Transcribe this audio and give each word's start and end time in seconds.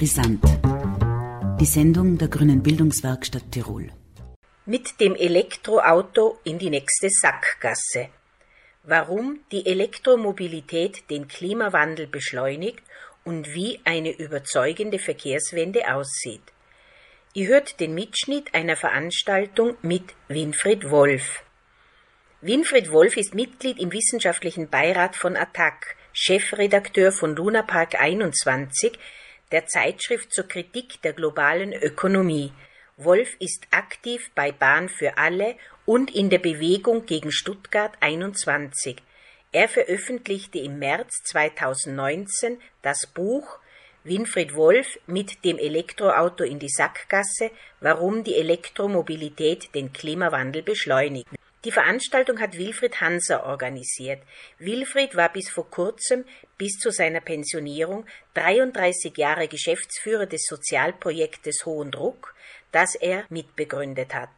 Brisant. 0.00 0.42
Die 1.60 1.66
Sendung 1.66 2.16
der 2.16 2.28
Grünen 2.28 2.62
Bildungswerkstatt 2.62 3.52
Tirol. 3.52 3.92
Mit 4.64 4.98
dem 4.98 5.14
Elektroauto 5.14 6.38
in 6.42 6.58
die 6.58 6.70
nächste 6.70 7.10
Sackgasse. 7.10 8.08
Warum 8.82 9.40
die 9.52 9.66
Elektromobilität 9.66 11.10
den 11.10 11.28
Klimawandel 11.28 12.06
beschleunigt 12.06 12.82
und 13.24 13.52
wie 13.52 13.78
eine 13.84 14.10
überzeugende 14.12 14.98
Verkehrswende 14.98 15.94
aussieht. 15.94 16.44
Ihr 17.34 17.48
hört 17.48 17.78
den 17.78 17.94
Mitschnitt 17.94 18.54
einer 18.54 18.76
Veranstaltung 18.76 19.76
mit 19.82 20.14
Winfried 20.28 20.88
Wolf. 20.88 21.42
Winfried 22.40 22.90
Wolf 22.90 23.18
ist 23.18 23.34
Mitglied 23.34 23.78
im 23.78 23.92
wissenschaftlichen 23.92 24.70
Beirat 24.70 25.14
von 25.14 25.36
ATTAC, 25.36 25.94
Chefredakteur 26.14 27.12
von 27.12 27.36
Luna 27.36 27.60
Park 27.60 28.00
21, 28.00 28.98
der 29.52 29.66
Zeitschrift 29.66 30.32
zur 30.32 30.46
Kritik 30.46 31.02
der 31.02 31.12
globalen 31.12 31.72
Ökonomie. 31.72 32.52
Wolf 32.96 33.34
ist 33.38 33.66
aktiv 33.70 34.30
bei 34.34 34.52
Bahn 34.52 34.88
für 34.88 35.16
alle 35.18 35.56
und 35.86 36.14
in 36.14 36.30
der 36.30 36.38
Bewegung 36.38 37.06
gegen 37.06 37.32
Stuttgart 37.32 37.92
21. 38.00 38.96
Er 39.52 39.68
veröffentlichte 39.68 40.58
im 40.58 40.78
März 40.78 41.22
2019 41.24 42.60
das 42.82 43.06
Buch 43.06 43.58
Winfried 44.04 44.54
Wolf 44.54 44.98
mit 45.06 45.44
dem 45.44 45.58
Elektroauto 45.58 46.44
in 46.44 46.58
die 46.58 46.68
Sackgasse, 46.68 47.50
warum 47.80 48.24
die 48.24 48.36
Elektromobilität 48.36 49.74
den 49.74 49.92
Klimawandel 49.92 50.62
beschleunigt. 50.62 51.28
Die 51.64 51.72
Veranstaltung 51.72 52.40
hat 52.40 52.56
Wilfried 52.56 53.02
Hanser 53.02 53.44
organisiert. 53.44 54.22
Wilfried 54.58 55.14
war 55.14 55.30
bis 55.30 55.50
vor 55.50 55.68
kurzem, 55.68 56.24
bis 56.56 56.78
zu 56.78 56.90
seiner 56.90 57.20
Pensionierung, 57.20 58.06
33 58.32 59.14
Jahre 59.18 59.46
Geschäftsführer 59.46 60.24
des 60.24 60.46
Sozialprojektes 60.46 61.66
Hohen 61.66 61.90
Druck, 61.90 62.34
das 62.72 62.94
er 62.94 63.24
mitbegründet 63.28 64.14
hat. 64.14 64.30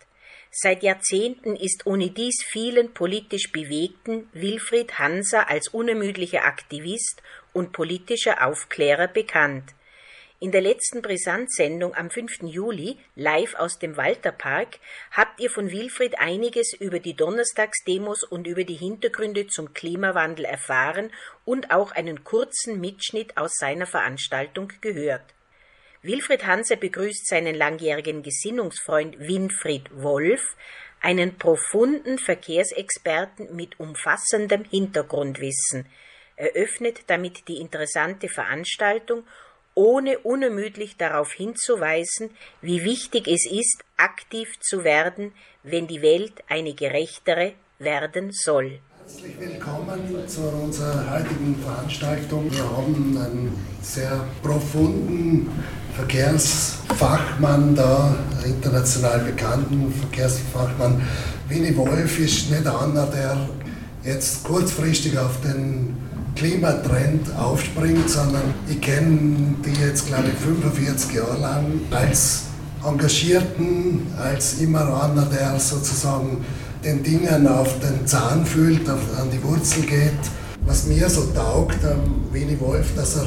Seit 0.51 0.83
Jahrzehnten 0.83 1.55
ist 1.55 1.87
ohne 1.87 2.11
dies 2.11 2.45
vielen 2.45 2.93
politisch 2.93 3.53
bewegten 3.53 4.29
Wilfried 4.33 4.99
Hanser 4.99 5.49
als 5.49 5.69
unermüdlicher 5.69 6.45
Aktivist 6.45 7.23
und 7.53 7.73
politischer 7.73 8.45
Aufklärer 8.45 9.07
bekannt. 9.07 9.75
In 10.43 10.51
der 10.51 10.61
letzten 10.61 11.03
Brisant-Sendung 11.03 11.95
am 11.95 12.11
5. 12.11 12.43
Juli, 12.43 12.99
live 13.15 13.55
aus 13.55 13.79
dem 13.79 13.97
Walterpark, 13.97 14.81
habt 15.13 15.39
ihr 15.39 15.49
von 15.49 15.71
Wilfried 15.71 16.19
einiges 16.19 16.73
über 16.73 16.99
die 16.99 17.15
Donnerstagsdemos 17.15 18.25
und 18.25 18.49
über 18.49 18.65
die 18.65 18.75
Hintergründe 18.75 19.47
zum 19.47 19.73
Klimawandel 19.73 20.45
erfahren 20.45 21.13
und 21.45 21.71
auch 21.71 21.93
einen 21.93 22.25
kurzen 22.25 22.81
Mitschnitt 22.81 23.37
aus 23.37 23.53
seiner 23.55 23.87
Veranstaltung 23.87 24.73
gehört. 24.81 25.23
Wilfried 26.03 26.45
Hanse 26.45 26.77
begrüßt 26.77 27.29
seinen 27.29 27.55
langjährigen 27.55 28.25
Gesinnungsfreund 28.25 29.21
Winfried 29.21 29.91
Wolf, 29.93 30.43
einen 31.01 31.39
profunden 31.39 32.19
Verkehrsexperten 32.19 33.55
mit 33.55 33.79
umfassendem 33.79 34.65
Hintergrundwissen, 34.65 35.87
eröffnet 36.35 37.05
damit 37.07 37.47
die 37.47 37.61
interessante 37.61 38.29
Veranstaltung 38.29 39.25
ohne 39.75 40.19
unermüdlich 40.19 40.97
darauf 40.97 41.33
hinzuweisen, 41.33 42.31
wie 42.61 42.85
wichtig 42.85 43.27
es 43.29 43.47
ist, 43.51 43.83
aktiv 43.97 44.49
zu 44.61 44.85
werden, 44.85 45.33
wenn 45.63 45.87
die 45.87 46.03
Welt 46.03 46.45
eine 46.49 46.75
gerechtere 46.75 47.55
werden 47.79 48.31
soll. 48.33 48.81
Herzlich 48.99 49.39
willkommen 49.39 50.29
zu 50.29 50.43
unserer 50.43 51.11
heutigen 51.11 51.57
Veranstaltung. 51.57 52.51
Wir 52.51 52.65
haben 52.65 53.19
einen 53.19 53.53
sehr 53.83 54.25
profunden 54.43 55.51
Verkehrsfachmann 55.97 57.75
da, 57.75 58.15
international 58.45 59.21
bekannten 59.21 59.93
Verkehrsfachmann. 59.93 61.03
Winnie 61.49 61.77
Wolf 61.77 62.19
ist 62.19 62.51
nicht 62.51 62.67
einer, 62.67 63.07
der 63.07 63.49
jetzt 64.05 64.45
kurzfristig 64.45 65.19
auf 65.19 65.41
den 65.43 65.97
Klimatrend 66.35 67.35
aufspringt, 67.37 68.09
sondern 68.09 68.55
ich 68.69 68.81
kenne 68.81 69.55
die 69.65 69.81
jetzt, 69.81 70.07
glaube 70.07 70.29
ich, 70.29 70.35
45 70.35 71.15
Jahre 71.15 71.39
lang 71.41 71.65
als 71.91 72.45
Engagierten, 72.85 74.07
als 74.19 74.55
immer 74.55 75.03
einer, 75.05 75.27
der 75.27 75.59
sozusagen 75.59 76.45
den 76.85 77.03
Dingen 77.03 77.47
auf 77.47 77.79
den 77.79 78.07
Zahn 78.07 78.45
fühlt, 78.45 78.89
auf, 78.91 79.01
an 79.21 79.31
die 79.31 79.43
Wurzel 79.43 79.83
geht. 79.83 80.13
Was 80.67 80.87
mir 80.87 81.09
so 81.09 81.23
taugt 81.35 81.85
am 81.85 82.33
Winnie 82.33 82.59
Wolf, 82.61 82.95
dass 82.97 83.17
er 83.17 83.27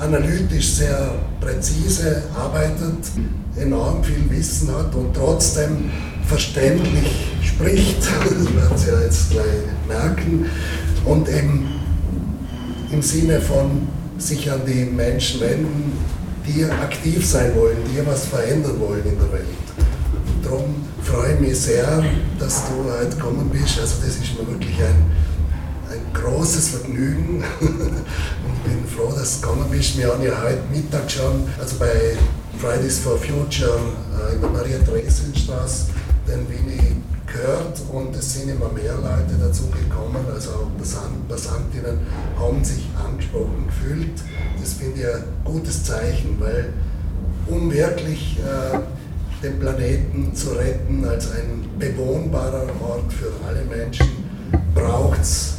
analytisch 0.00 0.74
sehr 0.74 1.10
präzise 1.40 2.22
arbeitet, 2.34 3.10
enorm 3.56 4.02
viel 4.04 4.30
Wissen 4.30 4.74
hat 4.74 4.94
und 4.94 5.14
trotzdem 5.14 5.90
verständlich 6.26 7.32
spricht, 7.42 7.98
das 8.00 8.54
werden 8.54 8.78
Sie 8.78 8.90
ja 8.90 9.00
jetzt 9.00 9.30
gleich 9.30 9.44
merken, 9.88 10.46
und 11.04 11.28
eben 11.28 11.77
im 12.90 13.02
Sinne 13.02 13.40
von 13.40 13.88
sich 14.18 14.50
an 14.50 14.62
die 14.66 14.84
Menschen 14.84 15.40
wenden, 15.40 15.92
die 16.46 16.64
aktiv 16.64 17.26
sein 17.26 17.54
wollen, 17.54 17.76
die 17.84 18.04
was 18.06 18.26
verändern 18.26 18.80
wollen 18.80 19.04
in 19.04 19.18
der 19.18 19.32
Welt. 19.32 19.44
Darum 20.42 20.74
freue 21.02 21.34
ich 21.34 21.40
mich 21.40 21.60
sehr, 21.60 22.02
dass 22.38 22.62
du 22.68 22.90
heute 22.90 23.16
gekommen 23.16 23.50
bist. 23.50 23.78
Also 23.78 23.96
das 24.00 24.16
ist 24.16 24.38
mir 24.38 24.46
wirklich 24.46 24.76
ein, 24.78 25.10
ein 25.92 26.12
großes 26.14 26.68
Vergnügen 26.68 27.44
und 27.60 28.64
bin 28.64 28.84
froh, 28.86 29.12
dass 29.14 29.40
du 29.40 29.46
gekommen 29.46 29.66
bist. 29.70 29.98
Wir 29.98 30.08
haben 30.08 30.22
ja 30.22 30.42
heute 30.42 30.62
Mittag 30.72 31.10
schon, 31.10 31.46
also 31.60 31.76
bei 31.78 32.16
Fridays 32.58 32.98
for 32.98 33.18
Future 33.18 33.78
äh, 34.30 34.34
in 34.34 34.40
der 34.40 34.50
Maria-Theresien-Straße, 34.50 35.86
den 36.26 36.48
Winnie 36.48 36.96
gehört 37.32 37.80
und 37.92 38.14
es 38.16 38.34
sind 38.34 38.48
immer 38.48 38.68
mehr 38.70 38.94
Leute 38.94 39.38
dazugekommen, 39.40 40.24
also 40.32 40.50
auch 40.50 41.28
Passantinnen 41.28 41.98
haben 42.38 42.64
sich 42.64 42.88
angesprochen 43.04 43.66
gefühlt. 43.66 44.20
Das 44.60 44.74
finde 44.74 45.00
ich 45.00 45.06
ein 45.06 45.24
gutes 45.44 45.84
Zeichen, 45.84 46.36
weil 46.40 46.72
um 47.46 47.70
wirklich 47.72 48.38
äh, 48.38 48.78
den 49.42 49.58
Planeten 49.58 50.34
zu 50.34 50.50
retten 50.50 51.04
als 51.06 51.30
ein 51.32 51.64
bewohnbarer 51.78 52.66
Ort 52.82 53.12
für 53.12 53.32
alle 53.46 53.64
Menschen, 53.64 54.06
braucht 54.74 55.20
es 55.20 55.56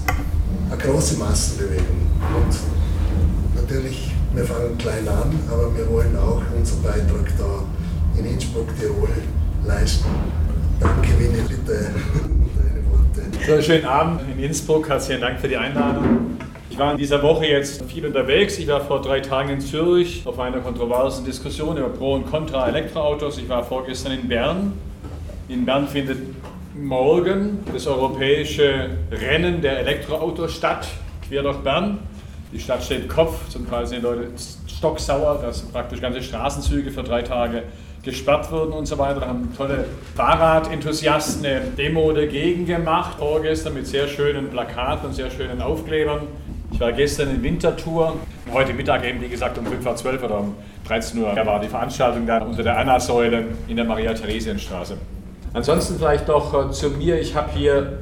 eine 0.70 0.82
große 0.82 1.18
Massenbewegung. 1.18 2.08
Und 2.36 3.62
natürlich, 3.62 4.14
wir 4.34 4.44
fangen 4.44 4.78
klein 4.78 5.08
an, 5.08 5.40
aber 5.50 5.76
wir 5.76 5.90
wollen 5.90 6.16
auch 6.18 6.42
unseren 6.56 6.84
Beitrag 6.84 7.32
da 7.38 7.64
in 8.18 8.26
Innsbruck, 8.26 8.68
Tirol 8.78 9.10
leisten. 9.66 10.06
Danke, 10.80 11.20
Winnie, 11.20 11.44
bitte. 11.48 11.92
So, 13.46 13.62
schönen 13.62 13.86
Abend 13.86 14.22
in 14.32 14.44
Innsbruck. 14.44 14.88
Herzlichen 14.88 15.22
Dank 15.22 15.40
für 15.40 15.50
die 15.50 15.58
Einladung. 15.58 16.38
Ich 16.70 16.78
war 16.78 16.92
in 16.94 16.98
dieser 16.98 17.22
Woche 17.22 17.46
jetzt 17.48 17.84
viel 17.86 18.06
unterwegs. 18.06 18.58
Ich 18.60 18.68
war 18.68 18.80
vor 18.80 19.02
drei 19.02 19.20
Tagen 19.20 19.50
in 19.50 19.60
Zürich 19.60 20.24
auf 20.26 20.40
einer 20.40 20.60
kontroversen 20.60 21.26
Diskussion 21.26 21.76
über 21.76 21.90
Pro 21.90 22.14
und 22.14 22.30
Contra 22.30 22.68
Elektroautos. 22.70 23.38
Ich 23.38 23.50
war 23.50 23.64
vorgestern 23.64 24.14
in 24.14 24.28
Bern. 24.30 24.74
In 25.50 25.66
Bern 25.66 25.88
findet 25.88 26.20
morgen 26.74 27.60
das 27.74 27.86
europäische 27.86 28.92
Rennen 29.12 29.62
der 29.62 29.80
Elektroautos 29.80 30.54
statt, 30.56 30.88
quer 31.28 31.44
durch 31.44 31.58
Bern. 31.58 32.00
Die 32.54 32.60
Stadt 32.60 32.84
steht 32.84 33.10
Kopf, 33.10 33.50
zum 33.50 33.70
Teil 33.70 33.86
sind 33.86 34.00
die 34.00 34.04
Leute 34.04 34.28
stocksauer, 34.68 35.40
dass 35.42 35.62
praktisch 35.64 36.00
ganze 36.00 36.24
Straßenzüge 36.24 36.90
für 36.90 37.04
drei 37.04 37.22
Tage 37.22 37.64
gesperrt 38.10 38.52
wurden 38.52 38.74
und 38.74 38.86
so 38.86 38.98
weiter. 38.98 39.20
Da 39.20 39.28
haben 39.28 39.54
tolle 39.56 39.86
Fahrradenthusiasten 40.16 41.46
eine 41.46 41.62
Demo 41.78 42.12
dagegen 42.12 42.66
gemacht, 42.66 43.18
vorgestern 43.20 43.74
mit 43.74 43.88
sehr 43.88 44.08
schönen 44.08 44.50
Plakaten 44.50 45.08
und 45.08 45.14
sehr 45.14 45.30
schönen 45.30 45.62
Aufklebern. 45.62 46.22
Ich 46.72 46.80
war 46.80 46.92
gestern 46.92 47.32
in 47.32 47.44
Wintertour, 47.44 48.16
heute 48.54 48.74
Mittag 48.74 49.06
eben, 49.06 49.22
wie 49.22 49.30
gesagt, 49.30 49.58
um 49.58 49.66
5.12 49.66 50.06
Uhr 50.06 50.24
oder 50.24 50.40
um 50.40 50.56
13 50.88 51.20
Uhr 51.22 51.36
war 51.36 51.60
die 51.60 51.68
Veranstaltung 51.68 52.26
da 52.26 52.40
unter 52.40 52.64
der 52.64 52.78
Anna-Säule 52.78 53.46
in 53.68 53.76
der 53.76 53.86
Maria-Theresienstraße. 53.86 54.98
Ansonsten 55.54 55.98
vielleicht 55.98 56.28
noch 56.28 56.70
äh, 56.70 56.72
zu 56.72 56.92
mir, 56.92 57.20
ich 57.20 57.36
habe 57.36 57.52
hier 57.54 58.00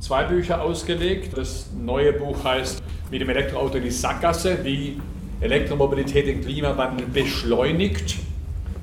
zwei 0.00 0.24
Bücher 0.24 0.60
ausgelegt. 0.60 1.36
Das 1.36 1.70
neue 1.76 2.12
Buch 2.12 2.42
heißt 2.44 2.82
Mit 3.10 3.20
dem 3.20 3.30
Elektroauto 3.30 3.78
in 3.78 3.84
die 3.84 3.90
Sackgasse, 3.90 4.58
wie 4.64 5.00
Elektromobilität 5.40 6.26
den 6.26 6.42
Klimawandel 6.42 7.06
beschleunigt. 7.06 8.16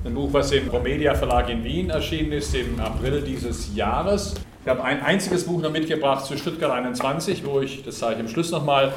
Ein 0.06 0.14
Buch, 0.14 0.28
was 0.30 0.52
im 0.52 0.68
Promedia 0.68 1.16
Verlag 1.16 1.50
in 1.50 1.64
Wien 1.64 1.90
erschienen 1.90 2.30
ist 2.30 2.54
im 2.54 2.78
April 2.78 3.22
dieses 3.22 3.74
Jahres. 3.74 4.36
Ich 4.62 4.70
habe 4.70 4.84
ein 4.84 5.02
einziges 5.02 5.42
Buch 5.42 5.60
noch 5.60 5.72
mitgebracht 5.72 6.24
zu 6.26 6.38
Stuttgart 6.38 6.70
21, 6.70 7.44
wo 7.44 7.60
ich, 7.60 7.82
das 7.82 7.98
sage 7.98 8.14
ich 8.14 8.20
am 8.20 8.28
Schluss 8.28 8.52
nochmal, 8.52 8.92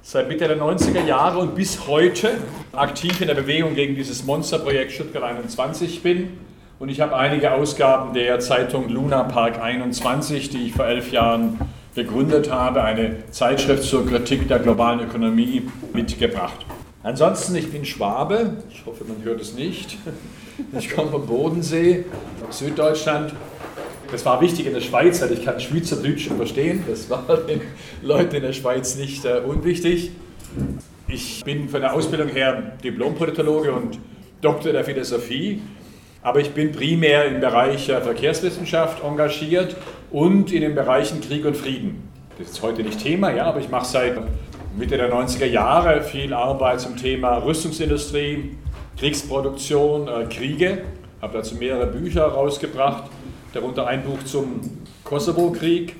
seit 0.00 0.26
Mitte 0.26 0.48
der 0.48 0.56
90er 0.56 1.04
Jahre 1.04 1.40
und 1.40 1.54
bis 1.54 1.86
heute 1.86 2.38
aktiv 2.72 3.20
in 3.20 3.26
der 3.26 3.34
Bewegung 3.34 3.74
gegen 3.74 3.94
dieses 3.94 4.24
Monsterprojekt 4.24 4.92
Stuttgart 4.92 5.24
21 5.24 6.02
bin. 6.02 6.38
Und 6.78 6.88
ich 6.88 7.02
habe 7.02 7.14
einige 7.14 7.52
Ausgaben 7.52 8.14
der 8.14 8.40
Zeitung 8.40 8.88
Luna 8.88 9.24
Park 9.24 9.60
21, 9.60 10.48
die 10.48 10.68
ich 10.68 10.72
vor 10.72 10.86
elf 10.86 11.12
Jahren 11.12 11.60
gegründet 11.94 12.50
habe, 12.50 12.82
eine 12.82 13.30
Zeitschrift 13.30 13.82
zur 13.82 14.06
Kritik 14.06 14.48
der 14.48 14.60
globalen 14.60 15.00
Ökonomie 15.00 15.64
mitgebracht. 15.92 16.64
Ansonsten, 17.02 17.54
ich 17.54 17.70
bin 17.70 17.84
Schwabe, 17.84 18.62
ich 18.70 18.86
hoffe, 18.86 19.04
man 19.04 19.22
hört 19.24 19.42
es 19.42 19.52
nicht. 19.52 19.98
Ich 20.78 20.94
komme 20.94 21.10
vom 21.10 21.26
Bodensee, 21.26 22.04
Süddeutschland. 22.50 23.34
Das 24.12 24.24
war 24.24 24.40
wichtig 24.40 24.66
in 24.66 24.74
der 24.74 24.80
Schweiz, 24.80 25.20
weil 25.20 25.32
ich 25.32 25.44
kann 25.44 25.58
Schweizerdeutsch 25.58 26.28
verstehen. 26.28 26.84
Das 26.88 27.10
war 27.10 27.24
den 27.48 27.60
Leuten 28.02 28.36
in 28.36 28.42
der 28.42 28.52
Schweiz 28.52 28.96
nicht 28.96 29.24
äh, 29.24 29.40
unwichtig. 29.44 30.12
Ich 31.08 31.42
bin 31.44 31.68
von 31.68 31.80
der 31.80 31.94
Ausbildung 31.94 32.28
her 32.28 32.76
Diplompolitologe 32.84 33.72
und 33.72 33.98
Doktor 34.40 34.72
der 34.72 34.84
Philosophie, 34.84 35.62
aber 36.22 36.40
ich 36.40 36.50
bin 36.50 36.70
primär 36.70 37.24
im 37.24 37.40
Bereich 37.40 37.88
äh, 37.88 38.00
Verkehrswissenschaft 38.00 39.02
engagiert 39.02 39.76
und 40.12 40.52
in 40.52 40.60
den 40.60 40.74
Bereichen 40.74 41.20
Krieg 41.20 41.44
und 41.44 41.56
Frieden. 41.56 42.08
Das 42.38 42.50
ist 42.50 42.62
heute 42.62 42.82
nicht 42.82 43.02
Thema, 43.02 43.32
ja, 43.32 43.46
aber 43.46 43.58
ich 43.58 43.70
mache 43.70 43.86
seit 43.86 44.16
Mitte 44.76 44.96
der 44.96 45.12
90er 45.12 45.46
Jahre 45.46 46.02
viel 46.02 46.32
Arbeit 46.32 46.80
zum 46.80 46.96
Thema 46.96 47.38
Rüstungsindustrie, 47.38 48.56
Kriegsproduktion, 48.98 50.08
äh, 50.08 50.24
Kriege. 50.26 50.82
Habe 51.20 51.38
dazu 51.38 51.56
mehrere 51.56 51.86
Bücher 51.86 52.24
rausgebracht, 52.24 53.04
darunter 53.52 53.86
ein 53.86 54.04
Buch 54.04 54.22
zum 54.24 54.60
Kosovo-Krieg 55.04 55.96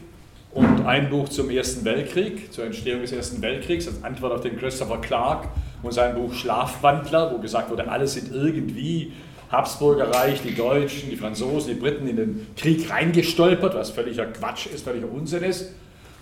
und 0.53 0.87
ein 0.87 1.11
Buch 1.11 1.29
zum 1.29 1.51
Ersten 1.51 1.85
Weltkrieg, 1.85 2.53
zur 2.53 2.65
Entstehung 2.65 3.01
des 3.01 3.13
Ersten 3.13 3.43
Weltkriegs, 3.43 3.89
als 3.89 4.05
Antwort 4.05 4.33
auf 4.33 4.41
den 4.41 4.57
Christopher 4.59 5.01
Clark 5.01 5.49
und 5.83 5.93
sein 5.93 6.15
Buch 6.15 6.33
Schlafwandler, 6.33 7.33
wo 7.33 7.39
gesagt 7.39 7.71
wurde, 7.71 7.89
alle 7.89 8.07
sind 8.07 8.33
irgendwie 8.33 9.13
Habsburger 9.51 10.11
Reich, 10.11 10.43
die 10.43 10.55
Deutschen, 10.55 11.11
die 11.11 11.17
Franzosen, 11.17 11.75
die 11.75 11.81
Briten 11.81 12.07
in 12.07 12.17
den 12.17 12.47
Krieg 12.57 12.91
reingestolpert, 12.91 13.75
was 13.75 13.91
völliger 13.91 14.27
Quatsch 14.27 14.67
ist, 14.67 14.85
völliger 14.85 15.11
Unsinn 15.11 15.43
ist. 15.43 15.73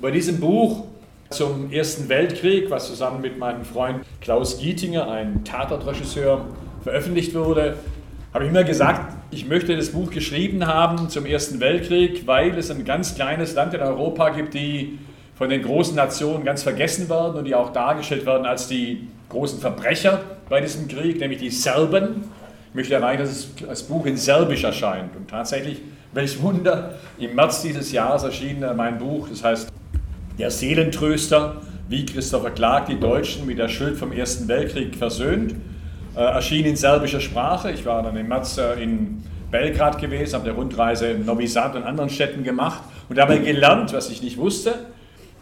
bei 0.01 0.11
diesem 0.11 0.41
Buch 0.41 0.87
zum 1.32 1.73
Ersten 1.73 2.08
Weltkrieg, 2.08 2.70
was 2.70 2.87
zusammen 2.87 3.20
mit 3.20 3.38
meinem 3.38 3.64
Freund 3.64 4.05
Klaus 4.20 4.58
Gietinger, 4.58 5.11
einem 5.11 5.44
Tatortregisseur, 5.44 6.46
veröffentlicht 6.82 7.34
wurde, 7.34 7.76
habe 8.32 8.44
ich 8.44 8.50
immer 8.50 8.64
gesagt, 8.64 9.14
ich 9.31 9.46
möchte 9.46 9.76
das 9.76 9.90
Buch 9.90 10.11
geschrieben 10.11 10.67
haben 10.67 11.08
zum 11.08 11.26
Ersten 11.26 11.61
Weltkrieg, 11.61 12.26
weil 12.26 12.56
es 12.56 12.70
ein 12.70 12.84
ganz 12.84 13.14
kleines 13.14 13.55
Land 13.55 13.75
in 13.75 13.81
Europa 13.81 14.31
gibt, 14.31 14.55
die 14.55 14.99
von 15.34 15.49
den 15.49 15.62
großen 15.62 15.94
Nationen 15.94 16.44
ganz 16.44 16.62
vergessen 16.62 17.08
werden 17.08 17.37
und 17.37 17.44
die 17.44 17.55
auch 17.55 17.73
dargestellt 17.73 18.26
werden 18.26 18.46
als 18.46 18.69
die 18.69 19.08
großen 19.29 19.58
Verbrecher 19.58 20.20
bei 20.49 20.61
diesem 20.61 20.88
Krieg, 20.88 21.19
nämlich 21.20 21.40
die 21.40 21.50
Serben. 21.50 22.25
Ich 22.70 22.75
möchte 22.75 22.94
erreichen, 22.94 23.23
dass 23.23 23.49
das 23.67 23.82
Buch 23.82 24.06
in 24.06 24.17
Serbisch 24.17 24.64
erscheint. 24.64 25.14
Und 25.17 25.29
tatsächlich, 25.29 25.81
welch 26.12 26.40
Wunder, 26.43 26.94
im 27.19 27.34
März 27.34 27.62
dieses 27.62 27.93
Jahres 27.93 28.23
erschien 28.23 28.64
mein 28.76 28.99
Buch, 28.99 29.29
das 29.29 29.44
heißt 29.44 29.73
Der 30.38 30.50
Seelentröster, 30.50 31.61
wie 31.88 32.06
Christopher 32.06 32.50
Clark 32.50 32.87
die 32.87 32.99
Deutschen 32.99 33.46
mit 33.46 33.58
der 33.58 33.69
Schuld 33.69 33.99
vom 33.99 34.12
Ersten 34.12 34.49
Weltkrieg 34.49 34.96
versöhnt. 34.96 35.55
Äh, 36.17 36.20
erschien 36.20 36.64
in 36.64 36.75
serbischer 36.75 37.20
Sprache. 37.20 37.70
Ich 37.70 37.84
war 37.84 38.02
dann 38.02 38.17
im 38.17 38.29
März 38.29 38.56
äh, 38.56 38.82
in 38.82 39.23
Belgrad 39.50 40.00
gewesen, 40.00 40.34
habe 40.34 40.49
eine 40.49 40.55
Rundreise 40.55 41.08
in 41.08 41.26
Novi 41.26 41.46
Sad 41.46 41.76
und 41.76 41.84
anderen 41.84 42.08
Städten 42.08 42.44
gemacht 42.44 42.82
und 43.11 43.19
dabei 43.19 43.38
gelernt, 43.38 43.93
was 43.93 44.08
ich 44.08 44.23
nicht 44.23 44.38
wusste, 44.38 44.87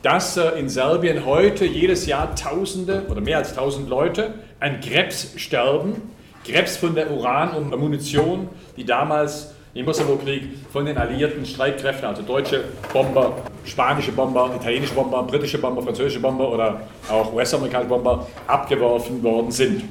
dass 0.02 0.36
äh, 0.36 0.58
in 0.58 0.68
Serbien 0.68 1.24
heute 1.24 1.64
jedes 1.66 2.06
Jahr 2.06 2.34
Tausende 2.34 3.04
oder 3.08 3.20
mehr 3.20 3.38
als 3.38 3.54
Tausend 3.54 3.88
Leute 3.88 4.34
an 4.58 4.80
Krebs 4.80 5.34
sterben. 5.36 6.02
Krebs 6.44 6.76
von 6.76 6.96
der 6.96 7.12
Uran 7.12 7.50
und 7.50 7.78
Munition, 7.78 8.48
die 8.76 8.84
damals 8.84 9.54
im 9.74 9.86
Kosovo-Krieg 9.86 10.42
von 10.72 10.84
den 10.84 10.96
alliierten 10.96 11.46
Streitkräften, 11.46 12.08
also 12.08 12.22
deutsche 12.22 12.64
Bomber, 12.92 13.36
spanische 13.64 14.12
Bomber, 14.12 14.50
italienische 14.56 14.94
Bomber, 14.94 15.22
britische 15.22 15.58
Bomber, 15.58 15.82
französische 15.82 16.20
Bomber 16.20 16.50
oder 16.52 16.80
auch 17.08 17.32
US-amerikanische 17.32 17.88
Bomber 17.88 18.26
abgeworfen 18.46 19.22
worden 19.22 19.50
sind. 19.50 19.84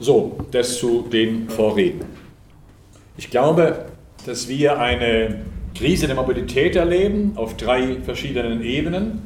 So, 0.00 0.36
das 0.50 0.78
zu 0.78 1.02
den 1.02 1.48
Vorreden. 1.48 2.04
Ich 3.16 3.30
glaube, 3.30 3.86
dass 4.26 4.48
wir 4.48 4.78
eine 4.78 5.42
Krise 5.76 6.06
der 6.06 6.16
Mobilität 6.16 6.76
erleben 6.76 7.32
auf 7.36 7.56
drei 7.56 7.96
verschiedenen 8.04 8.62
Ebenen. 8.62 9.22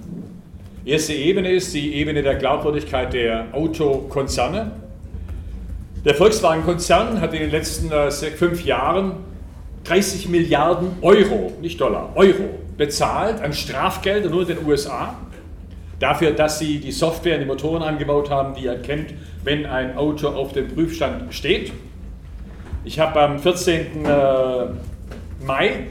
Erste 0.84 1.14
Ebene 1.14 1.50
ist 1.50 1.74
die 1.74 1.94
Ebene 1.94 2.22
der 2.22 2.36
Glaubwürdigkeit 2.36 3.12
der 3.12 3.46
Autokonzerne. 3.52 4.72
Der 6.04 6.14
Volkswagen-Konzern 6.14 7.20
hat 7.20 7.34
in 7.34 7.40
den 7.40 7.50
letzten 7.50 7.90
äh, 7.90 8.10
fünf 8.10 8.64
Jahren 8.64 9.14
30 9.88 10.28
Milliarden 10.28 10.92
Euro, 11.02 11.52
nicht 11.60 11.80
Dollar, 11.80 12.12
Euro 12.14 12.58
bezahlt 12.76 13.40
an 13.40 13.52
Strafgelder 13.52 14.28
nur 14.28 14.42
in 14.42 14.56
den 14.56 14.66
USA 14.66 15.16
dafür, 15.98 16.32
dass 16.32 16.58
sie 16.58 16.78
die 16.78 16.92
Software 16.92 17.34
in 17.34 17.40
die 17.40 17.46
Motoren 17.46 17.82
angebaut 17.82 18.30
haben, 18.30 18.54
die 18.54 18.66
erkennt, 18.66 19.14
wenn 19.44 19.66
ein 19.66 19.96
Auto 19.96 20.28
auf 20.28 20.52
dem 20.52 20.68
Prüfstand 20.68 21.32
steht. 21.32 21.72
Ich 22.84 22.98
habe 22.98 23.20
am 23.20 23.38
14. 23.38 24.04
Äh, 24.04 24.66
Mai 25.44 25.86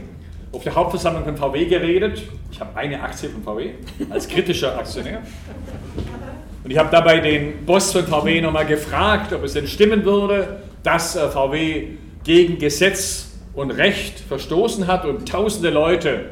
auf 0.52 0.64
der 0.64 0.76
Hauptversammlung 0.76 1.24
von 1.24 1.38
VW 1.38 1.66
geredet. 1.66 2.24
Ich 2.52 2.60
habe 2.60 2.78
eine 2.78 3.02
Aktie 3.02 3.30
von 3.30 3.44
VW 3.44 3.72
als 4.10 4.28
kritischer 4.28 4.78
Aktionär. 4.78 5.22
Und 6.64 6.72
ich 6.72 6.78
habe 6.78 6.90
dabei 6.92 7.20
den 7.20 7.66
Boss 7.66 7.92
von 7.92 8.06
VW 8.06 8.42
nochmal 8.42 8.66
gefragt, 8.66 9.34
ob 9.34 9.44
es 9.44 9.54
denn 9.54 9.68
stimmen 9.68 10.04
würde, 10.06 10.62
dass 10.84 11.16
äh, 11.16 11.30
VW 11.30 11.88
gegen 12.24 12.58
Gesetz 12.58 13.25
und 13.56 13.72
Recht 13.72 14.20
verstoßen 14.20 14.88
hat 14.88 15.06
und 15.06 15.28
tausende 15.28 15.70
Leute 15.70 16.32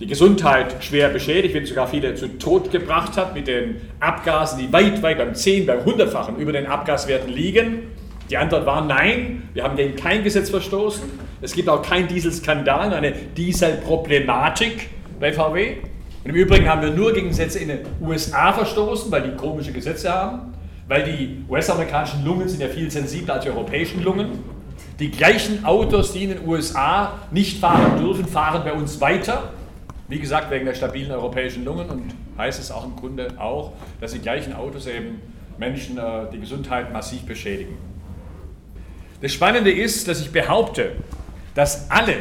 die 0.00 0.06
Gesundheit 0.06 0.82
schwer 0.82 1.08
beschädigt, 1.08 1.54
wenn 1.54 1.66
sogar 1.66 1.86
viele 1.86 2.14
zu 2.14 2.38
Tod 2.38 2.70
gebracht 2.70 3.16
hat 3.16 3.34
mit 3.34 3.46
den 3.46 3.80
Abgasen, 4.00 4.58
die 4.58 4.72
weit, 4.72 5.02
weit 5.02 5.18
beim 5.18 5.34
10, 5.34 5.66
beim 5.66 5.80
100-fachen 5.80 6.36
über 6.36 6.52
den 6.52 6.66
Abgaswerten 6.66 7.32
liegen. 7.32 7.82
Die 8.28 8.36
Antwort 8.36 8.66
war 8.66 8.84
nein, 8.84 9.48
wir 9.52 9.62
haben 9.62 9.76
gegen 9.76 9.94
kein 9.96 10.24
Gesetz 10.24 10.50
verstoßen. 10.50 11.04
Es 11.42 11.52
gibt 11.54 11.68
auch 11.68 11.82
keinen 11.82 12.08
Dieselskandal, 12.08 12.92
eine 12.92 13.12
Dieselproblematik 13.12 14.88
bei 15.20 15.32
VW. 15.32 15.76
Und 16.24 16.30
im 16.30 16.36
Übrigen 16.36 16.68
haben 16.68 16.82
wir 16.82 16.90
nur 16.90 17.12
gegen 17.12 17.28
Gesetze 17.28 17.58
in 17.58 17.68
den 17.68 17.80
USA 18.00 18.52
verstoßen, 18.52 19.12
weil 19.12 19.22
die 19.22 19.36
komische 19.36 19.72
Gesetze 19.72 20.10
haben, 20.10 20.54
weil 20.88 21.04
die 21.04 21.44
US-amerikanischen 21.48 22.24
Lungen 22.24 22.48
sind 22.48 22.62
ja 22.62 22.68
viel 22.68 22.90
sensibler 22.90 23.34
als 23.34 23.44
die 23.44 23.50
europäischen 23.50 24.02
Lungen. 24.02 24.53
Die 25.00 25.10
gleichen 25.10 25.64
Autos, 25.64 26.12
die 26.12 26.24
in 26.24 26.30
den 26.30 26.46
USA 26.46 27.18
nicht 27.32 27.58
fahren 27.58 27.98
dürfen, 27.98 28.26
fahren 28.26 28.62
bei 28.64 28.72
uns 28.72 29.00
weiter. 29.00 29.52
Wie 30.06 30.20
gesagt, 30.20 30.50
wegen 30.50 30.66
der 30.66 30.74
stabilen 30.74 31.10
europäischen 31.10 31.64
Lungen 31.64 31.88
und 31.88 32.14
heißt 32.38 32.60
es 32.60 32.70
auch 32.70 32.84
im 32.84 32.94
Grunde 32.94 33.28
auch, 33.38 33.72
dass 34.00 34.12
die 34.12 34.20
gleichen 34.20 34.52
Autos 34.52 34.86
eben 34.86 35.20
Menschen 35.58 35.98
äh, 35.98 36.30
die 36.32 36.38
Gesundheit 36.38 36.92
massiv 36.92 37.22
beschädigen. 37.22 37.76
Das 39.20 39.32
Spannende 39.32 39.72
ist, 39.72 40.06
dass 40.06 40.20
ich 40.20 40.30
behaupte, 40.30 40.92
dass 41.54 41.90
alle 41.90 42.16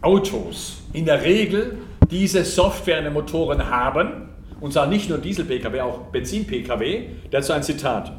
Autos 0.00 0.82
in 0.92 1.06
der 1.06 1.22
Regel 1.22 1.78
diese 2.10 2.44
Software 2.44 2.98
in 2.98 3.04
den 3.04 3.12
Motoren 3.12 3.70
haben, 3.70 4.28
und 4.60 4.72
zwar 4.72 4.86
nicht 4.86 5.08
nur 5.08 5.18
Diesel-Pkw, 5.18 5.80
auch 5.80 5.98
Benzin-Pkw. 6.12 7.08
Dazu 7.30 7.52
ein 7.52 7.62
Zitat. 7.62 8.12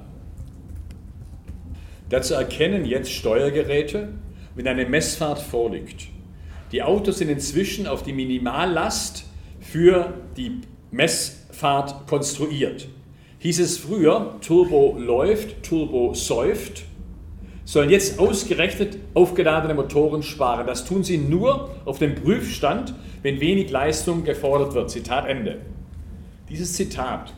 Dazu 2.10 2.36
erkennen 2.36 2.86
jetzt 2.86 3.12
Steuergeräte, 3.12 4.10
wenn 4.54 4.68
eine 4.68 4.86
Messfahrt 4.86 5.40
vorliegt. 5.40 6.08
Die 6.72 6.84
Autos 6.84 7.18
sind 7.18 7.30
inzwischen 7.30 7.88
auf 7.88 8.04
die 8.04 8.14
Minimallast 8.14 9.26
für 9.60 10.14
die 10.38 10.62
Messfahrt 10.92 12.08
konstruiert. 12.08 12.88
Hieß 13.40 13.60
es 13.60 13.78
früher, 13.78 14.36
Turbo 14.42 14.98
läuft, 14.98 15.64
Turbo 15.64 16.14
säuft, 16.14 16.84
sollen 17.64 17.90
jetzt 17.90 18.20
ausgerechnet 18.20 18.98
aufgeladene 19.16 19.74
Motoren 19.74 20.22
sparen. 20.22 20.68
Das 20.68 20.86
tun 20.86 21.04
sie 21.04 21.18
nur 21.18 21.72
auf 21.86 21.98
dem 21.98 22.14
Prüfstand, 22.14 22.94
wenn 23.24 23.40
wenig 23.40 23.72
Leistung 23.72 24.24
gefordert 24.24 24.76
wird. 24.76 24.92
Zitat 24.92 25.28
Ende. 25.28 25.58
Dieses 26.50 26.74
Zitat 26.74 27.34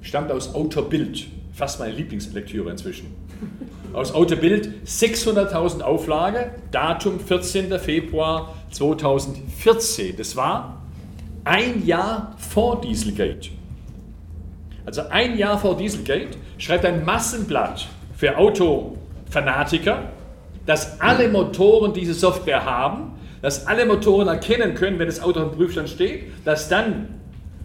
stammt 0.00 0.30
aus 0.30 0.54
Autobild, 0.54 1.26
fast 1.52 1.80
meine 1.80 1.92
Lieblingslektüre 1.92 2.70
inzwischen 2.70 3.06
aus 3.92 4.14
Autobild 4.14 4.68
600.000 4.86 5.82
Auflage, 5.82 6.52
Datum 6.70 7.20
14. 7.20 7.78
Februar 7.78 8.54
2014. 8.70 10.16
Das 10.16 10.36
war 10.36 10.82
ein 11.44 11.84
Jahr 11.84 12.34
vor 12.38 12.80
Dieselgate. 12.80 13.50
Also 14.84 15.02
ein 15.10 15.36
Jahr 15.36 15.58
vor 15.58 15.76
Dieselgate 15.76 16.36
schreibt 16.58 16.84
ein 16.84 17.04
Massenblatt 17.04 17.86
für 18.16 18.36
Autofanatiker, 18.36 20.10
dass 20.66 21.00
alle 21.00 21.28
Motoren 21.28 21.92
diese 21.92 22.14
Software 22.14 22.64
haben, 22.64 23.12
dass 23.42 23.66
alle 23.66 23.86
Motoren 23.86 24.28
erkennen 24.28 24.74
können, 24.74 24.98
wenn 24.98 25.06
das 25.06 25.20
Auto 25.20 25.40
am 25.40 25.52
Prüfstand 25.52 25.88
steht, 25.88 26.24
dass 26.44 26.68
dann 26.68 27.20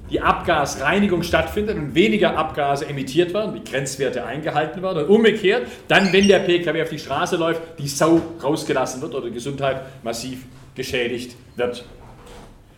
die 0.09 0.21
Abgasreinigung 0.21 1.23
stattfindet 1.23 1.77
und 1.77 1.95
weniger 1.95 2.37
Abgase 2.37 2.87
emittiert 2.87 3.33
werden, 3.33 3.53
die 3.55 3.69
Grenzwerte 3.69 4.25
eingehalten 4.25 4.81
werden 4.81 5.03
und 5.03 5.09
umgekehrt, 5.09 5.67
dann, 5.87 6.13
wenn 6.13 6.27
der 6.27 6.39
Pkw 6.39 6.81
auf 6.81 6.89
die 6.89 6.99
Straße 6.99 7.35
läuft, 7.35 7.61
die 7.79 7.87
Sau 7.87 8.21
rausgelassen 8.41 9.01
wird 9.01 9.13
oder 9.13 9.29
Gesundheit 9.29 9.81
massiv 10.03 10.45
geschädigt 10.75 11.35
wird. 11.55 11.83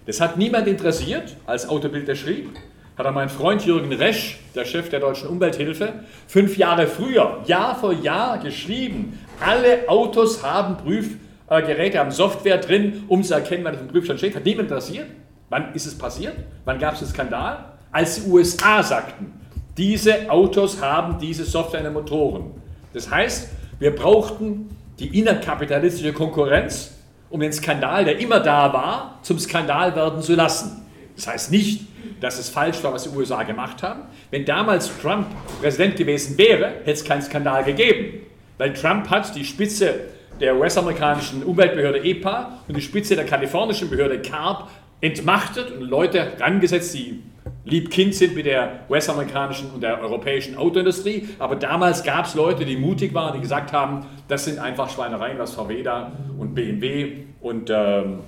Das 0.05 0.19
hat 0.21 0.38
niemand 0.38 0.67
interessiert, 0.67 1.36
als 1.45 1.69
Autobild 1.69 2.17
schrieb, 2.17 2.50
hat 2.98 3.05
er 3.05 3.12
mein 3.12 3.29
Freund 3.29 3.65
Jürgen 3.65 3.93
Resch, 3.93 4.39
der 4.55 4.65
Chef 4.65 4.89
der 4.89 5.00
Deutschen 5.00 5.29
Umwelthilfe, 5.29 5.93
fünf 6.27 6.57
Jahre 6.57 6.88
früher, 6.88 7.43
Jahr 7.45 7.79
für 7.79 7.93
Jahr 7.93 8.39
geschrieben. 8.39 9.19
Alle 9.39 9.88
Autos 9.88 10.43
haben 10.43 10.77
Prüfgeräte, 10.77 12.00
haben 12.00 12.12
Software 12.12 12.57
drin, 12.57 13.05
um 13.07 13.24
zu 13.24 13.36
erkennen, 13.36 13.63
wann 13.63 13.75
es 13.75 13.81
im 13.81 13.88
Prüfstand 13.88 14.19
steht. 14.19 14.36
Hat 14.36 14.43
niemand 14.43 14.69
interessiert? 14.69 15.05
Wann 15.49 15.73
ist 15.73 15.85
es 15.85 15.97
passiert? 15.97 16.35
Wann 16.65 16.79
gab 16.79 16.93
es 16.93 17.01
einen 17.01 17.09
Skandal? 17.09 17.65
Als 17.91 18.23
die 18.23 18.29
USA 18.29 18.83
sagten, 18.83 19.33
diese 19.77 20.29
Autos 20.29 20.81
haben 20.81 21.17
diese 21.19 21.43
Software 21.43 21.79
in 21.79 21.85
den 21.85 21.93
Motoren. 21.93 22.51
Das 22.93 23.09
heißt, 23.09 23.49
wir 23.79 23.95
brauchten 23.95 24.69
die 24.99 25.17
innerkapitalistische 25.17 26.13
Konkurrenz, 26.13 26.91
um 27.29 27.39
den 27.39 27.53
Skandal, 27.53 28.05
der 28.05 28.19
immer 28.19 28.39
da 28.39 28.73
war, 28.73 29.19
zum 29.21 29.39
Skandal 29.39 29.95
werden 29.95 30.21
zu 30.21 30.35
lassen. 30.35 30.85
Das 31.15 31.27
heißt 31.27 31.51
nicht, 31.51 31.87
dass 32.21 32.39
es 32.39 32.49
falsch 32.49 32.83
war, 32.83 32.93
was 32.93 33.03
die 33.03 33.17
USA 33.17 33.43
gemacht 33.43 33.81
haben. 33.83 34.01
Wenn 34.31 34.45
damals 34.45 34.91
Trump 35.01 35.27
Präsident 35.61 35.95
gewesen 35.95 36.37
wäre, 36.37 36.67
hätte 36.83 36.91
es 36.91 37.03
keinen 37.03 37.21
Skandal 37.21 37.63
gegeben. 37.63 38.25
Weil 38.57 38.73
Trump 38.73 39.09
hat 39.09 39.35
die 39.35 39.45
Spitze 39.45 39.95
der 40.39 40.57
US-amerikanischen 40.57 41.43
Umweltbehörde 41.43 42.03
EPA 42.03 42.59
und 42.67 42.75
die 42.75 42.81
Spitze 42.81 43.15
der 43.15 43.25
kalifornischen 43.25 43.89
Behörde 43.89 44.21
CARB 44.21 44.69
entmachtet 45.01 45.71
und 45.71 45.81
Leute 45.81 46.33
rangesetzt, 46.39 46.93
die 46.93 47.21
lieb-kind 47.65 48.15
sind 48.15 48.35
mit 48.35 48.45
der 48.45 48.81
US-amerikanischen 48.89 49.71
und 49.71 49.81
der 49.81 50.01
europäischen 50.01 50.57
Autoindustrie. 50.57 51.29
Aber 51.39 51.55
damals 51.55 52.03
gab 52.03 52.25
es 52.25 52.35
Leute, 52.35 52.65
die 52.65 52.77
mutig 52.77 53.13
waren, 53.13 53.33
die 53.33 53.41
gesagt 53.41 53.73
haben, 53.73 54.05
das 54.27 54.45
sind 54.45 54.59
einfach 54.59 54.89
Schweinereien, 54.89 55.37
was 55.37 55.53
VW 55.53 55.83
da 55.83 56.11
und 56.37 56.53
BMW 56.53 57.17
und 57.41 57.69
ähm, 57.69 58.19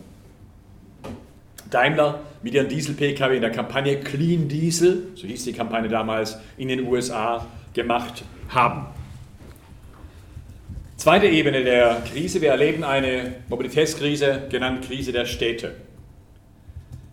Daimler 1.69 2.19
mit 2.43 2.53
ihren 2.53 2.67
Diesel-Pkw 2.67 3.35
in 3.35 3.41
der 3.41 3.51
Kampagne 3.51 3.99
Clean 3.99 4.47
Diesel, 4.47 5.07
so 5.15 5.27
hieß 5.27 5.45
die 5.45 5.53
Kampagne 5.53 5.89
damals, 5.89 6.37
in 6.57 6.67
den 6.67 6.87
USA 6.87 7.45
gemacht 7.73 8.23
haben. 8.49 8.87
Zweite 10.97 11.27
Ebene 11.27 11.63
der 11.63 12.03
Krise, 12.11 12.41
wir 12.41 12.51
erleben 12.51 12.83
eine 12.83 13.35
Mobilitätskrise, 13.49 14.43
genannt 14.49 14.85
Krise 14.85 15.11
der 15.11 15.25
Städte. 15.25 15.73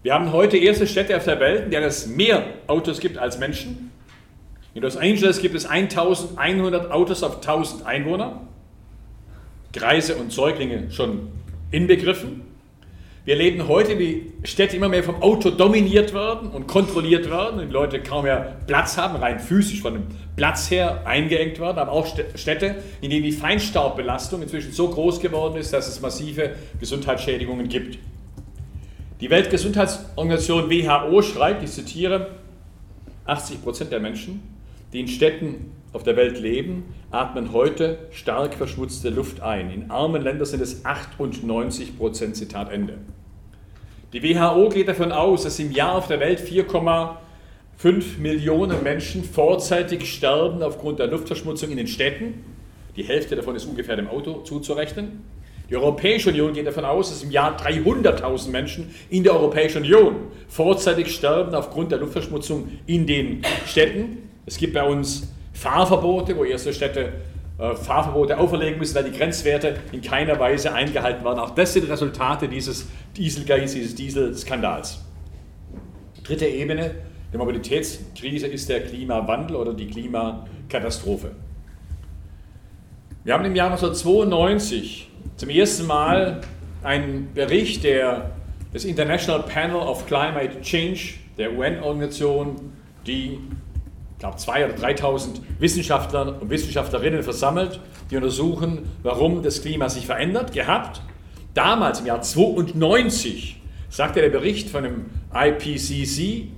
Wir 0.02 0.14
haben 0.14 0.32
heute 0.32 0.56
erste 0.56 0.86
Städte 0.86 1.16
auf 1.16 1.24
der 1.24 1.40
Welt, 1.40 1.64
in 1.64 1.70
denen 1.72 1.86
es 1.86 2.06
mehr 2.06 2.44
Autos 2.68 3.00
gibt 3.00 3.18
als 3.18 3.38
Menschen. 3.38 3.90
In 4.74 4.82
Los 4.82 4.96
Angeles 4.96 5.40
gibt 5.42 5.56
es 5.56 5.66
1100 5.66 6.92
Autos 6.92 7.24
auf 7.24 7.36
1000 7.36 7.84
Einwohner. 7.84 8.42
Greise 9.72 10.14
und 10.14 10.32
Säuglinge 10.32 10.92
schon 10.92 11.28
inbegriffen. 11.72 12.42
Wir 13.24 13.34
erleben 13.34 13.66
heute, 13.66 13.98
wie 13.98 14.32
Städte 14.44 14.76
immer 14.76 14.88
mehr 14.88 15.02
vom 15.02 15.20
Auto 15.20 15.50
dominiert 15.50 16.14
werden 16.14 16.48
und 16.50 16.68
kontrolliert 16.68 17.28
werden 17.28 17.66
die 17.66 17.72
Leute 17.72 18.00
kaum 18.00 18.22
mehr 18.22 18.56
Platz 18.66 18.96
haben, 18.96 19.16
rein 19.16 19.40
physisch 19.40 19.82
von 19.82 19.94
dem 19.94 20.02
Platz 20.36 20.70
her 20.70 21.02
eingeengt 21.06 21.58
werden, 21.58 21.78
aber 21.78 21.90
auch 21.90 22.06
Städte, 22.36 22.76
in 23.00 23.10
denen 23.10 23.24
die 23.24 23.32
Feinstaubbelastung 23.32 24.42
inzwischen 24.42 24.72
so 24.72 24.88
groß 24.88 25.20
geworden 25.20 25.56
ist, 25.56 25.72
dass 25.72 25.88
es 25.88 26.00
massive 26.00 26.52
Gesundheitsschädigungen 26.78 27.68
gibt. 27.68 27.98
Die 29.20 29.30
Weltgesundheitsorganisation 29.30 30.70
WHO 30.70 31.22
schreibt, 31.22 31.64
ich 31.64 31.72
zitiere, 31.72 32.28
80 33.24 33.62
Prozent 33.64 33.90
der 33.90 33.98
Menschen, 33.98 34.42
die 34.92 35.00
in 35.00 35.08
Städten 35.08 35.72
auf 35.92 36.04
der 36.04 36.16
Welt 36.16 36.38
leben, 36.38 36.94
atmen 37.10 37.52
heute 37.52 37.98
stark 38.12 38.54
verschmutzte 38.54 39.10
Luft 39.10 39.40
ein. 39.40 39.72
In 39.72 39.90
armen 39.90 40.22
Ländern 40.22 40.46
sind 40.46 40.62
es 40.62 40.84
98 40.84 41.98
Prozent, 41.98 42.36
Zitat 42.36 42.70
Ende. 42.70 42.98
Die 44.12 44.22
WHO 44.22 44.68
geht 44.68 44.86
davon 44.86 45.10
aus, 45.10 45.42
dass 45.42 45.58
im 45.58 45.72
Jahr 45.72 45.96
auf 45.96 46.06
der 46.06 46.20
Welt 46.20 46.40
4,5 46.40 48.18
Millionen 48.18 48.84
Menschen 48.84 49.24
vorzeitig 49.24 50.14
sterben 50.14 50.62
aufgrund 50.62 51.00
der 51.00 51.08
Luftverschmutzung 51.08 51.70
in 51.70 51.76
den 51.76 51.88
Städten. 51.88 52.44
Die 52.94 53.02
Hälfte 53.02 53.34
davon 53.34 53.56
ist 53.56 53.64
ungefähr 53.64 53.96
dem 53.96 54.08
Auto 54.08 54.42
zuzurechnen. 54.42 55.24
Die 55.68 55.76
Europäische 55.76 56.30
Union 56.30 56.54
geht 56.54 56.66
davon 56.66 56.84
aus, 56.84 57.10
dass 57.10 57.22
im 57.22 57.30
Jahr 57.30 57.58
300.000 57.58 58.50
Menschen 58.50 58.94
in 59.10 59.22
der 59.22 59.34
Europäischen 59.34 59.82
Union 59.82 60.16
vorzeitig 60.48 61.14
sterben 61.14 61.54
aufgrund 61.54 61.92
der 61.92 61.98
Luftverschmutzung 61.98 62.68
in 62.86 63.06
den 63.06 63.42
Städten. 63.66 64.30
Es 64.46 64.56
gibt 64.56 64.72
bei 64.72 64.82
uns 64.82 65.30
Fahrverbote, 65.52 66.36
wo 66.36 66.44
erste 66.44 66.72
Städte 66.72 67.12
äh, 67.58 67.74
Fahrverbote 67.74 68.38
auferlegen 68.38 68.78
müssen, 68.78 68.94
weil 68.94 69.10
die 69.10 69.16
Grenzwerte 69.16 69.76
in 69.92 70.00
keiner 70.00 70.38
Weise 70.38 70.72
eingehalten 70.72 71.22
werden. 71.22 71.38
Auch 71.38 71.50
das 71.50 71.74
sind 71.74 71.90
Resultate 71.90 72.48
dieses 72.48 72.86
Dieselgeist, 73.16 73.74
dieses 73.74 73.94
Dieselskandals. 73.94 75.04
Dritte 76.24 76.46
Ebene 76.46 76.94
der 77.30 77.38
Mobilitätskrise 77.38 78.46
ist 78.46 78.70
der 78.70 78.84
Klimawandel 78.84 79.56
oder 79.56 79.74
die 79.74 79.86
Klimakatastrophe. 79.86 81.32
Wir 83.24 83.34
haben 83.34 83.44
im 83.44 83.54
Jahr 83.54 83.70
1992 83.70 85.07
zum 85.38 85.50
ersten 85.50 85.86
Mal 85.86 86.40
einen 86.82 87.32
Bericht 87.32 87.84
der, 87.84 88.32
des 88.74 88.84
International 88.84 89.44
Panel 89.44 89.76
of 89.76 90.04
Climate 90.06 90.60
Change, 90.60 91.14
der 91.38 91.56
UN-Organisation, 91.56 92.56
die 93.06 93.38
ich 94.12 94.18
glaube, 94.18 94.36
2.000 94.36 94.64
oder 94.64 94.88
3.000 94.88 95.28
Wissenschaftler 95.60 96.40
und 96.40 96.50
Wissenschaftlerinnen 96.50 97.22
versammelt, 97.22 97.78
die 98.10 98.16
untersuchen, 98.16 98.90
warum 99.04 99.44
das 99.44 99.62
Klima 99.62 99.88
sich 99.88 100.06
verändert, 100.06 100.52
gehabt. 100.52 101.02
Damals, 101.54 102.00
im 102.00 102.06
Jahr 102.06 102.20
92, 102.20 103.60
sagte 103.90 104.20
der 104.20 104.30
Bericht 104.30 104.70
von 104.70 104.82
dem 104.82 105.04
IPCC, 105.32 106.48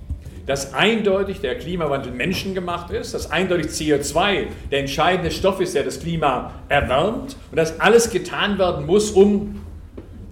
dass 0.51 0.73
eindeutig 0.73 1.39
der 1.39 1.57
Klimawandel 1.57 2.11
menschengemacht 2.11 2.91
ist, 2.91 3.13
dass 3.13 3.31
eindeutig 3.31 3.67
CO2 3.67 4.47
der 4.69 4.79
entscheidende 4.81 5.31
Stoff 5.31 5.61
ist, 5.61 5.75
der 5.75 5.83
das 5.83 6.01
Klima 6.01 6.51
erwärmt 6.67 7.37
und 7.51 7.55
dass 7.55 7.79
alles 7.79 8.09
getan 8.09 8.59
werden 8.59 8.85
muss, 8.85 9.11
um 9.11 9.61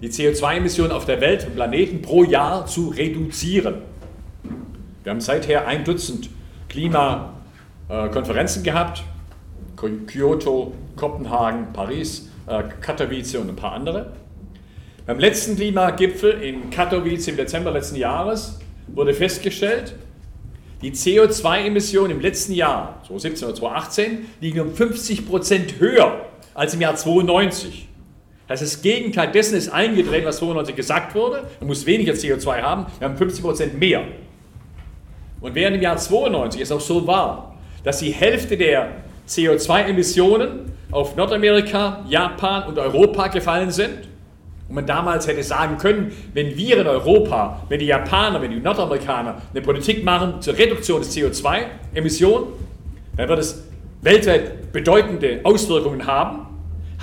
die 0.02 0.10
CO2-Emissionen 0.10 0.92
auf 0.92 1.06
der 1.06 1.22
Welt, 1.22 1.44
im 1.44 1.54
Planeten 1.54 2.02
pro 2.02 2.22
Jahr 2.22 2.66
zu 2.66 2.88
reduzieren. 2.90 3.76
Wir 5.04 5.12
haben 5.12 5.22
seither 5.22 5.66
ein 5.66 5.84
Dutzend 5.84 6.28
Klimakonferenzen 6.68 8.62
gehabt. 8.62 9.02
Kyoto, 9.74 10.74
Kopenhagen, 10.96 11.72
Paris, 11.72 12.28
äh, 12.46 12.64
Katowice 12.82 13.36
und 13.36 13.48
ein 13.48 13.56
paar 13.56 13.72
andere. 13.72 14.12
Beim 15.06 15.18
letzten 15.18 15.56
Klimagipfel 15.56 16.42
in 16.42 16.68
Katowice 16.68 17.28
im 17.28 17.38
Dezember 17.38 17.70
letzten 17.70 17.96
Jahres 17.96 18.58
wurde 18.88 19.14
festgestellt, 19.14 19.94
die 20.82 20.92
CO2-Emissionen 20.92 22.12
im 22.12 22.20
letzten 22.20 22.52
Jahr, 22.54 23.00
2017 23.06 23.48
oder 23.48 23.56
2018, 23.56 24.26
liegen 24.40 24.60
um 24.60 24.74
50 24.74 25.28
Prozent 25.28 25.78
höher 25.78 26.26
als 26.54 26.74
im 26.74 26.80
Jahr 26.80 26.96
92. 26.96 27.88
Das 28.48 28.60
heißt, 28.60 28.74
das 28.74 28.82
Gegenteil 28.82 29.30
dessen 29.30 29.56
ist 29.56 29.68
eingetreten, 29.68 30.26
was 30.26 30.38
92 30.38 30.74
gesagt 30.74 31.14
wurde. 31.14 31.46
Man 31.60 31.68
muss 31.68 31.86
weniger 31.86 32.14
CO2 32.14 32.62
haben, 32.62 32.86
wir 32.98 33.08
haben 33.08 33.16
50 33.16 33.42
Prozent 33.42 33.78
mehr. 33.78 34.02
Und 35.40 35.54
während 35.54 35.76
im 35.76 35.82
Jahr 35.82 35.96
92 35.96 36.60
es 36.60 36.72
auch 36.72 36.80
so 36.80 37.06
war, 37.06 37.56
dass 37.84 38.00
die 38.00 38.10
Hälfte 38.10 38.56
der 38.56 38.90
CO2-Emissionen 39.28 40.72
auf 40.90 41.14
Nordamerika, 41.16 42.04
Japan 42.08 42.68
und 42.68 42.78
Europa 42.78 43.28
gefallen 43.28 43.70
sind, 43.70 44.09
und 44.70 44.76
man 44.76 44.86
damals 44.86 45.26
hätte 45.26 45.42
sagen 45.42 45.78
können, 45.78 46.12
wenn 46.32 46.56
wir 46.56 46.78
in 46.78 46.86
Europa, 46.86 47.60
wenn 47.68 47.80
die 47.80 47.86
Japaner, 47.86 48.40
wenn 48.40 48.52
die 48.52 48.60
Nordamerikaner 48.60 49.42
eine 49.52 49.62
Politik 49.62 50.04
machen 50.04 50.40
zur 50.40 50.56
Reduktion 50.56 51.00
des 51.00 51.14
CO2-Emissionen, 51.16 52.46
dann 53.16 53.28
wird 53.28 53.40
es 53.40 53.64
weltweit 54.02 54.70
bedeutende 54.70 55.40
Auswirkungen 55.42 56.06
haben. 56.06 56.46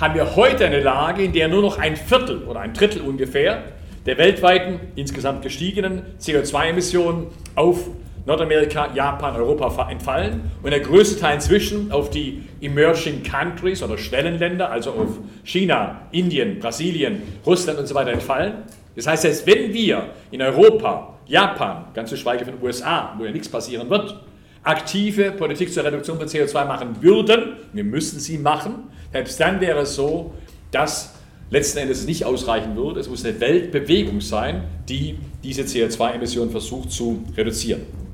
Haben 0.00 0.14
wir 0.14 0.34
heute 0.34 0.64
eine 0.64 0.80
Lage, 0.80 1.22
in 1.22 1.34
der 1.34 1.48
nur 1.48 1.60
noch 1.60 1.76
ein 1.78 1.94
Viertel 1.94 2.44
oder 2.44 2.60
ein 2.60 2.72
Drittel 2.72 3.02
ungefähr 3.02 3.64
der 4.06 4.16
weltweiten 4.16 4.80
insgesamt 4.96 5.42
gestiegenen 5.42 6.00
CO2-Emissionen 6.18 7.26
auf 7.54 7.90
Nordamerika, 8.28 8.92
Japan, 8.94 9.36
Europa 9.36 9.90
entfallen 9.90 10.50
und 10.62 10.70
der 10.70 10.80
größte 10.80 11.18
Teil 11.18 11.36
inzwischen 11.36 11.90
auf 11.90 12.10
die 12.10 12.42
Emerging 12.60 13.22
Countries 13.22 13.82
oder 13.82 13.96
Schwellenländer, 13.96 14.70
also 14.70 14.90
auf 14.90 15.18
China, 15.44 16.02
Indien, 16.12 16.58
Brasilien, 16.58 17.22
Russland 17.46 17.78
und 17.78 17.86
so 17.86 17.94
weiter 17.94 18.12
entfallen. 18.12 18.64
Das 18.94 19.06
heißt, 19.06 19.22
selbst 19.22 19.46
wenn 19.46 19.72
wir 19.72 20.10
in 20.30 20.42
Europa, 20.42 21.14
Japan, 21.26 21.86
ganz 21.94 22.10
zu 22.10 22.18
schweigen 22.18 22.44
von 22.44 22.54
den 22.54 22.62
USA, 22.62 23.14
wo 23.16 23.24
ja 23.24 23.32
nichts 23.32 23.48
passieren 23.48 23.88
wird, 23.88 24.20
aktive 24.62 25.32
Politik 25.32 25.72
zur 25.72 25.84
Reduktion 25.84 26.18
von 26.18 26.28
CO2 26.28 26.66
machen 26.66 27.00
würden, 27.00 27.54
wir 27.72 27.84
müssen 27.84 28.20
sie 28.20 28.36
machen, 28.36 28.90
selbst 29.10 29.40
dann 29.40 29.58
wäre 29.62 29.80
es 29.80 29.94
so, 29.94 30.34
dass 30.70 31.14
letzten 31.48 31.78
Endes 31.78 32.06
nicht 32.06 32.26
ausreichen 32.26 32.76
würde. 32.76 33.00
Es 33.00 33.08
muss 33.08 33.24
eine 33.24 33.40
Weltbewegung 33.40 34.20
sein, 34.20 34.64
die 34.86 35.18
diese 35.42 35.62
CO2-Emissionen 35.62 36.50
versucht 36.50 36.90
zu 36.90 37.24
reduzieren. 37.34 38.07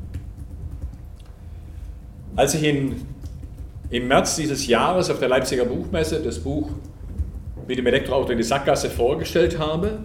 Als 2.37 2.53
ich 2.55 2.65
in, 2.65 2.97
im 3.91 4.09
März 4.09 4.35
dieses 4.35 4.67
Jahres 4.67 5.09
auf 5.09 5.21
der 5.21 5.29
Leipziger 5.29 5.65
Buchmesse 5.65 6.21
das 6.21 6.41
Buch 6.41 6.69
mit 7.69 7.79
dem 7.79 7.87
Elektroauto 7.87 8.33
in 8.33 8.39
die 8.39 8.45
Sackgasse 8.45 8.91
vorgestellt 8.91 9.59
habe, 9.59 10.01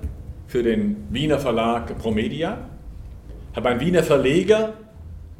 für 0.46 0.62
den 0.62 1.08
Wiener 1.10 1.40
Verlag 1.40 1.98
Promedia, 1.98 2.70
hat 3.56 3.66
ein 3.66 3.80
Wiener 3.80 4.04
Verleger 4.04 4.74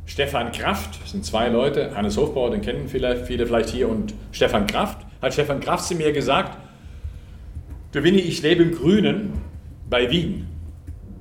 Stefan 0.08 0.52
Kraft, 0.52 1.00
das 1.02 1.12
sind 1.12 1.24
zwei 1.24 1.50
Leute, 1.50 1.96
Hannes 1.96 2.18
Hofbauer, 2.18 2.50
den 2.50 2.62
kennen 2.62 2.88
viele, 2.88 3.24
viele 3.24 3.46
vielleicht 3.46 3.70
hier, 3.70 3.88
und 3.88 4.16
Stefan 4.32 4.66
Kraft, 4.66 4.98
hat 5.22 5.34
Stefan 5.34 5.60
Kraft 5.60 5.86
zu 5.86 5.94
mir 5.94 6.12
gesagt, 6.12 6.58
du 7.92 8.04
Winnie, 8.04 8.20
ich 8.20 8.42
lebe 8.42 8.64
im 8.64 8.72
Grünen 8.74 9.34
bei 9.88 10.10
Wien. 10.10 10.48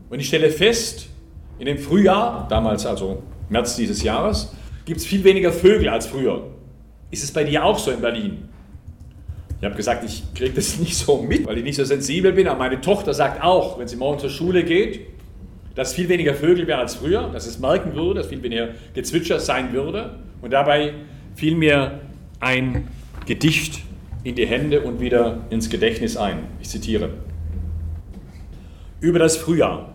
Und 0.08 0.20
ich 0.20 0.28
stelle 0.28 0.50
fest, 0.50 1.10
in 1.58 1.66
dem 1.66 1.76
Frühjahr, 1.76 2.46
damals 2.48 2.86
also 2.86 3.22
März 3.50 3.76
dieses 3.76 4.02
Jahres, 4.02 4.54
gibt 4.88 5.00
es 5.00 5.06
viel 5.06 5.22
weniger 5.22 5.52
Vögel 5.52 5.90
als 5.90 6.06
früher. 6.06 6.46
Ist 7.10 7.22
es 7.22 7.30
bei 7.30 7.44
dir 7.44 7.62
auch 7.62 7.78
so 7.78 7.90
in 7.90 8.00
Berlin? 8.00 8.48
Ich 9.58 9.64
habe 9.66 9.74
gesagt, 9.74 10.02
ich 10.02 10.22
kriege 10.34 10.54
das 10.54 10.78
nicht 10.80 10.96
so 10.96 11.20
mit, 11.20 11.46
weil 11.46 11.58
ich 11.58 11.64
nicht 11.64 11.76
so 11.76 11.84
sensibel 11.84 12.32
bin, 12.32 12.48
aber 12.48 12.58
meine 12.58 12.80
Tochter 12.80 13.12
sagt 13.12 13.44
auch, 13.44 13.78
wenn 13.78 13.86
sie 13.86 13.96
morgen 13.96 14.18
zur 14.18 14.30
Schule 14.30 14.64
geht, 14.64 15.00
dass 15.74 15.92
viel 15.92 16.08
weniger 16.08 16.32
Vögel 16.32 16.66
wären 16.66 16.80
als 16.80 16.94
früher, 16.94 17.28
dass 17.30 17.46
es 17.46 17.58
merken 17.58 17.94
würde, 17.94 18.14
dass 18.20 18.28
viel 18.28 18.42
weniger 18.42 18.70
Gezwitscher 18.94 19.40
sein 19.40 19.74
würde. 19.74 20.18
Und 20.40 20.52
dabei 20.52 20.94
fiel 21.36 21.54
mir 21.54 22.00
ein 22.40 22.88
Gedicht 23.26 23.82
in 24.24 24.36
die 24.36 24.46
Hände 24.46 24.80
und 24.80 25.00
wieder 25.00 25.42
ins 25.50 25.68
Gedächtnis 25.68 26.16
ein. 26.16 26.44
Ich 26.62 26.70
zitiere. 26.70 27.10
Über 29.00 29.18
das 29.18 29.36
Frühjahr. 29.36 29.92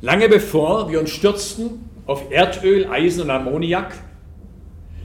Lange 0.00 0.28
bevor 0.28 0.90
wir 0.90 0.98
uns 0.98 1.10
stürzten 1.10 1.85
auf 2.06 2.30
Erdöl, 2.30 2.86
Eisen 2.86 3.22
und 3.22 3.30
Ammoniak, 3.30 3.94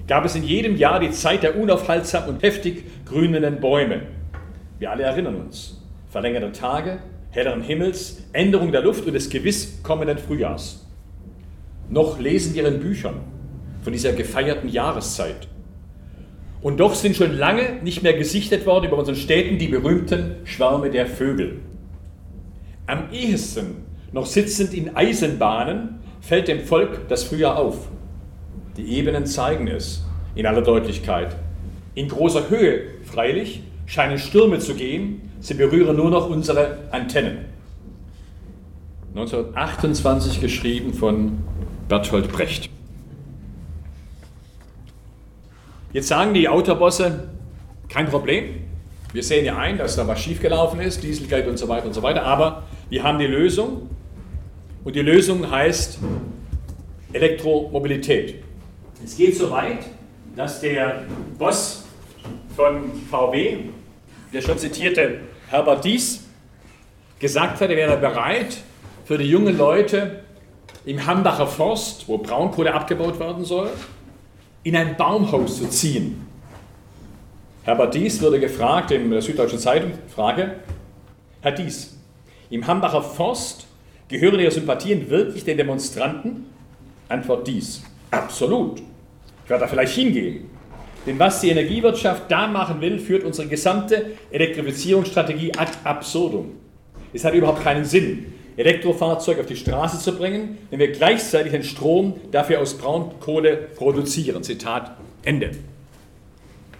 gab 0.07 0.25
es 0.25 0.35
in 0.35 0.43
jedem 0.43 0.77
Jahr 0.77 0.99
die 0.99 1.11
Zeit 1.11 1.43
der 1.43 1.57
unaufhaltsam 1.57 2.27
und 2.29 2.43
heftig 2.43 2.83
grünenden 3.05 3.59
Bäume. 3.59 4.03
Wir 4.79 4.91
alle 4.91 5.03
erinnern 5.03 5.35
uns. 5.35 5.81
Verlängerte 6.09 6.51
Tage, 6.51 6.99
helleren 7.31 7.61
Himmels, 7.61 8.23
Änderung 8.33 8.71
der 8.71 8.81
Luft 8.81 9.05
und 9.05 9.13
des 9.13 9.29
gewiss 9.29 9.81
kommenden 9.83 10.17
Frühjahrs. 10.17 10.85
Noch 11.89 12.19
lesen 12.19 12.53
wir 12.53 12.67
in 12.67 12.79
Büchern 12.79 13.21
von 13.81 13.93
dieser 13.93 14.13
gefeierten 14.13 14.69
Jahreszeit. 14.69 15.47
Und 16.61 16.79
doch 16.79 16.93
sind 16.93 17.15
schon 17.15 17.33
lange 17.33 17.79
nicht 17.81 18.03
mehr 18.03 18.13
gesichtet 18.13 18.65
worden 18.65 18.85
über 18.85 18.97
unseren 18.97 19.15
Städten 19.15 19.57
die 19.57 19.67
berühmten 19.67 20.35
Schwärme 20.43 20.91
der 20.91 21.07
Vögel. 21.07 21.59
Am 22.85 23.11
ehesten, 23.11 23.85
noch 24.11 24.25
sitzend 24.25 24.73
in 24.73 24.95
Eisenbahnen, 24.95 26.00
fällt 26.21 26.47
dem 26.47 26.61
Volk 26.61 27.07
das 27.09 27.23
Frühjahr 27.23 27.57
auf. 27.57 27.89
Die 28.77 28.97
Ebenen 28.97 29.25
zeigen 29.25 29.67
es 29.67 30.05
in 30.35 30.45
aller 30.45 30.61
Deutlichkeit. 30.61 31.35
In 31.93 32.07
großer 32.07 32.49
Höhe, 32.49 32.83
freilich, 33.03 33.63
scheinen 33.85 34.17
Stürme 34.17 34.59
zu 34.59 34.75
gehen, 34.75 35.27
Sie 35.41 35.55
berühren 35.55 35.97
nur 35.97 36.11
noch 36.11 36.29
unsere 36.29 36.77
Antennen. 36.91 37.45
1928 39.15 40.39
geschrieben 40.39 40.93
von 40.93 41.39
Bertolt 41.89 42.31
Brecht. 42.31 42.69
Jetzt 45.91 46.07
sagen 46.07 46.35
die 46.35 46.47
Autobosse, 46.47 47.27
kein 47.89 48.07
Problem. 48.07 48.61
Wir 49.11 49.23
sehen 49.23 49.43
ja 49.43 49.57
ein, 49.57 49.79
dass 49.79 49.95
da 49.95 50.07
was 50.07 50.21
schiefgelaufen 50.21 50.79
ist, 50.79 51.03
Dieselgate 51.03 51.49
und 51.49 51.57
so 51.57 51.67
weiter 51.67 51.87
und 51.87 51.93
so 51.93 52.03
weiter, 52.03 52.23
aber 52.23 52.63
wir 52.89 53.03
haben 53.03 53.19
die 53.19 53.25
Lösung. 53.25 53.89
Und 54.83 54.95
die 54.95 55.01
Lösung 55.01 55.49
heißt 55.49 55.99
Elektromobilität. 57.13 58.43
Es 59.03 59.15
geht 59.15 59.37
so 59.37 59.51
weit, 59.51 59.79
dass 60.35 60.61
der 60.61 61.03
Boss 61.37 61.85
von 62.55 62.91
VW, 63.09 63.57
der 64.33 64.41
schon 64.41 64.57
zitierte 64.57 65.19
Herbert 65.49 65.85
Dies 65.85 66.25
gesagt 67.19 67.61
hat, 67.61 67.69
er 67.69 67.77
wäre 67.77 67.97
bereit, 67.97 68.57
für 69.05 69.17
die 69.17 69.29
jungen 69.29 69.57
Leute 69.57 70.23
im 70.85 71.05
Hambacher 71.05 71.47
Forst, 71.47 72.07
wo 72.07 72.17
Braunkohle 72.17 72.73
abgebaut 72.73 73.19
werden 73.19 73.45
soll, 73.45 73.69
in 74.63 74.75
ein 74.75 74.95
Baumhaus 74.95 75.57
zu 75.57 75.69
ziehen. 75.69 76.25
Herbert 77.63 77.93
Dies 77.93 78.21
wurde 78.21 78.39
gefragt 78.39 78.89
in 78.91 79.11
der 79.11 79.21
Süddeutschen 79.21 79.59
Zeitung, 79.59 79.91
Frage, 80.07 80.55
Herr 81.41 81.51
Dies, 81.51 81.97
im 82.49 82.65
Hambacher 82.65 83.03
Forst 83.03 83.67
gehören 84.11 84.39
Ihre 84.39 84.51
Sympathien 84.51 85.09
wirklich 85.09 85.45
den 85.45 85.57
Demonstranten? 85.57 86.45
Antwort 87.07 87.47
Dies, 87.47 87.81
absolut. 88.11 88.79
Ich 89.43 89.49
werde 89.49 89.63
da 89.63 89.67
vielleicht 89.67 89.95
hingehen. 89.95 90.49
Denn 91.07 91.17
was 91.17 91.41
die 91.41 91.49
Energiewirtschaft 91.49 92.29
da 92.29 92.45
machen 92.45 92.79
will, 92.81 92.99
führt 92.99 93.23
unsere 93.23 93.47
gesamte 93.47 94.11
Elektrifizierungsstrategie 94.29 95.53
ad 95.57 95.71
absurdum. 95.83 96.51
Es 97.13 97.23
hat 97.23 97.33
überhaupt 97.33 97.63
keinen 97.63 97.85
Sinn, 97.85 98.33
Elektrofahrzeuge 98.57 99.41
auf 99.41 99.47
die 99.47 99.55
Straße 99.55 99.97
zu 99.97 100.15
bringen, 100.15 100.57
wenn 100.69 100.79
wir 100.79 100.91
gleichzeitig 100.91 101.53
den 101.53 101.63
Strom 101.63 102.15
dafür 102.31 102.59
aus 102.59 102.77
Braunkohle 102.77 103.55
produzieren. 103.75 104.43
Zitat 104.43 104.91
Ende. 105.23 105.51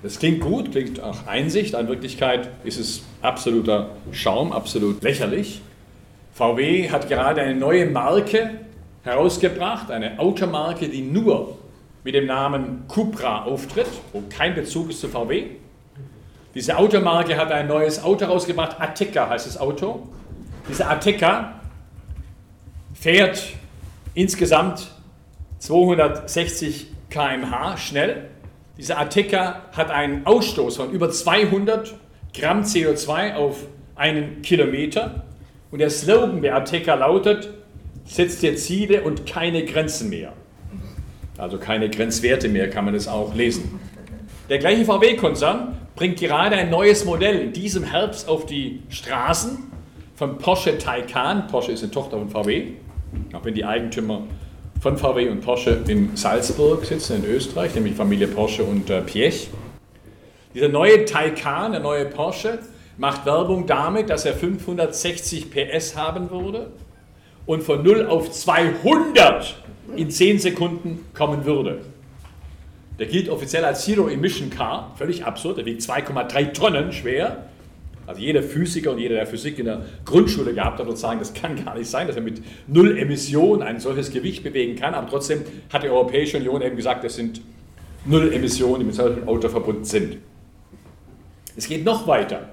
Das 0.04 0.20
klingt 0.20 0.42
gut, 0.42 0.72
klingt 0.72 1.00
auch 1.00 1.28
Einsicht. 1.28 1.76
In 1.76 1.88
Wirklichkeit 1.88 2.50
ist 2.64 2.80
es 2.80 3.04
absoluter 3.22 3.92
Schaum, 4.12 4.52
absolut 4.52 5.02
lächerlich. 5.02 5.62
VW 6.34 6.90
hat 6.90 7.10
gerade 7.10 7.42
eine 7.42 7.56
neue 7.56 7.86
Marke 7.86 8.52
herausgebracht, 9.04 9.92
eine 9.92 10.20
Automarke, 10.20 10.88
die 10.88 11.02
nur 11.02 11.58
mit 12.04 12.16
dem 12.16 12.26
Namen 12.26 12.86
Cupra 12.88 13.44
auftritt, 13.44 13.88
wo 14.14 14.24
kein 14.30 14.56
Bezug 14.56 14.90
ist 14.90 15.02
zu 15.02 15.10
VW. 15.10 15.48
Diese 16.56 16.78
Automarke 16.78 17.38
hat 17.38 17.52
ein 17.52 17.68
neues 17.68 18.04
Auto 18.04 18.26
rausgebracht, 18.26 18.80
Ateca 18.80 19.30
heißt 19.30 19.48
das 19.48 19.58
Auto. 19.58 20.08
Diese 20.68 20.88
Ateca 20.88 21.62
fährt 22.94 23.54
insgesamt 24.14 24.92
260 25.60 26.88
km/h 27.10 27.78
schnell. 27.78 28.30
Diese 28.78 28.98
Ateca 28.98 29.64
hat 29.74 29.92
einen 29.92 30.26
Ausstoß 30.26 30.78
von 30.78 30.92
über 30.92 31.10
200 31.10 31.94
Gramm 32.34 32.62
CO2 32.62 33.36
auf 33.36 33.58
einen 33.96 34.42
Kilometer. 34.42 35.24
Und 35.72 35.80
der 35.80 35.90
Slogan 35.90 36.42
der 36.42 36.56
Ateca 36.56 36.96
lautet, 36.96 37.50
setzt 38.06 38.42
dir 38.42 38.56
Ziele 38.58 39.02
und 39.02 39.26
keine 39.26 39.64
Grenzen 39.64 40.10
mehr. 40.10 40.34
Also 41.38 41.58
keine 41.58 41.90
Grenzwerte 41.90 42.50
mehr, 42.50 42.70
kann 42.70 42.86
man 42.86 42.94
es 42.94 43.08
auch 43.08 43.34
lesen. 43.34 43.80
Der 44.50 44.60
gleiche 44.60 44.84
VW-Konzern 44.86 45.78
bringt 45.96 46.20
gerade 46.20 46.58
ein 46.58 46.70
neues 46.70 47.06
Modell 47.06 47.40
in 47.40 47.54
diesem 47.54 47.84
Herbst 47.84 48.28
auf 48.28 48.46
die 48.46 48.82
Straßen 48.90 49.60
von 50.16 50.38
Porsche 50.38 50.78
Taycan. 50.78 51.48
Porsche 51.48 51.72
ist 51.72 51.84
eine 51.84 51.92
Tochter 51.92 52.18
von 52.18 52.30
VW, 52.30 52.74
auch 53.34 53.46
wenn 53.46 53.56
die 53.56 53.64
Eigentümer 53.64 54.24
von 54.82 54.98
VW 54.98 55.30
und 55.30 55.42
Porsche 55.42 55.82
in 55.88 56.18
Salzburg 56.18 56.86
sitzen, 56.86 57.24
in 57.24 57.32
Österreich, 57.32 57.74
nämlich 57.76 57.96
Familie 57.96 58.28
Porsche 58.28 58.64
und 58.64 58.90
äh, 58.90 59.02
Piech. 59.02 59.50
Dieser 60.54 60.68
neue 60.68 61.06
Taycan, 61.06 61.72
der 61.72 61.82
neue 61.82 62.06
Porsche, 62.06 62.60
macht 62.98 63.26
Werbung 63.26 63.66
damit, 63.68 64.10
dass 64.10 64.26
er 64.26 64.34
560 64.34 65.52
PS 65.52 65.96
haben 65.96 66.30
würde 66.30 66.72
und 67.46 67.64
von 67.64 67.84
0 67.84 68.06
auf 68.06 68.32
200 68.32 69.56
in 69.96 70.10
10 70.10 70.40
Sekunden 70.40 71.06
kommen 71.14 71.46
würde. 71.46 71.82
Der 73.00 73.08
gilt 73.08 73.30
offiziell 73.30 73.66
als 73.66 73.84
Zero 73.86 74.08
Emission 74.08 74.50
Car, 74.50 74.94
völlig 74.98 75.26
absurd, 75.26 75.58
der 75.58 75.66
wiegt 75.66 75.82
2,3 75.82 76.54
Tonnen 76.54 76.92
schwer. 76.92 77.46
Also 78.06 78.22
jeder 78.22 78.44
Physiker 78.44 78.92
und 78.92 79.00
jeder, 79.00 79.16
der 79.16 79.28
Physik 79.28 79.58
in 79.58 79.66
der 79.66 79.86
Grundschule 80.06 80.54
gehabt 80.54 80.80
hat, 80.80 80.86
wird 80.86 80.98
sagen, 80.98 81.20
das 81.20 81.34
kann 81.34 81.64
gar 81.64 81.78
nicht 81.78 81.90
sein, 81.90 82.08
dass 82.08 82.16
er 82.16 82.22
mit 82.22 82.42
null 82.68 82.98
Emissionen 82.98 83.64
ein 83.64 83.80
solches 83.80 84.12
Gewicht 84.12 84.44
bewegen 84.44 84.76
kann. 84.76 84.94
Aber 84.94 85.10
trotzdem 85.10 85.42
hat 85.72 85.84
die 85.84 85.90
Europäische 85.90 86.38
Union 86.38 86.62
eben 86.62 86.76
gesagt, 86.76 87.04
das 87.04 87.16
sind 87.16 87.42
null 88.06 88.34
Emissionen, 88.34 88.82
die 88.82 88.86
mit 88.86 88.96
solchen 88.96 89.28
Auto 89.28 89.50
verbunden 89.50 89.86
sind. 89.86 90.18
Es 91.56 91.68
geht 91.68 91.86
noch 91.86 92.08
weiter. 92.08 92.50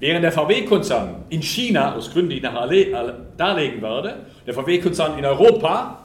Während 0.00 0.24
der 0.24 0.32
VW-Konzern 0.32 1.26
in 1.28 1.42
China, 1.42 1.94
aus 1.94 2.10
Gründen, 2.10 2.30
die 2.30 2.36
ich 2.36 2.42
nachher 2.42 3.14
darlegen 3.36 3.82
werde, 3.82 4.24
der 4.46 4.54
VW-Konzern 4.54 5.18
in 5.18 5.26
Europa 5.26 5.98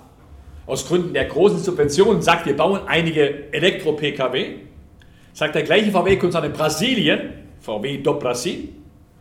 aus 0.67 0.85
Gründen 0.85 1.13
der 1.13 1.25
großen 1.25 1.59
Subventionen 1.59 2.21
sagt, 2.21 2.45
wir 2.45 2.57
bauen 2.57 2.81
einige 2.87 3.53
Elektro-Pkw, 3.53 4.55
sagt 5.31 5.55
der 5.55 5.63
gleiche 5.63 5.91
VW-Konzern 5.91 6.43
in 6.43 6.51
Brasilien, 6.51 7.33
VW 7.61 7.97
do 7.97 8.19
Brasil, 8.19 8.69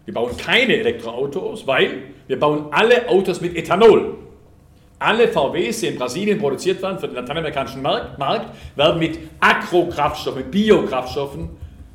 wir 0.04 0.14
bauen 0.14 0.36
keine 0.36 0.76
Elektroautos, 0.76 1.66
weil 1.66 2.02
wir 2.26 2.38
bauen 2.38 2.66
alle 2.72 3.08
Autos 3.08 3.40
mit 3.40 3.56
Ethanol. 3.56 4.16
Alle 4.98 5.28
VWs, 5.28 5.80
die 5.80 5.86
in 5.88 5.98
Brasilien 5.98 6.38
produziert 6.38 6.82
werden 6.82 6.98
für 6.98 7.06
den 7.06 7.16
lateinamerikanischen 7.16 7.82
Markt, 7.82 8.18
werden 8.76 8.98
mit 8.98 9.18
Agrokraftstoffen, 9.40 10.42
mit 10.42 10.50
Biokraftstoffen 10.50 11.50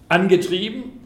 angetrieben. 0.08 0.99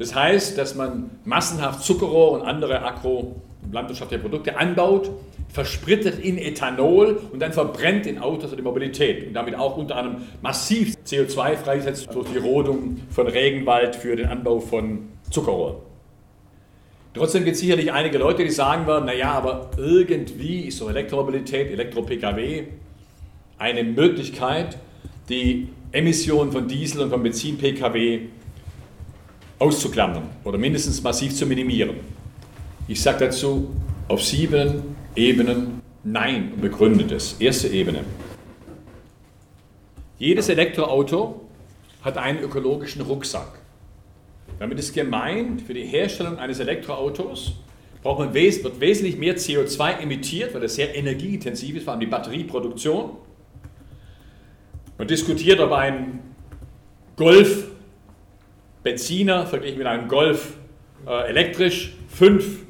Das 0.00 0.14
heißt, 0.14 0.56
dass 0.56 0.74
man 0.74 1.10
massenhaft 1.26 1.84
Zuckerrohr 1.84 2.32
und 2.32 2.42
andere 2.42 2.82
agro- 2.82 3.36
landwirtschaftliche 3.70 4.22
Produkte 4.22 4.56
anbaut, 4.56 5.10
versprittet 5.50 6.18
in 6.18 6.38
Ethanol 6.38 7.20
und 7.30 7.40
dann 7.40 7.52
verbrennt 7.52 8.06
in 8.06 8.18
Autos 8.18 8.50
und 8.50 8.58
in 8.58 8.64
Mobilität 8.64 9.26
und 9.26 9.34
damit 9.34 9.54
auch 9.54 9.76
unter 9.76 9.96
anderem 9.96 10.22
massiv 10.40 10.94
CO2 11.06 11.56
freisetzt 11.56 12.08
durch 12.14 12.30
die 12.30 12.38
Rodung 12.38 13.02
von 13.10 13.26
Regenwald 13.26 13.94
für 13.94 14.16
den 14.16 14.28
Anbau 14.28 14.60
von 14.60 15.10
Zuckerrohr. 15.30 15.82
Trotzdem 17.12 17.44
gibt 17.44 17.56
es 17.56 17.60
sicherlich 17.60 17.92
einige 17.92 18.16
Leute, 18.16 18.42
die 18.42 18.50
sagen 18.50 18.86
werden, 18.86 19.04
naja, 19.04 19.32
aber 19.32 19.70
irgendwie 19.76 20.62
ist 20.62 20.78
so 20.78 20.88
Elektromobilität, 20.88 21.70
Elektro-Pkw 21.72 22.64
eine 23.58 23.84
Möglichkeit, 23.84 24.78
die 25.28 25.68
Emissionen 25.92 26.52
von 26.52 26.66
Diesel 26.66 27.02
und 27.02 27.10
von 27.10 27.22
Benzin-Pkw 27.22 28.20
auszuklammern 29.60 30.24
oder 30.42 30.58
mindestens 30.58 31.00
massiv 31.02 31.34
zu 31.34 31.46
minimieren. 31.46 31.96
Ich 32.88 33.00
sage 33.00 33.26
dazu 33.26 33.70
auf 34.08 34.24
sieben 34.24 34.96
Ebenen 35.14 35.80
Nein 36.02 36.52
und 36.54 36.62
begründet 36.62 37.12
es. 37.12 37.34
Erste 37.38 37.68
Ebene. 37.68 38.04
Jedes 40.18 40.48
Elektroauto 40.48 41.42
hat 42.02 42.16
einen 42.16 42.40
ökologischen 42.40 43.02
Rucksack. 43.02 43.60
Damit 44.58 44.78
ist 44.78 44.94
gemeint, 44.94 45.62
für 45.62 45.74
die 45.74 45.84
Herstellung 45.84 46.38
eines 46.38 46.58
Elektroautos 46.58 47.52
braucht 48.02 48.18
man, 48.18 48.34
wird 48.34 48.80
wesentlich 48.80 49.18
mehr 49.18 49.36
CO2 49.36 50.00
emittiert, 50.00 50.54
weil 50.54 50.62
das 50.62 50.74
sehr 50.74 50.94
energieintensiv 50.96 51.76
ist, 51.76 51.84
vor 51.84 51.92
allem 51.92 52.00
die 52.00 52.06
Batterieproduktion. 52.06 53.10
Man 54.96 55.06
diskutiert, 55.06 55.60
ob 55.60 55.72
ein 55.72 56.20
Golf 57.16 57.69
Benziner 58.82 59.46
verglichen 59.46 59.78
mit 59.78 59.86
einem 59.86 60.08
Golf 60.08 60.54
äh, 61.06 61.28
elektrisch 61.28 61.92
5 62.08 62.60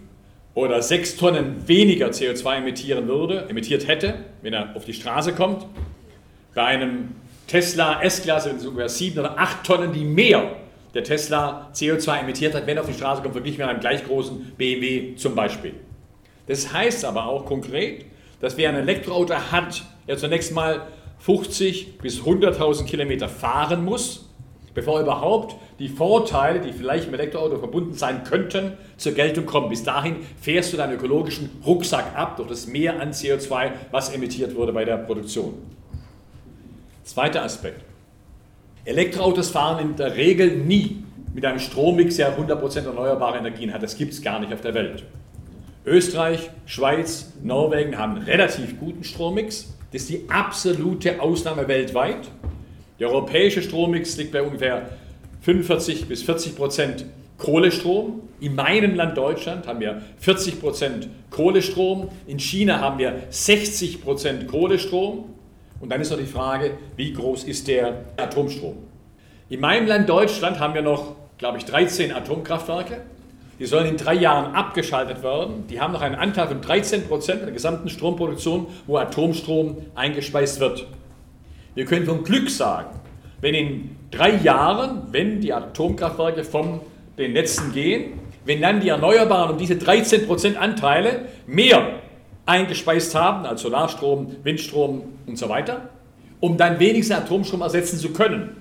oder 0.55 0.83
6 0.83 1.17
Tonnen 1.17 1.69
weniger 1.69 2.09
CO2 2.09 2.59
emittieren 2.59 3.07
würde, 3.07 3.47
emittiert 3.49 3.87
hätte, 3.87 4.15
wenn 4.43 4.53
er 4.53 4.75
auf 4.75 4.85
die 4.85 4.95
Straße 4.95 5.33
kommt. 5.35 5.67
Bei 6.55 6.65
einem 6.65 7.15
Tesla 7.47 8.03
S-Klasse 8.03 8.51
sind 8.51 8.61
es 8.61 8.67
ungefähr 8.67 8.89
7 8.89 9.19
oder 9.21 9.39
8 9.39 9.65
Tonnen, 9.65 9.93
die 9.93 10.05
mehr 10.05 10.57
der 10.95 11.05
Tesla 11.05 11.71
CO2 11.73 12.21
emittiert 12.21 12.55
hat, 12.55 12.67
wenn 12.67 12.77
er 12.77 12.83
auf 12.83 12.89
die 12.89 12.95
Straße 12.95 13.23
kommt, 13.23 13.35
verglichen 13.35 13.59
mit 13.59 13.69
einem 13.69 13.81
gleich 13.81 14.05
großen 14.05 14.53
BMW 14.57 15.15
zum 15.15 15.35
Beispiel. 15.35 15.75
Das 16.47 16.73
heißt 16.73 17.05
aber 17.05 17.27
auch 17.27 17.47
konkret, 17.47 18.07
dass 18.41 18.57
wer 18.57 18.71
ein 18.71 18.77
Elektroauto 18.77 19.35
hat, 19.35 19.85
er 20.07 20.17
zunächst 20.17 20.53
mal 20.53 20.83
50 21.21 21.99
bis 21.99 22.21
100.000 22.21 22.87
Kilometer 22.87 23.29
fahren 23.29 23.85
muss, 23.85 24.30
bevor 24.75 25.01
überhaupt 25.01 25.57
die 25.79 25.89
Vorteile, 25.89 26.61
die 26.61 26.73
vielleicht 26.73 27.09
im 27.09 27.15
Elektroauto 27.15 27.59
verbunden 27.59 27.95
sein 27.95 28.25
könnten, 28.25 28.73
zur 28.97 29.13
Geltung 29.13 29.47
kommen. 29.47 29.69
Bis 29.69 29.83
dahin 29.83 30.17
fährst 30.41 30.73
du 30.73 30.77
deinen 30.77 30.95
ökologischen 30.95 31.51
Rucksack 31.65 32.17
ab 32.17 32.37
durch 32.37 32.49
das 32.49 32.67
Mehr 32.67 33.01
an 33.01 33.13
CO2, 33.13 33.73
was 33.91 34.15
emittiert 34.15 34.55
wurde 34.55 34.73
bei 34.73 34.85
der 34.85 34.99
Produktion. 34.99 35.55
Zweiter 37.05 37.43
Aspekt. 37.43 37.85
Elektroautos 38.85 39.51
fahren 39.51 39.81
in 39.81 39.97
der 39.97 40.17
Regel 40.17 40.57
nie 40.57 41.05
mit 41.35 41.45
einem 41.45 41.59
Strommix, 41.59 42.17
der 42.17 42.39
100% 42.39 42.87
erneuerbare 42.87 43.39
Energien 43.39 43.73
hat. 43.73 43.83
Das 43.83 43.97
gibt 43.97 44.13
es 44.13 44.23
gar 44.23 44.41
nicht 44.41 44.53
auf 44.53 44.61
der 44.61 44.75
Welt. 44.75 45.05
Österreich, 45.87 46.51
Schweiz, 46.67 47.33
Norwegen 47.43 47.97
haben 47.99 48.17
einen 48.17 48.25
relativ 48.25 48.79
guten 48.79 49.03
Strommix. 49.05 49.75
Das 49.93 50.03
ist 50.03 50.11
die 50.11 50.29
absolute 50.29 51.21
Ausnahme 51.21 51.69
weltweit. 51.69 52.29
Der 53.01 53.09
europäische 53.09 53.63
Strommix 53.63 54.19
liegt 54.19 54.31
bei 54.31 54.43
ungefähr 54.43 54.91
45 55.41 56.07
bis 56.07 56.23
40 56.23 56.55
Prozent 56.55 57.07
Kohlestrom. 57.39 58.21
In 58.41 58.55
meinem 58.55 58.95
Land 58.95 59.17
Deutschland 59.17 59.67
haben 59.67 59.81
wir 59.81 60.03
40 60.19 60.61
Prozent 60.61 61.09
Kohlestrom. 61.31 62.11
In 62.27 62.39
China 62.39 62.79
haben 62.79 62.99
wir 62.99 63.15
60 63.31 64.03
Prozent 64.03 64.47
Kohlestrom. 64.47 65.25
Und 65.81 65.89
dann 65.91 66.03
ist 66.03 66.11
noch 66.11 66.19
die 66.19 66.27
Frage, 66.27 66.73
wie 66.97 67.15
groß 67.15 67.45
ist 67.45 67.69
der 67.69 68.05
Atomstrom? 68.19 68.77
In 69.49 69.61
meinem 69.61 69.87
Land 69.87 70.07
Deutschland 70.07 70.61
haben 70.61 70.75
wir 70.75 70.83
noch, 70.83 71.17
glaube 71.39 71.57
ich, 71.57 71.65
13 71.65 72.13
Atomkraftwerke. 72.13 73.01
Die 73.59 73.65
sollen 73.65 73.87
in 73.87 73.97
drei 73.97 74.15
Jahren 74.15 74.55
abgeschaltet 74.55 75.23
werden. 75.23 75.67
Die 75.69 75.81
haben 75.81 75.95
noch 75.95 76.03
einen 76.03 76.17
Anteil 76.17 76.49
von 76.49 76.61
13 76.61 77.09
Prozent 77.09 77.43
der 77.43 77.53
gesamten 77.53 77.89
Stromproduktion, 77.89 78.67
wo 78.87 78.99
Atomstrom 78.99 79.79
eingespeist 79.95 80.61
wird. 80.61 80.87
Wir 81.75 81.85
können 81.85 82.07
vom 82.07 82.25
Glück 82.25 82.51
sagen, 82.51 82.91
wenn 83.41 83.55
in 83.55 83.97
drei 84.11 84.37
Jahren, 84.37 85.03
wenn 85.13 85.41
die 85.41 85.53
Atomkraftwerke 85.53 86.45
von 86.45 86.81
den 87.17 87.33
Netzen 87.33 87.73
gehen, 87.73 88.19
wenn 88.45 88.61
dann 88.61 88.81
die 88.81 88.89
Erneuerbaren 88.89 89.53
um 89.53 89.59
diese 89.59 89.77
13 89.77 90.27
Prozent 90.27 90.57
Anteile 90.57 91.27
mehr 91.47 92.01
eingespeist 92.47 93.15
haben, 93.15 93.47
als 93.47 93.63
Solarstrom, 93.63 94.37
Windstrom 94.43 95.03
und 95.27 95.39
so 95.39 95.49
weiter, 95.49 95.91
um 96.41 96.57
dann 96.57 96.81
wenigstens 96.81 97.17
Atomstrom 97.17 97.61
ersetzen 97.61 97.99
zu 97.99 98.13
können. 98.13 98.57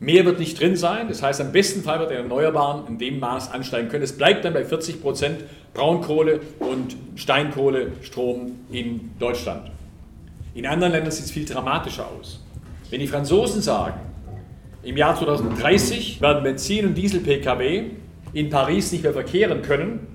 Mehr 0.00 0.24
wird 0.24 0.38
nicht 0.38 0.58
drin 0.58 0.76
sein, 0.76 1.08
das 1.08 1.22
heißt, 1.22 1.40
am 1.40 1.52
besten 1.52 1.82
Fall 1.82 2.00
wird 2.00 2.10
der 2.10 2.18
Erneuerbaren 2.18 2.86
in 2.88 2.98
dem 2.98 3.20
Maß 3.20 3.52
ansteigen 3.52 3.88
können. 3.88 4.02
Es 4.02 4.16
bleibt 4.16 4.44
dann 4.44 4.54
bei 4.54 4.64
40 4.64 5.00
Prozent 5.00 5.44
Braunkohle 5.74 6.40
und 6.58 6.96
Steinkohlestrom 7.16 8.58
in 8.70 9.10
Deutschland. 9.18 9.70
In 10.54 10.66
anderen 10.66 10.92
Ländern 10.92 11.12
sieht 11.12 11.26
es 11.26 11.30
viel 11.30 11.44
dramatischer 11.44 12.08
aus. 12.08 12.44
Wenn 12.90 13.00
die 13.00 13.06
Franzosen 13.06 13.62
sagen, 13.62 14.00
im 14.82 14.96
Jahr 14.96 15.16
2030 15.16 16.20
werden 16.20 16.42
Benzin- 16.42 16.86
und 16.86 16.94
Diesel-Pkw 16.94 17.90
in 18.32 18.50
Paris 18.50 18.90
nicht 18.92 19.04
mehr 19.04 19.12
verkehren 19.12 19.62
können, 19.62 20.06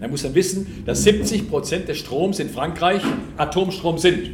dann 0.00 0.10
muss 0.10 0.24
man 0.24 0.34
wissen, 0.34 0.82
dass 0.86 1.04
70 1.04 1.48
Prozent 1.48 1.88
des 1.88 1.98
Stroms 1.98 2.40
in 2.40 2.48
Frankreich 2.48 3.02
Atomstrom 3.36 3.98
sind. 3.98 4.30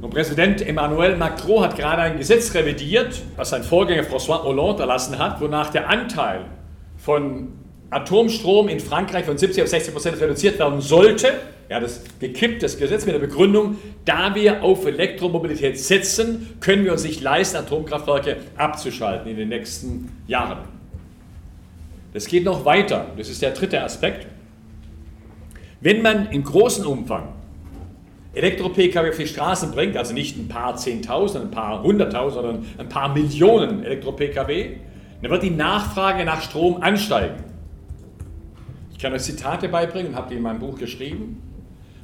Und 0.00 0.10
Präsident 0.10 0.66
Emmanuel 0.66 1.16
Macron 1.16 1.64
hat 1.64 1.76
gerade 1.76 2.02
ein 2.02 2.16
Gesetz 2.16 2.54
revidiert, 2.54 3.20
was 3.36 3.50
sein 3.50 3.62
Vorgänger 3.62 4.04
François 4.04 4.42
Hollande 4.42 4.82
erlassen 4.82 5.18
hat, 5.18 5.40
wonach 5.40 5.70
der 5.70 5.90
Anteil 5.90 6.46
von 6.96 7.48
Atomstrom 7.96 8.68
in 8.68 8.80
Frankreich 8.80 9.24
von 9.24 9.38
70 9.38 9.62
auf 9.62 9.68
60 9.68 9.92
Prozent 9.92 10.20
reduziert 10.20 10.58
werden 10.58 10.80
sollte 10.80 11.32
ja, 11.68 11.80
das 11.80 12.02
gekippt, 12.20 12.62
das 12.62 12.78
Gesetz 12.78 13.06
mit 13.06 13.14
der 13.14 13.20
Begründung, 13.20 13.76
da 14.04 14.34
wir 14.34 14.62
auf 14.62 14.86
Elektromobilität 14.86 15.78
setzen, 15.78 16.56
können 16.60 16.84
wir 16.84 16.92
uns 16.92 17.04
nicht 17.04 17.20
leisten, 17.20 17.56
Atomkraftwerke 17.56 18.36
abzuschalten 18.56 19.30
in 19.30 19.36
den 19.36 19.48
nächsten 19.48 20.12
Jahren. 20.28 20.58
Das 22.12 22.26
geht 22.26 22.44
noch 22.44 22.64
weiter, 22.64 23.08
das 23.16 23.28
ist 23.28 23.42
der 23.42 23.50
dritte 23.50 23.82
Aspekt. 23.82 24.26
Wenn 25.80 26.02
man 26.02 26.30
in 26.30 26.44
großem 26.44 26.86
Umfang 26.86 27.28
Elektro-Pkw 28.32 29.10
auf 29.10 29.16
die 29.16 29.26
Straßen 29.26 29.72
bringt, 29.72 29.96
also 29.96 30.14
nicht 30.14 30.36
ein 30.36 30.48
paar 30.48 30.76
Zehntausend, 30.76 31.46
ein 31.46 31.50
paar 31.50 31.82
Hunderttausend, 31.82 32.42
sondern 32.42 32.66
ein 32.78 32.88
paar 32.88 33.12
Millionen 33.12 33.82
Elektro-Pkw, 33.84 34.76
dann 35.22 35.30
wird 35.30 35.42
die 35.42 35.50
Nachfrage 35.50 36.24
nach 36.24 36.42
Strom 36.42 36.82
ansteigen. 36.82 37.45
Ich 38.96 39.02
kann 39.02 39.12
euch 39.12 39.22
Zitate 39.22 39.68
beibringen, 39.68 40.16
habe 40.16 40.30
die 40.30 40.36
in 40.36 40.42
meinem 40.42 40.58
Buch 40.58 40.78
geschrieben 40.78 41.42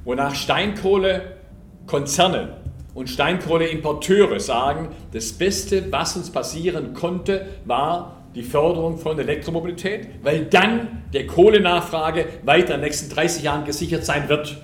wonach 0.04 0.34
Steinkohlekonzerne 0.34 2.56
und 2.94 3.08
Steinkohleimporteure 3.08 4.38
sagen, 4.40 4.88
das 5.12 5.32
Beste, 5.32 5.90
was 5.90 6.14
uns 6.16 6.30
passieren 6.30 6.92
konnte, 6.94 7.46
war 7.64 8.16
die 8.34 8.42
Förderung 8.42 8.98
von 8.98 9.18
Elektromobilität, 9.18 10.08
weil 10.22 10.44
dann 10.46 11.02
der 11.12 11.26
Kohlenachfrage 11.26 12.26
weiter 12.44 12.74
in 12.74 12.80
den 12.80 12.88
nächsten 12.88 13.14
30 13.14 13.42
Jahren 13.42 13.64
gesichert 13.64 14.04
sein 14.04 14.28
wird. 14.28 14.58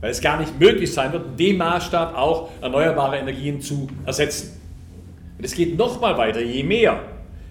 Weil 0.00 0.10
es 0.10 0.20
gar 0.20 0.38
nicht 0.38 0.60
möglich 0.60 0.92
sein 0.92 1.12
wird, 1.12 1.26
in 1.26 1.36
dem 1.36 1.56
Maßstab 1.58 2.16
auch 2.16 2.50
erneuerbare 2.60 3.18
Energien 3.18 3.60
zu 3.60 3.88
ersetzen. 4.04 4.60
Und 5.38 5.44
es 5.44 5.54
geht 5.54 5.78
nochmal 5.78 6.18
weiter, 6.18 6.40
je 6.40 6.62
mehr 6.62 7.00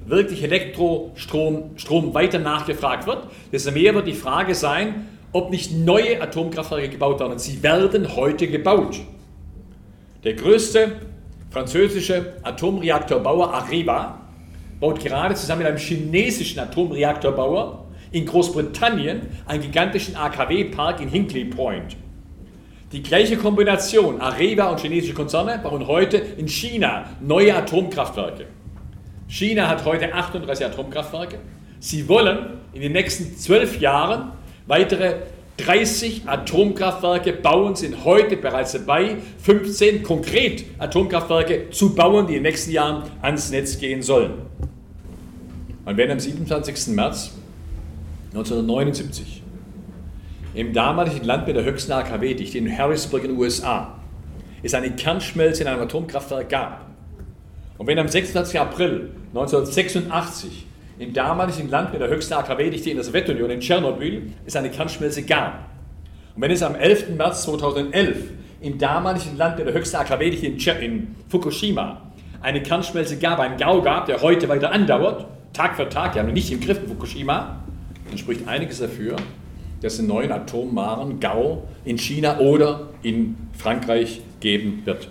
wirklich 0.05 0.43
Elektrostrom 0.43 1.71
Strom 1.77 2.13
weiter 2.13 2.39
nachgefragt 2.39 3.07
wird, 3.07 3.27
desto 3.51 3.71
mehr 3.71 3.93
wird 3.95 4.07
die 4.07 4.13
Frage 4.13 4.55
sein, 4.55 5.07
ob 5.31 5.49
nicht 5.49 5.73
neue 5.73 6.21
Atomkraftwerke 6.21 6.89
gebaut 6.89 7.19
werden. 7.19 7.37
Sie 7.39 7.61
werden 7.61 8.15
heute 8.15 8.47
gebaut. 8.47 8.99
Der 10.23 10.33
größte 10.33 10.93
französische 11.49 12.33
Atomreaktorbauer 12.43 13.53
Areva 13.53 14.21
baut 14.79 14.99
gerade 14.99 15.35
zusammen 15.35 15.59
mit 15.59 15.67
einem 15.67 15.77
chinesischen 15.77 16.59
Atomreaktorbauer 16.59 17.85
in 18.11 18.25
Großbritannien 18.25 19.21
einen 19.45 19.61
gigantischen 19.61 20.15
AKW-Park 20.15 21.01
in 21.01 21.09
Hinkley 21.09 21.45
Point. 21.45 21.97
Die 22.91 23.03
gleiche 23.03 23.35
Kombination, 23.35 24.21
Areva 24.21 24.69
und 24.69 24.79
chinesische 24.79 25.13
Konzerne, 25.13 25.59
bauen 25.61 25.85
heute 25.87 26.17
in 26.17 26.47
China 26.47 27.09
neue 27.19 27.53
Atomkraftwerke. 27.55 28.45
China 29.27 29.67
hat 29.67 29.85
heute 29.85 30.13
38 30.13 30.65
Atomkraftwerke. 30.65 31.39
Sie 31.79 32.07
wollen 32.07 32.57
in 32.73 32.81
den 32.81 32.91
nächsten 32.91 33.37
zwölf 33.37 33.79
Jahren 33.79 34.31
Weitere 34.67 35.17
30 35.57 36.23
Atomkraftwerke 36.27 37.33
bauen, 37.33 37.75
sind 37.75 38.03
heute 38.03 38.35
bereits 38.35 38.71
dabei, 38.71 39.17
15 39.37 40.01
konkret 40.01 40.65
Atomkraftwerke 40.79 41.69
zu 41.69 41.93
bauen, 41.93 42.27
die 42.27 42.35
in 42.35 42.43
den 42.43 42.51
nächsten 42.51 42.71
Jahren 42.71 43.03
ans 43.21 43.51
Netz 43.51 43.77
gehen 43.77 44.01
sollen. 44.01 44.33
Und 45.85 45.97
wenn 45.97 46.09
am 46.09 46.19
27. 46.19 46.95
März 46.95 47.31
1979 48.33 49.43
im 50.55 50.73
damaligen 50.73 51.23
Land 51.23 51.45
mit 51.45 51.55
der 51.55 51.63
höchsten 51.63 51.91
AKW-Dichte 51.91 52.57
in 52.57 52.75
Harrisburg 52.75 53.23
in 53.23 53.31
den 53.31 53.37
USA 53.37 53.99
es 54.63 54.73
eine 54.73 54.89
Kernschmelze 54.91 55.61
in 55.61 55.69
einem 55.69 55.81
Atomkraftwerk 55.81 56.49
gab 56.49 56.85
und 57.77 57.87
wenn 57.87 57.99
am 57.99 58.07
26. 58.07 58.59
April 58.59 59.11
1986 59.33 60.65
im 60.97 61.13
damaligen 61.13 61.69
Land 61.69 61.91
mit 61.91 62.01
der 62.01 62.09
höchsten 62.09 62.33
AKW-Dichte 62.33 62.89
in 62.89 62.95
der 62.95 63.03
Sowjetunion, 63.03 63.49
in 63.49 63.59
Tschernobyl, 63.59 64.31
es 64.45 64.55
eine 64.55 64.69
Kernschmelze 64.69 65.23
gab. 65.23 65.69
Und 66.35 66.41
wenn 66.41 66.51
es 66.51 66.63
am 66.63 66.75
11. 66.75 67.09
März 67.17 67.43
2011 67.43 68.17
im 68.61 68.77
damaligen 68.77 69.35
Land 69.37 69.59
der 69.59 69.73
höchsten 69.73 69.97
AKW, 69.97 70.29
in, 70.29 70.57
in 70.57 71.15
Fukushima, 71.27 72.01
eine 72.41 72.61
Kernschmelze 72.63 73.17
gab, 73.17 73.39
einen 73.39 73.57
GAU 73.57 73.81
gab, 73.81 74.05
der 74.05 74.21
heute 74.21 74.47
weiter 74.47 74.71
andauert, 74.71 75.25
Tag 75.51 75.75
für 75.75 75.89
Tag, 75.89 76.13
die 76.13 76.19
haben 76.19 76.27
wir 76.27 76.33
nicht 76.33 76.51
im 76.51 76.59
Griff 76.59 76.81
in 76.81 76.89
Fukushima, 76.89 77.63
dann 78.09 78.17
spricht 78.17 78.47
einiges 78.47 78.79
dafür, 78.79 79.17
dass 79.81 79.93
es 79.93 79.99
einen 79.99 80.09
neuen 80.09 80.31
Atommaren 80.31 81.19
GAU 81.19 81.63
in 81.83 81.97
China 81.97 82.39
oder 82.39 82.89
in 83.03 83.35
Frankreich 83.57 84.21
geben 84.39 84.81
wird. 84.85 85.09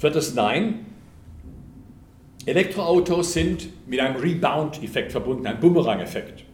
Viertes 0.00 0.34
Nein. 0.34 0.86
Elektroautos 2.46 3.34
sind 3.34 3.68
mit 3.86 4.00
einem 4.00 4.16
Rebound-Effekt 4.16 5.12
verbunden, 5.12 5.46
einem 5.46 5.60
Bumerang-Effekt. 5.60 6.44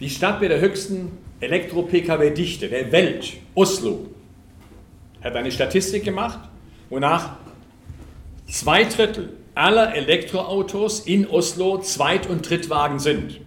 Die 0.00 0.08
Stadt 0.08 0.40
mit 0.40 0.50
der 0.50 0.60
höchsten 0.60 1.10
Elektro-Pkw-Dichte 1.40 2.68
der 2.68 2.90
Welt, 2.92 3.34
Oslo, 3.54 4.06
hat 5.20 5.36
eine 5.36 5.52
Statistik 5.52 6.02
gemacht, 6.02 6.48
wonach 6.88 7.36
zwei 8.48 8.84
Drittel 8.84 9.34
aller 9.54 9.94
Elektroautos 9.94 11.00
in 11.00 11.26
Oslo 11.26 11.82
Zweit- 11.82 12.26
und 12.26 12.48
Drittwagen 12.48 13.00
sind. 13.00 13.38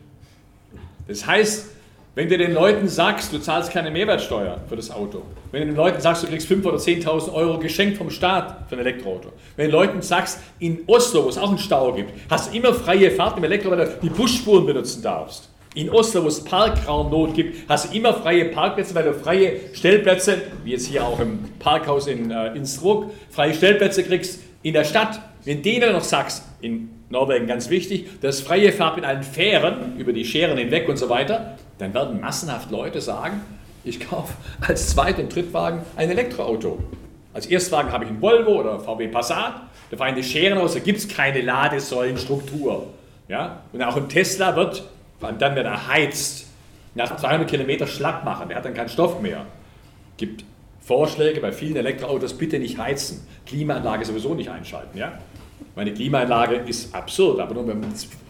Das 1.07 1.25
heißt, 1.25 1.71
wenn 2.15 2.29
du 2.29 2.37
den 2.37 2.53
Leuten 2.53 2.87
sagst, 2.87 3.33
du 3.33 3.39
zahlst 3.39 3.71
keine 3.71 3.89
Mehrwertsteuer 3.89 4.61
für 4.69 4.75
das 4.75 4.91
Auto, 4.91 5.23
wenn 5.51 5.61
du 5.61 5.67
den 5.67 5.75
Leuten 5.75 5.99
sagst, 5.99 6.21
du 6.21 6.27
kriegst 6.27 6.47
5.000 6.47 6.65
oder 6.67 6.77
10.000 6.77 7.33
Euro 7.33 7.57
geschenkt 7.57 7.97
vom 7.97 8.11
Staat 8.11 8.69
für 8.69 8.75
ein 8.75 8.79
Elektroauto, 8.79 9.29
wenn 9.55 9.65
du 9.65 9.71
den 9.71 9.79
Leuten 9.79 10.01
sagst, 10.03 10.39
in 10.59 10.81
Oslo, 10.85 11.25
wo 11.25 11.29
es 11.29 11.39
auch 11.39 11.49
einen 11.49 11.57
Stau 11.57 11.91
gibt, 11.93 12.11
hast 12.29 12.51
du 12.51 12.57
immer 12.57 12.73
freie 12.73 13.09
Fahrt 13.09 13.37
im 13.37 13.43
Elektro, 13.43 13.71
weil 13.71 13.85
du 13.85 13.97
die 14.03 14.09
Busspuren 14.09 14.65
benutzen 14.65 15.01
darfst. 15.01 15.49
In 15.75 15.89
Oslo, 15.89 16.23
wo 16.23 16.27
es 16.27 16.43
Parkraumnot 16.43 17.33
gibt, 17.33 17.67
hast 17.67 17.91
du 17.91 17.97
immer 17.97 18.13
freie 18.13 18.45
Parkplätze, 18.45 18.93
weil 18.93 19.05
du 19.05 19.13
freie 19.15 19.53
Stellplätze, 19.73 20.39
wie 20.63 20.71
jetzt 20.71 20.85
hier 20.85 21.03
auch 21.03 21.19
im 21.19 21.39
Parkhaus 21.57 22.05
in 22.05 22.29
äh, 22.29 22.55
Innsbruck, 22.55 23.11
freie 23.31 23.55
Stellplätze 23.55 24.03
kriegst 24.03 24.39
in 24.61 24.73
der 24.73 24.83
Stadt. 24.83 25.19
Wenn 25.45 25.63
denen 25.63 25.93
noch 25.93 26.03
sagst, 26.03 26.43
in 26.61 26.89
Norwegen 27.09 27.47
ganz 27.47 27.71
wichtig, 27.71 28.07
das 28.21 28.41
freie 28.41 28.71
Fahrt 28.71 28.97
mit 28.97 29.05
allen 29.05 29.23
Fähren 29.23 29.97
über 29.97 30.13
die 30.13 30.25
Scheren 30.25 30.59
hinweg 30.59 30.87
und 30.87 30.97
so 30.97 31.09
weiter, 31.09 31.57
dann 31.77 31.93
werden 31.93 32.21
massenhaft 32.21 32.71
Leute 32.71 33.01
sagen, 33.01 33.41
ich 33.83 33.99
kaufe 33.99 34.33
als 34.61 34.89
Zweit- 34.89 35.19
und 35.19 35.33
Drittwagen 35.33 35.81
ein 35.95 36.09
Elektroauto. 36.09 36.79
Als 37.33 37.47
Erstwagen 37.47 37.91
habe 37.91 38.05
ich 38.05 38.09
einen 38.11 38.21
Volvo 38.21 38.59
oder 38.59 38.79
VW 38.79 39.07
Passat, 39.07 39.55
da 39.89 39.97
fahre 39.97 40.13
die 40.13 40.23
Scheren 40.23 40.57
aus, 40.57 40.73
da 40.73 40.79
gibt 40.79 40.99
es 40.99 41.07
keine 41.07 41.41
Ladesäulenstruktur. 41.41 42.87
Ja? 43.27 43.61
Und 43.71 43.81
auch 43.81 43.97
ein 43.97 44.07
Tesla 44.07 44.55
wird, 44.55 44.83
dann 45.19 45.39
wenn 45.39 45.65
er 45.65 45.87
heizt, 45.87 46.47
nach 46.95 47.15
200 47.15 47.49
Kilometer 47.49 47.87
schlapp 47.87 48.23
machen, 48.23 48.49
der 48.49 48.57
hat 48.57 48.65
dann 48.65 48.73
keinen 48.73 48.89
Stoff 48.89 49.19
mehr. 49.19 49.45
Gibt 50.17 50.45
Vorschläge 50.81 51.41
bei 51.41 51.51
vielen 51.51 51.75
Elektroautos, 51.75 52.37
bitte 52.37 52.59
nicht 52.59 52.77
heizen, 52.77 53.25
Klimaanlage 53.45 54.05
sowieso 54.05 54.35
nicht 54.35 54.49
einschalten. 54.49 54.97
Ja? 54.97 55.13
Meine 55.75 55.93
Klimaanlage 55.93 56.55
ist 56.55 56.93
absurd, 56.93 57.39
aber 57.39 57.55
nur 57.55 57.75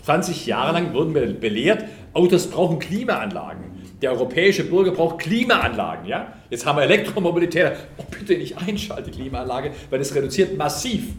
20 0.04 0.46
Jahre 0.46 0.74
lang 0.74 0.94
wurden 0.94 1.14
wir 1.14 1.34
belehrt, 1.34 1.86
Autos 2.14 2.48
brauchen 2.48 2.80
Klimaanlagen. 2.80 3.64
Der 4.02 4.12
europäische 4.12 4.64
Bürger 4.64 4.92
braucht 4.92 5.20
Klimaanlagen. 5.20 6.06
Ja? 6.06 6.34
Jetzt 6.50 6.66
haben 6.66 6.78
wir 6.78 6.84
Elektromobilität. 6.84 7.74
Oh, 7.98 8.04
bitte 8.10 8.38
nicht 8.38 8.58
einschalten, 8.58 9.12
die 9.12 9.18
Klimaanlage, 9.18 9.72
weil 9.90 10.00
es 10.00 10.14
reduziert 10.14 10.58
massiv 10.58 11.14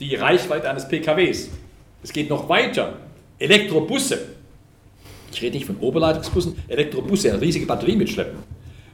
die 0.00 0.14
Reichweite 0.14 0.68
eines 0.68 0.88
PKWs. 0.88 1.50
Es 2.02 2.12
geht 2.12 2.28
noch 2.28 2.48
weiter. 2.48 2.94
Elektrobusse. 3.38 4.18
Ich 5.32 5.42
rede 5.42 5.56
nicht 5.56 5.66
von 5.66 5.76
Oberleitungsbussen. 5.78 6.56
Elektrobusse, 6.68 7.30
eine 7.30 7.40
riesige 7.40 7.66
Batterie 7.66 7.96
mitschleppen. 7.96 8.38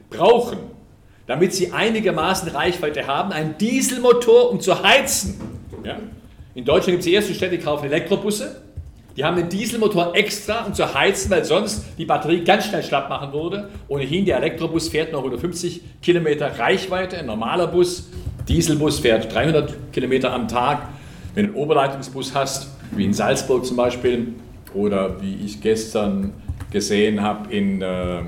Brauchen, 0.09 0.59
damit 1.27 1.53
sie 1.53 1.71
einigermaßen 1.71 2.49
Reichweite 2.49 3.07
haben, 3.07 3.31
einen 3.31 3.57
Dieselmotor, 3.57 4.51
um 4.51 4.59
zu 4.59 4.81
heizen. 4.83 5.39
Ja? 5.83 5.97
In 6.55 6.65
Deutschland 6.65 6.91
gibt 6.91 6.99
es 6.99 7.05
die 7.05 7.15
ersten 7.15 7.33
Städte, 7.33 7.57
die 7.57 7.63
kaufen 7.63 7.85
Elektrobusse. 7.85 8.61
Die 9.15 9.23
haben 9.23 9.37
den 9.37 9.49
Dieselmotor 9.49 10.15
extra, 10.15 10.65
um 10.65 10.73
zu 10.73 10.93
heizen, 10.93 11.29
weil 11.31 11.43
sonst 11.45 11.85
die 11.97 12.05
Batterie 12.05 12.43
ganz 12.43 12.65
schnell 12.65 12.83
schlapp 12.83 13.09
machen 13.09 13.31
würde. 13.33 13.69
Ohnehin, 13.87 14.25
der 14.25 14.37
Elektrobus 14.37 14.89
fährt 14.89 15.11
noch 15.11 15.19
150 15.19 15.81
Kilometer 16.01 16.59
Reichweite, 16.59 17.17
ein 17.17 17.27
normaler 17.27 17.67
Bus. 17.67 18.09
Dieselbus 18.47 18.99
fährt 18.99 19.33
300 19.33 19.93
Kilometer 19.93 20.31
am 20.31 20.47
Tag. 20.47 20.89
Wenn 21.35 21.47
du 21.47 21.53
einen 21.53 21.61
Oberleitungsbus 21.61 22.33
hast, 22.35 22.69
wie 22.91 23.05
in 23.05 23.13
Salzburg 23.13 23.65
zum 23.65 23.77
Beispiel, 23.77 24.33
oder 24.73 25.21
wie 25.21 25.45
ich 25.45 25.61
gestern 25.61 26.33
gesehen 26.71 27.21
habe 27.21 27.53
in 27.53 27.81
äh, 27.81 28.19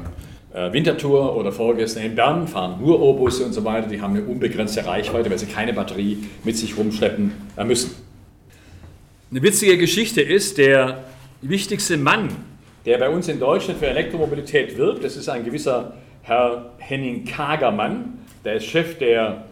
äh 0.53 0.71
Winterthur 0.71 1.35
oder 1.35 1.51
vorgestern 1.51 2.03
in 2.03 2.15
Bern, 2.15 2.47
fahren 2.47 2.79
nur 2.79 3.01
O-Busse 3.01 3.43
und 3.45 3.53
so 3.53 3.63
weiter, 3.63 3.87
die 3.87 4.01
haben 4.01 4.15
eine 4.15 4.25
unbegrenzte 4.25 4.85
Reichweite, 4.85 5.31
weil 5.31 5.39
sie 5.39 5.47
keine 5.47 5.73
Batterie 5.73 6.23
mit 6.43 6.55
sich 6.55 6.77
rumschleppen 6.77 7.31
äh, 7.57 7.63
müssen. 7.63 8.04
Eine 9.31 9.41
witzige 9.41 9.79
Geschichte 9.79 10.21
ist, 10.21 10.59
der 10.59 11.03
wichtigste 11.41 11.97
Mann, 11.97 12.29
der 12.85 12.99
bei 12.99 13.09
uns 13.09 13.27
in 13.27 13.39
Deutschland 13.39 13.79
für 13.79 13.87
Elektromobilität 13.87 14.77
wirbt, 14.77 15.03
das 15.03 15.17
ist 15.17 15.27
ein 15.29 15.43
gewisser 15.43 15.95
Herr 16.21 16.73
Henning 16.77 17.25
Kagermann, 17.25 18.19
der 18.43 18.57
ist 18.57 18.65
Chef 18.65 18.99
der 18.99 19.45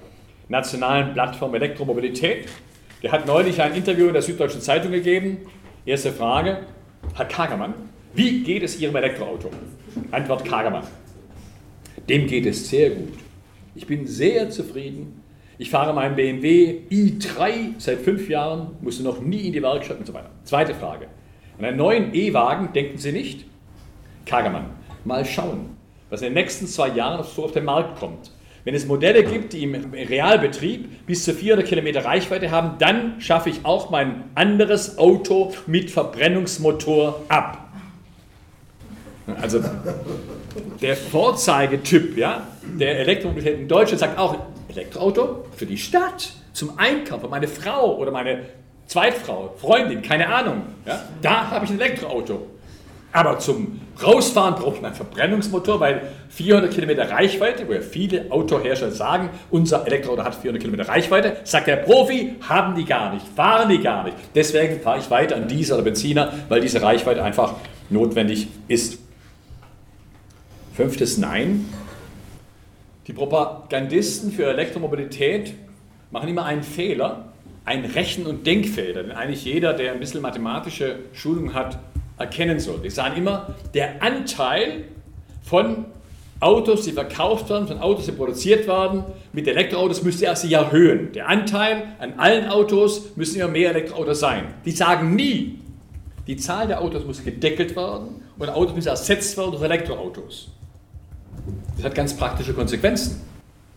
nationalen 0.48 1.14
Plattform 1.14 1.56
Elektromobilität. 1.56 2.50
Der 3.02 3.12
hat 3.12 3.26
neulich 3.26 3.60
ein 3.64 3.74
Interview 3.74 4.08
in 4.08 4.14
der 4.14 4.22
Süddeutschen 4.22 4.62
Zeitung 4.62 4.92
gegeben. 4.92 5.38
Erste 5.88 6.12
Frage, 6.12 6.60
Herr 7.16 7.26
Kagermann, 7.26 7.74
wie 8.14 8.44
geht 8.44 8.62
es 8.62 8.80
Ihrem 8.80 8.96
Elektroauto? 8.96 9.50
Antwort 10.12 10.46
Kagermann, 10.46 10.86
dem 12.08 12.28
geht 12.28 12.46
es 12.46 12.70
sehr 12.70 12.92
gut. 12.92 13.14
Ich 13.74 13.88
bin 13.88 14.06
sehr 14.06 14.52
zufrieden 14.52 15.23
ich 15.58 15.70
fahre 15.70 15.94
meinen 15.94 16.16
BMW 16.16 16.80
i3 16.90 17.76
seit 17.78 18.00
fünf 18.00 18.30
Jahren, 18.30 18.72
musste 18.82 19.04
noch 19.04 19.22
nie 19.22 19.48
in 19.48 19.54
die 19.54 19.62
Werkstatt 19.62 20.00
und 20.00 20.08
so 20.08 20.14
weiter. 20.14 20.32
Zweite 20.44 20.74
Frage. 20.74 21.08
An 21.58 21.66
einen 21.66 21.78
neuen 21.78 22.14
E-Wagen 22.14 22.74
denken 22.74 22.98
Sie 22.98 23.12
nicht? 23.12 23.46
Kagermann, 24.26 24.72
mal 25.06 25.24
schauen, 25.26 25.78
was 26.10 26.22
in 26.22 26.28
den 26.28 26.34
nächsten 26.34 26.66
zwei 26.66 26.90
Jahren 26.90 27.24
so 27.24 27.44
auf 27.44 27.52
den 27.52 27.66
Markt 27.66 28.00
kommt. 28.00 28.32
Wenn 28.64 28.76
es 28.76 28.88
Modelle 28.88 29.24
gibt, 29.26 29.54
die 29.54 29.64
im 29.64 29.94
Realbetrieb 29.94 31.06
bis 31.06 31.26
zu 31.26 31.34
400 31.34 31.68
Kilometer 31.68 32.06
Reichweite 32.06 32.50
haben, 32.50 32.78
dann 32.80 33.20
schaffe 33.20 33.50
ich 33.50 33.66
auch 33.66 33.90
mein 33.90 34.24
anderes 34.36 34.98
Auto 34.98 35.54
mit 35.68 35.92
Verbrennungsmotor 35.92 37.24
ab. 37.28 37.63
Also 39.42 39.64
der 40.82 40.96
Vorzeigetyp 40.96 42.18
ja, 42.18 42.48
der 42.80 43.00
Elektromobilität 43.00 43.60
in 43.60 43.68
Deutschland 43.68 44.00
sagt 44.00 44.18
auch, 44.18 44.36
Elektroauto 44.68 45.46
für 45.56 45.66
die 45.66 45.78
Stadt, 45.78 46.34
zum 46.52 46.78
Einkaufen, 46.78 47.30
meine 47.30 47.48
Frau 47.48 47.98
oder 47.98 48.12
meine 48.12 48.42
Zweitfrau, 48.88 49.54
Freundin, 49.58 50.02
keine 50.02 50.28
Ahnung. 50.28 50.64
Ja, 50.86 51.04
da 51.22 51.50
habe 51.50 51.66
ich 51.66 51.72
ein 51.72 51.80
Elektroauto. 51.80 52.48
Aber 53.14 53.38
zum 53.38 53.80
Rausfahren 54.04 54.56
brauche 54.56 54.78
ich 54.78 54.84
einen 54.84 54.96
Verbrennungsmotor, 54.96 55.80
weil 55.80 56.02
400 56.30 56.74
Kilometer 56.74 57.12
Reichweite, 57.12 57.68
wo 57.68 57.74
ja 57.74 57.82
viele 57.82 58.32
Autohersteller 58.32 58.92
sagen, 58.92 59.30
unser 59.52 59.86
Elektroauto 59.86 60.24
hat 60.24 60.34
400 60.34 60.62
Kilometer 60.64 60.90
Reichweite, 60.90 61.38
sagt 61.44 61.68
der 61.68 61.76
Profi, 61.78 62.36
haben 62.42 62.74
die 62.74 62.86
gar 62.86 63.14
nicht, 63.14 63.26
fahren 63.36 63.70
die 63.70 63.80
gar 63.80 64.04
nicht. 64.04 64.18
Deswegen 64.34 64.82
fahre 64.82 64.98
ich 64.98 65.12
weiter 65.12 65.36
an 65.36 65.48
Diesel 65.48 65.76
oder 65.76 65.84
Benziner, 65.84 66.34
weil 66.50 66.60
diese 66.62 66.82
Reichweite 66.82 67.24
einfach 67.24 67.54
notwendig 67.92 68.48
ist. 68.68 68.98
Fünftes 70.76 71.20
Nein. 71.20 71.70
Die 73.06 73.14
Propagandisten 73.14 74.32
für 74.32 74.48
Elektromobilität 74.48 75.54
machen 76.10 76.30
immer 76.30 76.46
einen 76.46 76.64
Fehler, 76.64 77.26
einen 77.64 77.86
Rechen- 77.86 78.26
und 78.26 78.48
Denkfehler, 78.48 79.04
den 79.04 79.12
eigentlich 79.12 79.46
jeder, 79.46 79.74
der 79.74 79.92
ein 79.92 80.00
bisschen 80.00 80.24
mathematische 80.24 80.96
Schulung 81.14 81.54
hat, 81.54 81.78
erkennen 82.18 82.60
soll. 82.60 82.80
Die 82.84 82.90
sagen 82.90 83.18
immer, 83.18 83.54
der 83.76 84.02
Anteil 84.02 84.86
von 85.44 85.86
Autos, 86.40 86.86
die 86.86 86.92
verkauft 86.92 87.52
werden, 87.52 87.68
von 87.68 87.78
Autos, 87.78 88.06
die 88.06 88.12
produziert 88.12 88.66
werden, 88.66 89.04
mit 89.32 89.48
Elektroautos 89.48 90.02
müsste 90.02 90.26
er 90.26 90.36
sich 90.36 90.54
erhöhen. 90.54 91.12
Der 91.14 91.30
Anteil 91.30 91.84
an 92.00 92.16
allen 92.18 92.48
Autos 92.48 93.16
müssen 93.16 93.40
immer 93.40 93.50
mehr 93.50 93.70
Elektroautos 93.70 94.20
sein. 94.20 94.46
Die 94.66 94.72
sagen 94.72 95.16
nie, 95.16 95.60
die 96.26 96.38
Zahl 96.38 96.66
der 96.66 96.82
Autos 96.82 97.06
muss 97.06 97.24
gedeckelt 97.24 97.76
werden 97.76 98.24
und 98.40 98.50
Autos 98.50 98.74
müssen 98.74 98.88
ersetzt 98.88 99.38
werden 99.38 99.52
durch 99.52 99.64
Elektroautos. 99.64 100.50
Das 101.76 101.86
hat 101.86 101.96
ganz 101.96 102.16
praktische 102.16 102.54
Konsequenzen. 102.54 103.22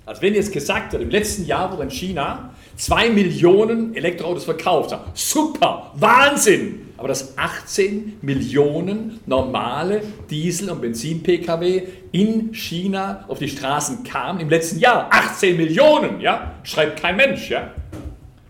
Also 0.07 0.23
wenn 0.23 0.35
jetzt 0.35 0.53
gesagt 0.53 0.93
wird, 0.93 1.03
im 1.03 1.11
letzten 1.11 1.47
Jahr 1.47 1.73
wurden 1.73 1.83
in 1.83 1.91
China 1.91 2.51
zwei 2.77 3.11
Millionen 3.11 3.95
Elektroautos 3.97 4.45
verkauft. 4.45 4.97
Super, 5.15 5.91
Wahnsinn! 5.97 6.83
Aber 6.97 7.09
dass 7.09 7.37
18 7.37 8.19
Millionen 8.23 9.21
normale 9.27 10.01
Diesel- 10.31 10.71
und 10.71 10.81
Benzin-Pkw 10.81 11.83
in 12.13 12.55
China 12.55 13.25
auf 13.29 13.39
die 13.39 13.49
Straßen 13.49 14.05
kamen 14.05 14.41
im 14.41 14.49
letzten 14.49 14.79
Jahr. 14.79 15.09
18 15.11 15.57
Millionen, 15.57 16.21
ja? 16.21 16.55
Schreibt 16.63 17.03
kein 17.03 17.17
Mensch, 17.17 17.51
ja? 17.51 17.73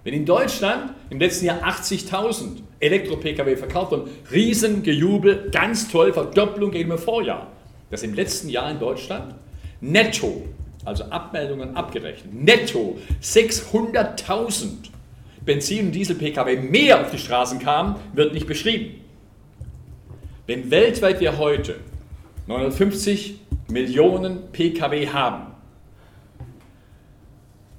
Wenn 0.05 0.15
in 0.15 0.27
Deutschland 0.27 0.93
im 1.09 1.19
letzten 1.19 1.47
Jahr 1.47 1.63
80.000 1.65 2.59
Elektro-Pkw 2.79 3.57
verkauft 3.57 3.93
wurden, 3.93 4.11
Riesengejubel, 4.31 5.49
ganz 5.51 5.89
toll, 5.89 6.13
Verdopplung 6.13 6.71
gegenüber 6.71 6.99
Vorjahr 6.99 7.49
dass 7.91 8.03
im 8.03 8.15
letzten 8.15 8.49
Jahr 8.49 8.71
in 8.71 8.79
Deutschland 8.79 9.35
netto, 9.81 10.45
also 10.85 11.05
Abmeldungen 11.05 11.77
abgerechnet, 11.77 12.33
netto 12.33 12.99
600.000 13.23 14.91
Benzin- 15.45 15.87
und 15.87 15.93
Diesel-Pkw 15.93 16.57
mehr 16.57 17.01
auf 17.01 17.11
die 17.11 17.19
Straßen 17.19 17.59
kamen, 17.59 17.97
wird 18.13 18.35
nicht 18.35 18.47
beschrieben. 18.47 19.01
Wenn 20.47 20.71
weltweit 20.71 21.21
wir 21.21 21.39
heute 21.39 21.77
950 22.47 23.41
Millionen 23.69 24.53
Pkw 24.53 25.09
haben, 25.09 25.47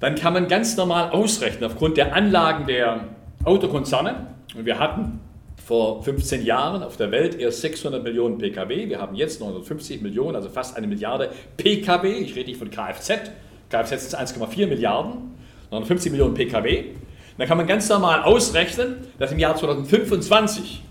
dann 0.00 0.14
kann 0.14 0.32
man 0.32 0.48
ganz 0.48 0.76
normal 0.76 1.10
ausrechnen, 1.10 1.64
aufgrund 1.64 1.96
der 1.96 2.14
Anlagen 2.14 2.66
der 2.66 3.08
Autokonzerne, 3.44 4.28
und 4.54 4.64
wir 4.64 4.78
hatten 4.78 5.20
vor 5.68 6.02
15 6.02 6.46
Jahren 6.46 6.82
auf 6.82 6.96
der 6.96 7.10
Welt 7.10 7.38
erst 7.38 7.60
600 7.60 8.02
Millionen 8.02 8.38
Pkw, 8.38 8.88
wir 8.88 8.98
haben 8.98 9.14
jetzt 9.14 9.38
950 9.38 10.00
Millionen, 10.00 10.34
also 10.34 10.48
fast 10.48 10.78
eine 10.78 10.86
Milliarde 10.86 11.28
Pkw, 11.58 12.10
ich 12.10 12.34
rede 12.34 12.48
nicht 12.48 12.58
von 12.58 12.70
Kfz, 12.70 13.30
Kfz 13.68 13.92
ist 13.92 14.18
1,4 14.18 14.66
Milliarden, 14.66 15.34
950 15.70 16.10
Millionen 16.10 16.32
Pkw, 16.32 16.84
dann 17.36 17.46
kann 17.46 17.58
man 17.58 17.66
ganz 17.66 17.86
normal 17.90 18.22
ausrechnen, 18.22 18.96
dass 19.18 19.30
im 19.30 19.38
Jahr 19.38 19.56
2025, 19.56 20.82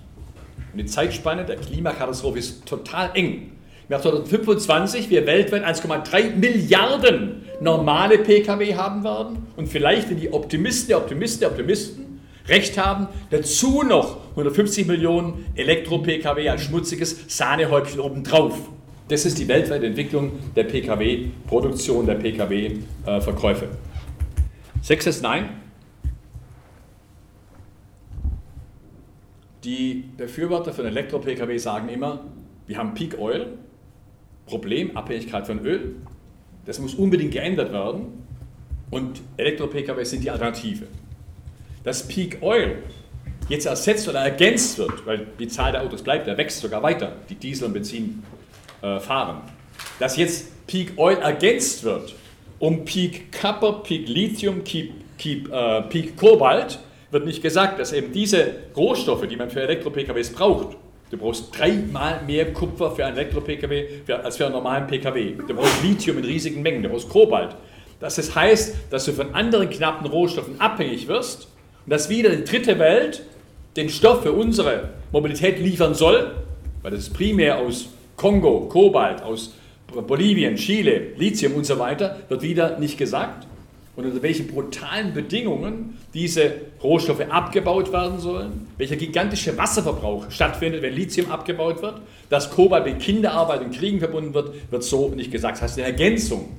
und 0.74 0.78
die 0.78 0.86
Zeitspanne 0.86 1.44
der 1.44 1.56
Klimakatastrophe 1.56 2.38
ist 2.38 2.68
total 2.68 3.10
eng, 3.16 3.54
im 3.88 3.94
Jahr 3.94 4.02
2025 4.04 5.10
wir 5.10 5.26
weltweit 5.26 5.66
1,3 5.66 6.36
Milliarden 6.36 7.46
normale 7.62 8.20
Pkw 8.20 8.76
haben 8.76 9.04
werden. 9.04 9.48
Und 9.56 9.70
vielleicht, 9.70 10.12
wenn 10.12 10.20
die 10.20 10.32
Optimisten 10.32 10.90
der 10.90 10.98
Optimisten 10.98 11.40
der 11.40 11.50
Optimisten 11.50 12.07
recht 12.47 12.77
haben, 12.77 13.07
dazu 13.29 13.83
noch 13.83 14.29
150 14.31 14.88
Millionen 14.88 15.45
Elektro-Pkw 15.55 16.49
als 16.49 16.63
schmutziges 16.63 17.25
Sahnehäubchen 17.27 17.99
obendrauf. 17.99 18.69
Das 19.10 19.25
ist 19.25 19.39
die 19.39 19.47
weltweite 19.47 19.86
Entwicklung 19.86 20.31
der 20.55 20.65
Pkw-Produktion, 20.65 22.05
der 22.05 22.15
Pkw-Verkäufe. 22.15 23.69
Sechstes 24.81 25.21
Nein. 25.21 25.49
Die 29.63 30.05
Befürworter 30.15 30.73
von 30.73 30.86
Elektro-Pkw 30.86 31.57
sagen 31.57 31.89
immer, 31.89 32.25
wir 32.67 32.77
haben 32.77 32.93
Peak 32.93 33.17
Oil, 33.17 33.57
Problem, 34.45 34.95
Abhängigkeit 34.95 35.47
von 35.47 35.60
Öl. 35.60 35.95
Das 36.65 36.79
muss 36.79 36.95
unbedingt 36.95 37.31
geändert 37.31 37.71
werden. 37.71 38.23
Und 38.89 39.21
Elektro-Pkw 39.38 40.03
sind 40.03 40.23
die 40.23 40.31
Alternative. 40.31 40.88
Dass 41.88 42.06
Peak 42.06 42.39
Oil 42.41 42.84
jetzt 43.47 43.65
ersetzt 43.65 44.10
oder 44.10 44.19
ergänzt 44.19 44.78
wird, 44.78 45.06
weil 45.06 45.26
die 45.39 45.47
Zahl 45.47 45.71
der 45.71 45.84
Autos 45.84 46.02
bleibt, 46.02 46.28
der 46.28 46.38
wächst 46.38 46.60
sogar 46.60 46.84
weiter, 46.84 47.13
die 47.30 47.36
Diesel 47.36 47.67
und 47.67 47.71
Benzin 47.71 48.23
äh, 48.82 49.00
fahren. 49.00 49.43
Dass 49.97 50.17
jetzt 50.17 50.67
Peak 50.67 50.97
Oil 50.97 51.15
ergänzt 51.15 51.86
wird 51.86 52.13
um 52.60 52.84
Peak 52.84 53.32
Copper, 53.32 53.84
Peak 53.84 54.10
Lithium, 54.10 54.65
Peak, 54.65 54.91
Peak, 55.17 55.50
äh, 55.50 55.82
Peak 55.84 56.17
Kobalt, 56.17 56.78
wird 57.12 57.26
nicht 57.26 57.41
gesagt, 57.41 57.80
dass 57.80 57.93
eben 57.93 58.12
diese 58.12 58.56
Rohstoffe, 58.76 59.26
die 59.26 59.38
man 59.38 59.50
für 59.50 59.62
Elektro-PKWs 59.62 60.32
braucht, 60.32 60.76
Du 61.10 61.15
brauchst 61.15 61.58
dreimal 61.58 62.21
mehr 62.28 62.52
Kupfer 62.52 62.91
für 62.91 63.06
einen 63.06 63.15
Elektro-Pkw 63.15 64.12
als 64.12 64.36
für 64.36 64.43
einen 64.43 64.56
normalen 64.56 64.88
Pkw. 64.88 65.36
Du 65.47 65.54
brauchst 65.54 65.82
Lithium 65.82 66.17
in 66.17 66.26
riesigen 66.26 66.62
Mengen, 66.62 66.84
du 66.84 66.89
brauchst 66.89 67.08
Kobalt. 67.08 67.56
Das 68.02 68.36
heißt, 68.36 68.76
dass 68.89 69.06
du 69.06 69.13
von 69.13 69.34
anderen 69.34 69.69
knappen 69.69 70.06
Rohstoffen 70.06 70.60
abhängig 70.60 71.08
wirst 71.08 71.47
und 71.88 71.91
dass 71.91 72.10
wieder 72.10 72.30
die 72.36 72.43
dritte 72.43 72.78
Welt 72.80 73.23
den 73.78 73.88
Stoff 73.89 74.23
für 74.23 74.34
unsere 74.34 74.89
Mobilität 75.13 75.58
liefern 75.60 75.93
soll, 75.93 76.32
weil 76.82 76.91
das 76.91 77.02
ist 77.02 77.13
primär 77.13 77.60
aus 77.60 77.88
Kongo, 78.17 78.67
Kobalt, 78.67 79.21
aus 79.23 79.54
Bolivien, 80.06 80.58
Chile, 80.58 81.13
Lithium 81.17 81.54
und 81.54 81.65
so 81.65 81.80
weiter, 81.80 82.17
wird 82.28 82.41
wieder 82.41 82.78
nicht 82.78 82.97
gesagt 82.97 83.47
und 83.95 84.06
unter 84.06 84.21
welchen 84.21 84.47
brutalen 84.47 85.13
Bedingungen 85.13 85.97
diese 86.13 86.56
Rohstoffe 86.84 87.21
abgebaut 87.30 87.93
werden 87.93 88.19
sollen, 88.19 88.67
welcher 88.78 88.97
gigantische 88.97 89.58
Wasserverbrauch 89.58 90.30
stattfindet, 90.30 90.82
wenn 90.82 90.93
Lithium 90.93 91.32
abgebaut 91.32 91.82
wird, 91.82 92.02
dass 92.30 92.50
Kobalt 92.52 92.86
mit 92.86 93.00
Kinderarbeit 93.00 93.62
und 93.62 93.71
Kriegen 93.71 94.00
verbunden 94.00 94.34
wird, 94.34 94.52
wird 94.71 94.84
so 94.84 95.08
nicht 95.08 95.32
gesagt. 95.32 95.56
Das 95.56 95.62
heißt, 95.62 95.78
eine 95.78 95.88
Ergänzung. 95.88 96.50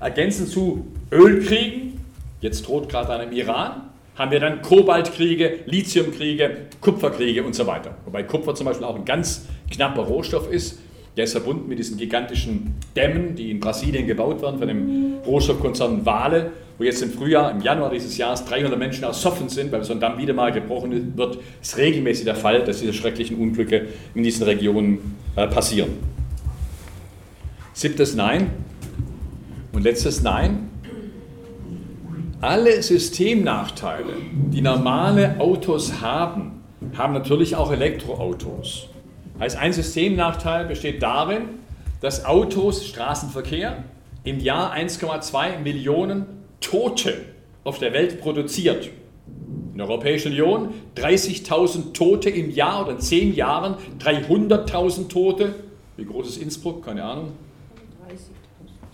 Ergänzend 0.00 0.48
zu 0.48 0.86
Ölkriegen, 1.12 2.00
jetzt 2.40 2.66
droht 2.66 2.88
gerade 2.88 3.12
einem 3.12 3.32
Iran, 3.32 3.91
haben 4.14 4.30
wir 4.30 4.40
dann 4.40 4.62
Kobaltkriege, 4.62 5.60
Lithiumkriege, 5.66 6.66
Kupferkriege 6.80 7.42
und 7.42 7.54
so 7.54 7.66
weiter. 7.66 7.96
Wobei 8.04 8.22
Kupfer 8.22 8.54
zum 8.54 8.66
Beispiel 8.66 8.86
auch 8.86 8.96
ein 8.96 9.04
ganz 9.04 9.46
knapper 9.70 10.02
Rohstoff 10.02 10.50
ist, 10.50 10.78
der 11.16 11.24
ist 11.24 11.32
verbunden 11.32 11.68
mit 11.68 11.78
diesen 11.78 11.98
gigantischen 11.98 12.74
Dämmen, 12.96 13.34
die 13.34 13.50
in 13.50 13.60
Brasilien 13.60 14.06
gebaut 14.06 14.40
werden 14.40 14.58
von 14.58 14.68
dem 14.68 15.14
Rohstoffkonzern 15.26 16.06
Vale, 16.06 16.52
wo 16.78 16.84
jetzt 16.84 17.02
im 17.02 17.10
Frühjahr, 17.10 17.50
im 17.50 17.60
Januar 17.60 17.90
dieses 17.90 18.16
Jahres 18.16 18.44
300 18.46 18.78
Menschen 18.78 19.04
ersoffen 19.04 19.50
sind, 19.50 19.70
weil 19.72 19.84
so 19.84 19.92
ein 19.92 20.00
Damm 20.00 20.16
wieder 20.16 20.32
mal 20.32 20.52
gebrochen 20.52 21.16
wird. 21.16 21.36
Das 21.36 21.70
ist 21.70 21.76
regelmäßig 21.76 22.24
der 22.24 22.34
Fall, 22.34 22.64
dass 22.64 22.80
diese 22.80 22.94
schrecklichen 22.94 23.36
Unglücke 23.36 23.88
in 24.14 24.22
diesen 24.22 24.44
Regionen 24.44 25.16
äh, 25.36 25.46
passieren. 25.48 25.90
Siebtes 27.74 28.14
Nein 28.14 28.50
und 29.72 29.82
letztes 29.82 30.22
Nein. 30.22 30.71
Alle 32.42 32.82
Systemnachteile, 32.82 34.14
die 34.32 34.62
normale 34.62 35.36
Autos 35.38 36.00
haben, 36.00 36.64
haben 36.98 37.12
natürlich 37.12 37.54
auch 37.54 37.70
Elektroautos. 37.70 38.88
Heißt, 39.38 39.56
ein 39.56 39.72
Systemnachteil 39.72 40.64
besteht 40.64 41.04
darin, 41.04 41.42
dass 42.00 42.24
Autos, 42.24 42.84
Straßenverkehr, 42.84 43.84
im 44.24 44.40
Jahr 44.40 44.74
1,2 44.74 45.60
Millionen 45.60 46.26
Tote 46.60 47.14
auf 47.62 47.78
der 47.78 47.92
Welt 47.92 48.20
produziert. 48.20 48.90
In 49.70 49.78
der 49.78 49.88
Europäischen 49.88 50.32
Union 50.32 50.70
30.000 50.96 51.92
Tote 51.92 52.28
im 52.28 52.50
Jahr 52.50 52.82
oder 52.82 52.92
in 52.94 53.00
10 53.00 53.36
Jahren 53.36 53.76
300.000 54.00 55.08
Tote. 55.08 55.54
Wie 55.96 56.04
groß 56.04 56.30
ist 56.30 56.42
Innsbruck? 56.42 56.84
Keine 56.84 57.04
Ahnung. 57.04 57.34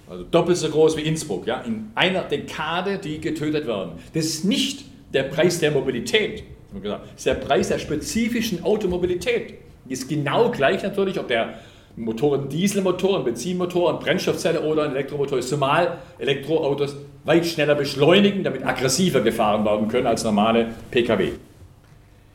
Also 0.08 0.24
doppelt 0.24 0.56
so 0.56 0.68
groß 0.68 0.96
wie 0.96 1.02
Innsbruck, 1.02 1.46
ja, 1.46 1.60
in 1.60 1.90
einer 1.94 2.22
Dekade, 2.22 2.98
die 2.98 3.20
getötet 3.20 3.66
werden. 3.66 3.92
Das 4.14 4.24
ist 4.24 4.44
nicht 4.44 4.84
der 5.12 5.24
Preis 5.24 5.58
der 5.60 5.70
Mobilität, 5.70 6.44
das 6.82 7.00
ist 7.16 7.26
der 7.26 7.34
Preis 7.34 7.68
der 7.68 7.78
spezifischen 7.78 8.62
Automobilität 8.62 9.54
ist 9.88 10.08
genau 10.08 10.50
gleich 10.50 10.82
natürlich, 10.82 11.18
ob 11.18 11.28
der 11.28 11.54
Motor 11.96 12.38
ein 12.38 12.48
Dieselmotor, 12.48 13.18
ein 13.18 13.24
Benzinmotor, 13.24 13.92
ein 13.92 13.98
Brennstoffzelle 13.98 14.60
oder 14.60 14.84
ein 14.84 14.92
Elektromotor 14.92 15.38
ist, 15.38 15.48
zumal 15.48 15.98
Elektroautos 16.18 16.94
weit 17.24 17.44
schneller 17.46 17.74
beschleunigen, 17.74 18.44
damit 18.44 18.64
aggressiver 18.64 19.20
gefahren 19.20 19.64
werden 19.64 19.88
können 19.88 20.06
als 20.06 20.22
normale 20.24 20.68
Pkw. 20.90 21.24
Wir 21.24 21.32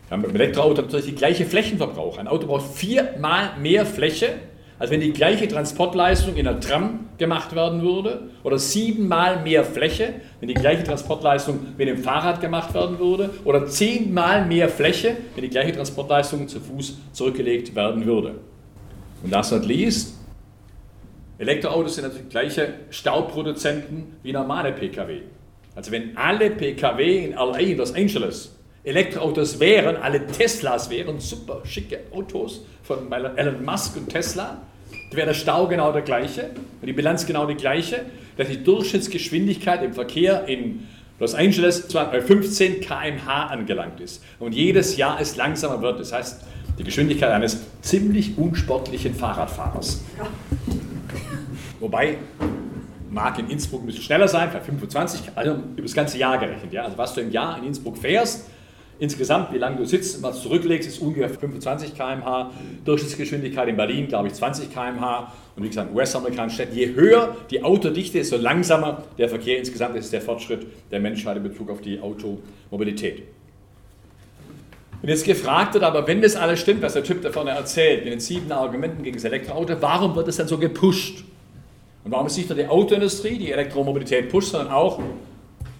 haben 0.09 0.21
beim 0.21 0.36
Elektroauto 0.36 0.81
natürlich 0.81 1.05
die 1.05 1.15
gleiche 1.15 1.45
Flächenverbrauch. 1.45 2.17
Ein 2.17 2.27
Auto 2.27 2.47
braucht 2.47 2.75
viermal 2.75 3.51
mehr 3.59 3.86
Fläche 3.86 4.33
als 4.84 4.91
wenn 4.91 5.00
die 5.00 5.13
gleiche 5.13 5.48
Transportleistung 5.48 6.36
in 6.36 6.46
einer 6.46 6.60
Tram 6.60 7.08
gemacht 7.17 7.56
werden 7.56 7.82
würde 7.84 8.30
oder 8.43 8.60
siebenmal 8.60 9.41
mehr 9.41 9.63
Fläche, 9.63 10.15
wenn 10.41 10.50
die 10.50 10.56
gleiche 10.56 10.84
Transportleistung 10.84 11.67
mit 11.78 11.88
dem 11.88 12.00
Fahrrad 12.00 12.41
gemacht 12.41 12.74
werden 12.74 13.00
würde 13.00 13.30
oder 13.46 13.65
zehnmal 13.65 14.46
mehr 14.46 14.67
Fläche, 14.67 15.15
wenn 15.36 15.43
die 15.46 15.50
gleiche 15.50 15.72
Transportleistung 15.72 16.50
zu 16.50 16.60
Fuß 16.60 16.98
zurückgelegt 17.13 17.74
werden 17.76 18.06
würde. 18.06 18.36
Und 19.24 19.32
last 19.32 19.54
not 19.54 19.63
least, 19.63 20.17
Elektroautos 21.38 21.96
sind 21.96 22.04
natürlich 22.04 22.28
gleiche 22.28 22.74
Staubproduzenten 22.89 24.17
wie 24.22 24.34
normale 24.34 24.74
Pkw. 24.74 25.22
Also 25.76 25.93
wenn 25.93 26.17
alle 26.17 26.50
Pkw 26.50 27.24
in 27.24 27.32
LA, 27.32 27.60
in 27.60 27.78
Los 27.78 27.96
Angeles, 27.96 28.54
Elektroautos 28.84 29.62
wären, 29.62 29.96
alle 29.96 30.28
Teslas 30.28 30.89
wären, 30.89 31.21
super 31.21 31.62
schicke 31.63 32.02
Autos 32.12 32.65
von 32.81 33.10
Elon 33.10 33.63
Musk 33.63 33.96
und 33.96 34.10
Tesla, 34.10 34.62
wäre 35.12 35.27
der 35.27 35.33
Stau 35.33 35.67
genau 35.67 35.91
der 35.91 36.02
gleiche, 36.02 36.50
die 36.81 36.94
Bilanz 36.94 37.25
genau 37.25 37.46
die 37.46 37.56
gleiche, 37.56 38.06
dass 38.37 38.48
die 38.48 38.63
Durchschnittsgeschwindigkeit 38.63 39.83
im 39.83 39.94
Verkehr 39.94 40.48
in 40.48 40.87
Los 41.19 41.35
Angeles 41.35 41.87
bei 41.87 42.21
15 42.21 42.81
km/h 42.81 43.48
angelangt 43.48 44.00
ist 44.00 44.23
und 44.39 44.54
jedes 44.54 44.98
Jahr 44.98 45.21
es 45.21 45.35
langsamer 45.35 45.81
wird. 45.81 46.00
Das 46.00 46.12
heißt, 46.12 46.41
die 46.79 46.83
Geschwindigkeit 46.83 47.31
eines 47.31 47.62
ziemlich 47.81 48.37
unsportlichen 48.37 49.13
Fahrradfahrers. 49.13 50.04
Wobei 51.79 52.17
mag 53.12 53.37
in 53.37 53.50
Innsbruck 53.50 53.83
ein 53.83 53.85
bisschen 53.85 54.02
schneller 54.02 54.27
sein, 54.27 54.50
vielleicht 54.50 54.65
25, 54.65 55.21
also 55.35 55.52
über 55.52 55.83
das 55.83 55.94
ganze 55.94 56.17
Jahr 56.17 56.37
gerechnet. 56.39 56.73
Ja? 56.73 56.83
Also 56.83 56.98
was 56.98 57.13
du 57.13 57.21
im 57.21 57.31
Jahr 57.31 57.60
in 57.60 57.65
Innsbruck 57.65 57.98
fährst, 57.98 58.48
Insgesamt, 59.04 59.51
wie 59.51 59.58
lange 59.58 59.75
du 59.75 59.83
sitzt 59.83 60.15
und 60.15 60.23
was 60.23 60.41
zurücklegst, 60.41 60.87
ist 60.87 60.99
ungefähr 60.99 61.27
25 61.27 61.93
km/h. 61.93 62.51
Durchschnittsgeschwindigkeit 62.85 63.67
in 63.67 63.75
Berlin, 63.75 64.08
glaube 64.08 64.29
ich, 64.29 64.33
20 64.33 64.71
km/h. 64.73 65.33
Und 65.58 65.63
wie 65.63 65.67
gesagt, 65.67 65.91
in 65.91 65.97
US-amerikanischen 65.97 66.56
Städten, 66.56 66.77
je 66.77 66.95
höher 66.95 67.35
die 67.51 67.62
Autodichte 67.65 68.19
ist, 68.19 68.29
so 68.29 68.37
langsamer 68.37 69.04
der 69.17 69.27
Verkehr 69.27 69.58
insgesamt 69.58 69.97
ist, 69.97 70.13
der 70.13 70.21
Fortschritt 70.21 70.67
der 70.89 71.01
Menschheit 71.01 71.35
in 71.35 71.43
Bezug 71.43 71.69
auf 71.69 71.81
die 71.81 71.99
Automobilität. 71.99 73.23
Und 75.01 75.10
jetzt 75.10 75.25
gefragt 75.25 75.73
wird, 75.73 75.83
aber 75.83 76.08
wenn 76.08 76.21
das 76.21 76.37
alles 76.37 76.62
stimmt, 76.62 76.81
was 76.81 76.93
der 76.93 77.04
Typ 77.04 77.23
da 77.23 77.29
vorne 77.29 77.51
erzählt, 77.51 78.06
mit 78.06 78.13
den 78.13 78.21
sieben 78.21 78.49
Argumenten 78.54 79.04
gegen 79.04 79.17
das 79.17 79.25
Elektroauto, 79.25 79.75
warum 79.81 80.15
wird 80.15 80.29
es 80.29 80.37
dann 80.37 80.47
so 80.47 80.58
gepusht? 80.58 81.25
Und 82.06 82.12
warum 82.12 82.27
ist 82.27 82.37
nicht 82.37 82.47
nur 82.47 82.58
die 82.58 82.67
Autoindustrie, 82.67 83.37
die 83.37 83.51
Elektromobilität 83.51 84.29
pusht, 84.29 84.51
sondern 84.51 84.71
auch 84.71 85.01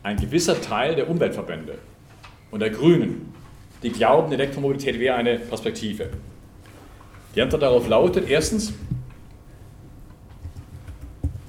ein 0.03 0.17
gewisser 0.17 0.59
Teil 0.59 0.95
der 0.95 1.09
Umweltverbände 1.09 1.78
und 2.54 2.60
der 2.60 2.70
Grünen, 2.70 3.34
die 3.82 3.89
glauben, 3.89 4.32
Elektromobilität 4.32 4.99
wäre 4.99 5.16
eine 5.16 5.39
Perspektive. 5.39 6.12
Die 7.36 7.41
Antwort 7.41 7.64
darauf 7.64 7.88
lautet, 7.88 8.30
erstens, 8.30 8.74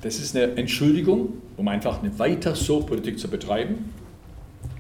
das 0.01 0.17
ist 0.17 0.35
eine 0.35 0.57
Entschuldigung, 0.57 1.35
um 1.59 1.69
einfach 1.69 2.03
eine 2.03 2.19
weiter 2.19 2.57
so 2.57 2.81
Politik 2.81 3.19
zu 3.19 3.29
betreiben. 3.29 3.93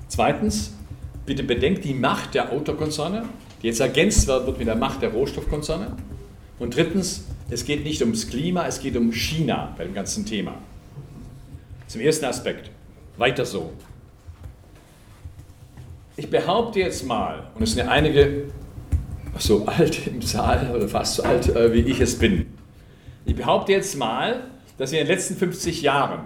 Zweitens, 0.08 0.72
bitte 1.26 1.42
bedenkt 1.42 1.84
die 1.84 1.92
Macht 1.92 2.32
der 2.32 2.52
Autokonzerne, 2.52 3.26
die 3.62 3.66
jetzt 3.66 3.80
ergänzt 3.80 4.26
wird 4.26 4.58
mit 4.58 4.66
der 4.66 4.76
Macht 4.76 5.02
der 5.02 5.12
Rohstoffkonzerne. 5.12 5.94
Und 6.58 6.74
drittens, 6.74 7.26
es 7.50 7.66
geht 7.66 7.84
nicht 7.84 8.00
ums 8.00 8.30
Klima, 8.30 8.66
es 8.66 8.80
geht 8.80 8.96
um 8.96 9.12
China 9.12 9.74
bei 9.76 9.84
dem 9.84 9.92
ganzen 9.92 10.24
Thema. 10.24 10.54
Zum 11.86 12.00
ersten 12.00 12.24
Aspekt, 12.24 12.70
weiter 13.18 13.44
so. 13.44 13.72
Ich 16.16 16.30
behaupte 16.30 16.78
jetzt 16.78 17.04
mal, 17.06 17.50
und 17.56 17.62
es 17.62 17.72
sind 17.72 17.86
ja 17.86 17.90
einige 17.90 18.44
so 19.36 19.66
alt 19.66 20.06
im 20.06 20.22
Saal 20.22 20.72
oder 20.74 20.86
fast 20.86 21.16
so 21.16 21.24
alt, 21.24 21.48
äh, 21.48 21.72
wie 21.72 21.80
ich 21.80 22.00
es 22.00 22.18
bin. 22.18 22.46
Ich 23.24 23.34
behaupte 23.34 23.72
jetzt 23.72 23.96
mal, 23.96 24.44
dass 24.78 24.92
wir 24.92 25.00
in 25.00 25.06
den 25.06 25.12
letzten 25.12 25.34
50 25.34 25.82
Jahren 25.82 26.20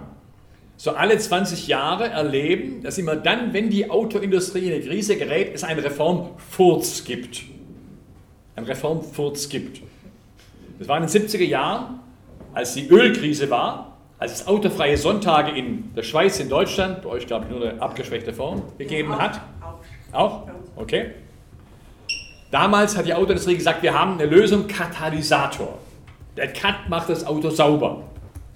so 0.77 0.91
alle 0.91 1.17
20 1.17 1.67
Jahre 1.67 2.07
erleben, 2.07 2.83
dass 2.83 2.99
immer 2.99 3.15
dann, 3.15 3.51
wenn 3.51 3.69
die 3.69 3.89
Autoindustrie 3.89 4.67
in 4.67 4.73
eine 4.73 4.81
Krise 4.81 5.17
gerät, 5.17 5.51
es 5.55 5.63
einen 5.63 5.79
Reformfurz 5.79 7.03
gibt. 7.03 7.41
Ein 8.55 8.65
Reformfurz 8.65 9.49
gibt. 9.49 9.81
Das 10.77 10.87
war 10.87 10.97
in 10.97 11.07
den 11.07 11.09
70er 11.09 11.45
Jahren, 11.45 11.99
als 12.53 12.75
die 12.75 12.87
Ölkrise 12.87 13.49
war, 13.49 13.97
als 14.19 14.33
es 14.33 14.47
autofreie 14.47 14.97
Sonntage 14.97 15.51
in 15.51 15.93
der 15.95 16.03
Schweiz, 16.03 16.39
in 16.39 16.49
Deutschland, 16.49 17.01
bei 17.01 17.09
euch 17.09 17.25
glaube 17.25 17.45
ich 17.45 17.51
nur 17.51 17.67
eine 17.67 17.81
abgeschwächte 17.81 18.33
Form, 18.33 18.61
gegeben 18.77 19.17
hat. 19.17 19.41
Auch? 20.11 20.47
Okay. 20.75 21.11
Damals 22.51 22.97
hat 22.97 23.05
die 23.05 23.13
Autoindustrie 23.13 23.55
gesagt, 23.55 23.83
wir 23.83 23.93
haben 23.93 24.13
eine 24.13 24.25
Lösung 24.25 24.67
Katalysator. 24.67 25.77
Der 26.35 26.51
Cut 26.51 26.89
macht 26.89 27.09
das 27.09 27.25
Auto 27.25 27.49
sauber. 27.49 28.03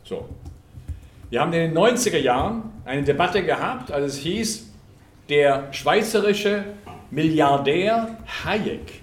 So. 0.03 0.27
Wir 1.29 1.41
haben 1.41 1.53
in 1.53 1.73
den 1.73 1.77
90er 1.77 2.17
Jahren 2.17 2.63
eine 2.85 3.03
Debatte 3.03 3.43
gehabt, 3.43 3.91
als 3.91 4.13
es 4.13 4.17
hieß, 4.19 4.69
der 5.29 5.71
schweizerische 5.71 6.63
Milliardär 7.11 8.17
Hayek 8.43 9.01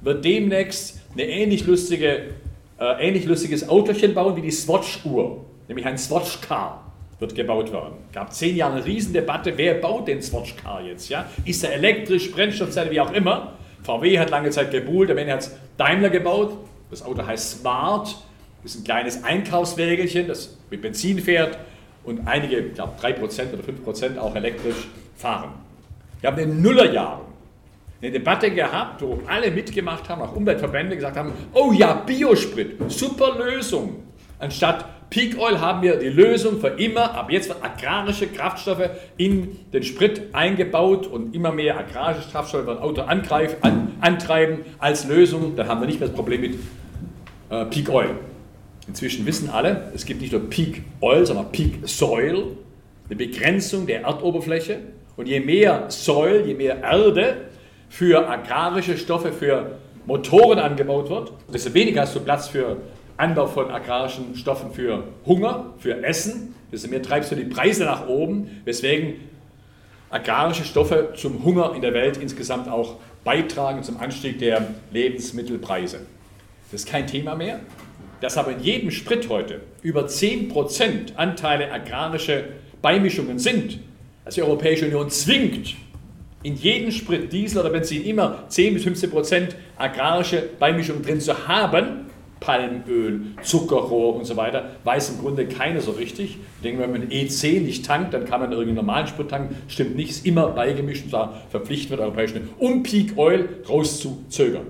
wird 0.00 0.24
demnächst 0.24 1.00
eine 1.12 1.24
ähnlich 1.24 1.66
lustige, 1.66 2.34
äh, 2.78 3.06
ähnlich 3.08 3.24
lustiges 3.24 3.68
Autochen 3.68 4.14
bauen 4.14 4.36
wie 4.36 4.42
die 4.42 4.50
Swatch-Uhr, 4.50 5.44
nämlich 5.68 5.86
ein 5.86 5.96
Swatch-Car 5.96 6.83
wird 7.24 7.34
gebaut 7.34 7.72
werden. 7.72 7.94
Es 8.08 8.14
gab 8.14 8.32
zehn 8.32 8.54
Jahre 8.54 8.74
eine 8.74 8.84
Riesendebatte, 8.84 9.54
wer 9.56 9.74
baut 9.74 10.08
den 10.08 10.20
Swatch-Car 10.20 10.82
jetzt? 10.82 11.08
Ja? 11.08 11.26
Ist 11.44 11.64
er 11.64 11.72
elektrisch, 11.72 12.30
Brennstoffzelle, 12.30 12.90
wie 12.90 13.00
auch 13.00 13.12
immer? 13.12 13.54
VW 13.82 14.18
hat 14.18 14.30
lange 14.30 14.50
Zeit 14.50 14.70
gebuhlt, 14.70 15.10
am 15.10 15.18
Ende 15.18 15.32
hat 15.32 15.40
es 15.40 15.56
Daimler 15.78 16.10
gebaut. 16.10 16.52
Das 16.90 17.02
Auto 17.02 17.26
heißt 17.26 17.60
Smart, 17.60 18.14
ist 18.62 18.78
ein 18.78 18.84
kleines 18.84 19.24
Einkaufswägelchen, 19.24 20.28
das 20.28 20.56
mit 20.70 20.82
Benzin 20.82 21.18
fährt 21.18 21.58
und 22.04 22.26
einige, 22.26 22.58
ich 22.58 22.74
glaube 22.74 22.92
3% 23.00 23.18
oder 23.52 23.92
5% 23.92 24.18
auch 24.18 24.34
elektrisch 24.34 24.86
fahren. 25.16 25.52
Wir 26.20 26.30
haben 26.30 26.38
in 26.38 26.50
den 26.50 26.62
Nullerjahren 26.62 27.24
eine 28.02 28.10
Debatte 28.10 28.50
gehabt, 28.50 29.00
wo 29.00 29.20
alle 29.26 29.50
mitgemacht 29.50 30.08
haben, 30.10 30.20
auch 30.20 30.36
Umweltverbände 30.36 30.94
gesagt 30.94 31.16
haben, 31.16 31.32
oh 31.54 31.72
ja, 31.72 31.94
Biosprit, 31.94 32.78
super 32.88 33.38
Lösung. 33.38 34.02
Anstatt 34.38 34.84
Peak 35.14 35.38
Oil 35.38 35.60
haben 35.60 35.80
wir 35.80 35.94
die 35.94 36.08
Lösung 36.08 36.58
für 36.58 36.70
immer, 36.70 37.14
ab 37.14 37.30
jetzt 37.30 37.48
wird 37.48 37.62
agrarische 37.62 38.26
Kraftstoffe 38.26 38.90
in 39.16 39.56
den 39.72 39.84
Sprit 39.84 40.22
eingebaut 40.32 41.06
und 41.06 41.36
immer 41.36 41.52
mehr 41.52 41.78
agrarische 41.78 42.28
Kraftstoffe 42.32 42.66
werden 42.66 42.80
Auto 42.80 43.02
angreif, 43.02 43.58
an, 43.60 43.92
antreiben 44.00 44.64
als 44.80 45.06
Lösung. 45.06 45.54
Dann 45.54 45.68
haben 45.68 45.80
wir 45.80 45.86
nicht 45.86 46.00
mehr 46.00 46.08
das 46.08 46.16
Problem 46.16 46.40
mit 46.40 46.54
äh, 47.48 47.64
Peak 47.66 47.90
Oil. 47.90 48.16
Inzwischen 48.88 49.24
wissen 49.24 49.50
alle, 49.50 49.92
es 49.94 50.04
gibt 50.04 50.20
nicht 50.20 50.32
nur 50.32 50.50
Peak 50.50 50.82
Oil, 51.00 51.24
sondern 51.24 51.52
Peak 51.52 51.74
Soil, 51.84 52.46
eine 53.06 53.16
Begrenzung 53.16 53.86
der 53.86 54.02
Erdoberfläche. 54.02 54.80
Und 55.16 55.28
je 55.28 55.38
mehr 55.38 55.84
Soil, 55.90 56.44
je 56.44 56.54
mehr 56.54 56.82
Erde 56.82 57.36
für 57.88 58.28
agrarische 58.28 58.98
Stoffe, 58.98 59.30
für 59.30 59.78
Motoren 60.06 60.58
angebaut 60.58 61.08
wird, 61.08 61.32
desto 61.52 61.72
weniger 61.72 62.00
hast 62.00 62.16
du 62.16 62.20
Platz 62.20 62.48
für 62.48 62.78
Anbau 63.16 63.46
von 63.46 63.70
agrarischen 63.70 64.36
Stoffen 64.36 64.72
für 64.72 65.04
Hunger, 65.26 65.74
für 65.78 66.02
Essen. 66.02 66.54
Desto 66.72 66.88
mehr 66.88 67.02
treibst 67.02 67.30
du 67.30 67.36
die 67.36 67.44
Preise 67.44 67.84
nach 67.84 68.08
oben, 68.08 68.62
weswegen 68.64 69.14
agrarische 70.10 70.64
Stoffe 70.64 71.12
zum 71.16 71.44
Hunger 71.44 71.74
in 71.74 71.82
der 71.82 71.94
Welt 71.94 72.16
insgesamt 72.16 72.68
auch 72.68 72.96
beitragen 73.24 73.82
zum 73.82 73.98
Anstieg 73.98 74.38
der 74.38 74.66
Lebensmittelpreise. 74.92 76.00
Das 76.70 76.82
ist 76.82 76.88
kein 76.88 77.06
Thema 77.06 77.34
mehr 77.34 77.60
dass 78.24 78.38
aber 78.38 78.52
in 78.52 78.60
jedem 78.60 78.90
Sprit 78.90 79.28
heute 79.28 79.60
über 79.82 80.06
10% 80.06 81.14
Anteile 81.16 81.70
agrarische 81.70 82.44
Beimischungen 82.80 83.38
sind, 83.38 83.80
dass 84.24 84.36
die 84.36 84.42
Europäische 84.42 84.86
Union 84.86 85.10
zwingt, 85.10 85.74
in 86.42 86.56
jedem 86.56 86.90
Sprit, 86.90 87.30
Diesel 87.30 87.60
oder 87.60 87.68
Benzin 87.68 88.02
immer 88.04 88.44
10 88.48 88.72
bis 88.72 88.86
15% 88.86 89.48
agrarische 89.76 90.42
Beimischungen 90.58 91.02
drin 91.02 91.20
zu 91.20 91.46
haben, 91.46 92.03
Palmöl, 92.44 93.22
Zuckerrohr 93.42 94.16
und 94.16 94.24
so 94.24 94.36
weiter, 94.36 94.70
weiß 94.84 95.10
im 95.10 95.18
Grunde 95.20 95.46
keiner 95.46 95.80
so 95.80 95.92
richtig. 95.92 96.38
Ich 96.56 96.62
denke, 96.62 96.82
wenn 96.82 96.92
man 96.92 97.10
EC 97.10 97.62
nicht 97.62 97.86
tankt, 97.86 98.12
dann 98.12 98.26
kann 98.26 98.40
man 98.40 98.52
irgendeinen 98.52 98.76
normalen 98.76 99.06
Sprit 99.06 99.30
tanken. 99.30 99.56
Stimmt 99.68 99.96
nicht, 99.96 100.10
ist 100.10 100.26
immer 100.26 100.48
beigemischt 100.48 101.04
und 101.04 101.10
zwar 101.10 101.42
verpflichtet 101.50 101.90
wird, 101.90 102.00
Europäische 102.00 102.42
um 102.58 102.82
Peak 102.82 103.16
Oil 103.16 103.48
rauszuzögern. 103.68 104.66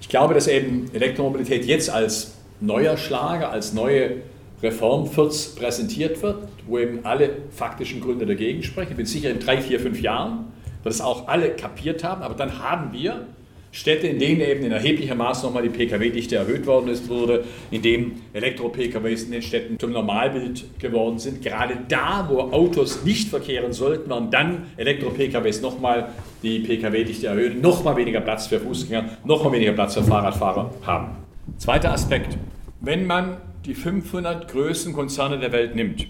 Ich 0.00 0.08
glaube, 0.08 0.34
dass 0.34 0.46
eben 0.46 0.90
Elektromobilität 0.92 1.64
jetzt 1.64 1.88
als 1.88 2.34
neuer 2.60 2.96
Schlager, 2.96 3.50
als 3.50 3.72
neue 3.72 4.16
Reformfürz 4.62 5.54
präsentiert 5.54 6.22
wird, 6.22 6.48
wo 6.66 6.78
eben 6.78 7.04
alle 7.04 7.30
faktischen 7.50 8.00
Gründe 8.00 8.26
dagegen 8.26 8.62
sprechen. 8.62 8.92
Ich 8.92 8.96
bin 8.96 9.06
sicher, 9.06 9.30
in 9.30 9.38
drei, 9.38 9.60
vier, 9.60 9.80
fünf 9.80 10.00
Jahren 10.00 10.52
wird 10.82 10.94
es 10.94 11.00
auch 11.00 11.28
alle 11.28 11.50
kapiert 11.50 12.04
haben, 12.04 12.22
aber 12.22 12.34
dann 12.34 12.58
haben 12.62 12.92
wir 12.92 13.26
Städte, 13.74 14.06
in 14.06 14.20
denen 14.20 14.40
eben 14.40 14.64
in 14.64 14.70
erheblicher 14.70 15.16
Maße 15.16 15.44
nochmal 15.44 15.64
die 15.64 15.68
Pkw-Dichte 15.68 16.36
erhöht 16.36 16.64
worden 16.64 16.88
ist, 16.88 17.08
wurde, 17.08 17.42
in 17.72 17.82
denen 17.82 18.22
Elektro-Pkws 18.32 19.24
in 19.24 19.32
den 19.32 19.42
Städten 19.42 19.80
zum 19.80 19.90
Normalbild 19.90 20.78
geworden 20.78 21.18
sind. 21.18 21.42
Gerade 21.42 21.78
da, 21.88 22.24
wo 22.30 22.38
Autos 22.38 23.02
nicht 23.04 23.30
verkehren 23.30 23.72
sollten, 23.72 24.08
werden 24.08 24.30
dann 24.30 24.66
Elektro-Pkws 24.76 25.60
nochmal 25.60 26.10
die 26.44 26.60
Pkw-Dichte 26.60 27.26
erhöhen, 27.26 27.60
nochmal 27.60 27.96
weniger 27.96 28.20
Platz 28.20 28.46
für 28.46 28.60
Fußgänger, 28.60 29.06
nochmal 29.24 29.52
weniger 29.54 29.72
Platz 29.72 29.94
für 29.94 30.04
Fahrradfahrer 30.04 30.72
haben. 30.86 31.16
Zweiter 31.58 31.92
Aspekt. 31.92 32.38
Wenn 32.80 33.08
man 33.08 33.38
die 33.66 33.74
500 33.74 34.46
größten 34.46 34.92
Konzerne 34.92 35.40
der 35.40 35.50
Welt 35.50 35.74
nimmt, 35.74 36.06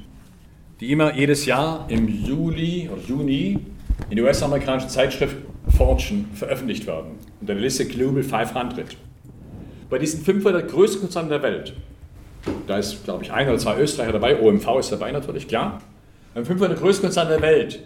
die 0.81 0.93
immer 0.93 1.15
jedes 1.15 1.47
Jahr 1.47 1.87
im 1.89 2.09
Juli 2.09 2.91
oder 2.93 3.01
Juni 3.09 3.59
in 4.11 4.17
der 4.17 4.27
US-amerikanischen 4.27 4.91
Zeitschrift 4.91 5.37
Fortune 5.77 6.27
veröffentlicht 6.35 6.87
werden, 6.87 7.19
unter 7.41 7.55
der 7.55 7.63
Liste 7.63 7.87
Global 7.87 8.23
500. 8.23 8.97
Bei 9.91 9.99
diesen 9.99 10.25
500 10.25 10.69
größten 10.71 11.03
Konzernen 11.03 11.29
der 11.29 11.43
Welt, 11.43 11.75
da 12.67 12.79
ist, 12.79 13.05
glaube 13.05 13.25
ich, 13.25 13.33
ein 13.33 13.49
oder 13.49 13.59
zwei 13.59 13.79
Österreicher 13.79 14.13
dabei, 14.13 14.41
OMV 14.41 14.79
ist 14.79 14.93
dabei 14.93 15.13
natürlich, 15.13 15.49
klar, 15.49 15.81
wenn 16.35 16.45
500 16.45 16.79
größten 16.79 17.07
Konzerne 17.07 17.31
der 17.31 17.43
Welt 17.43 17.81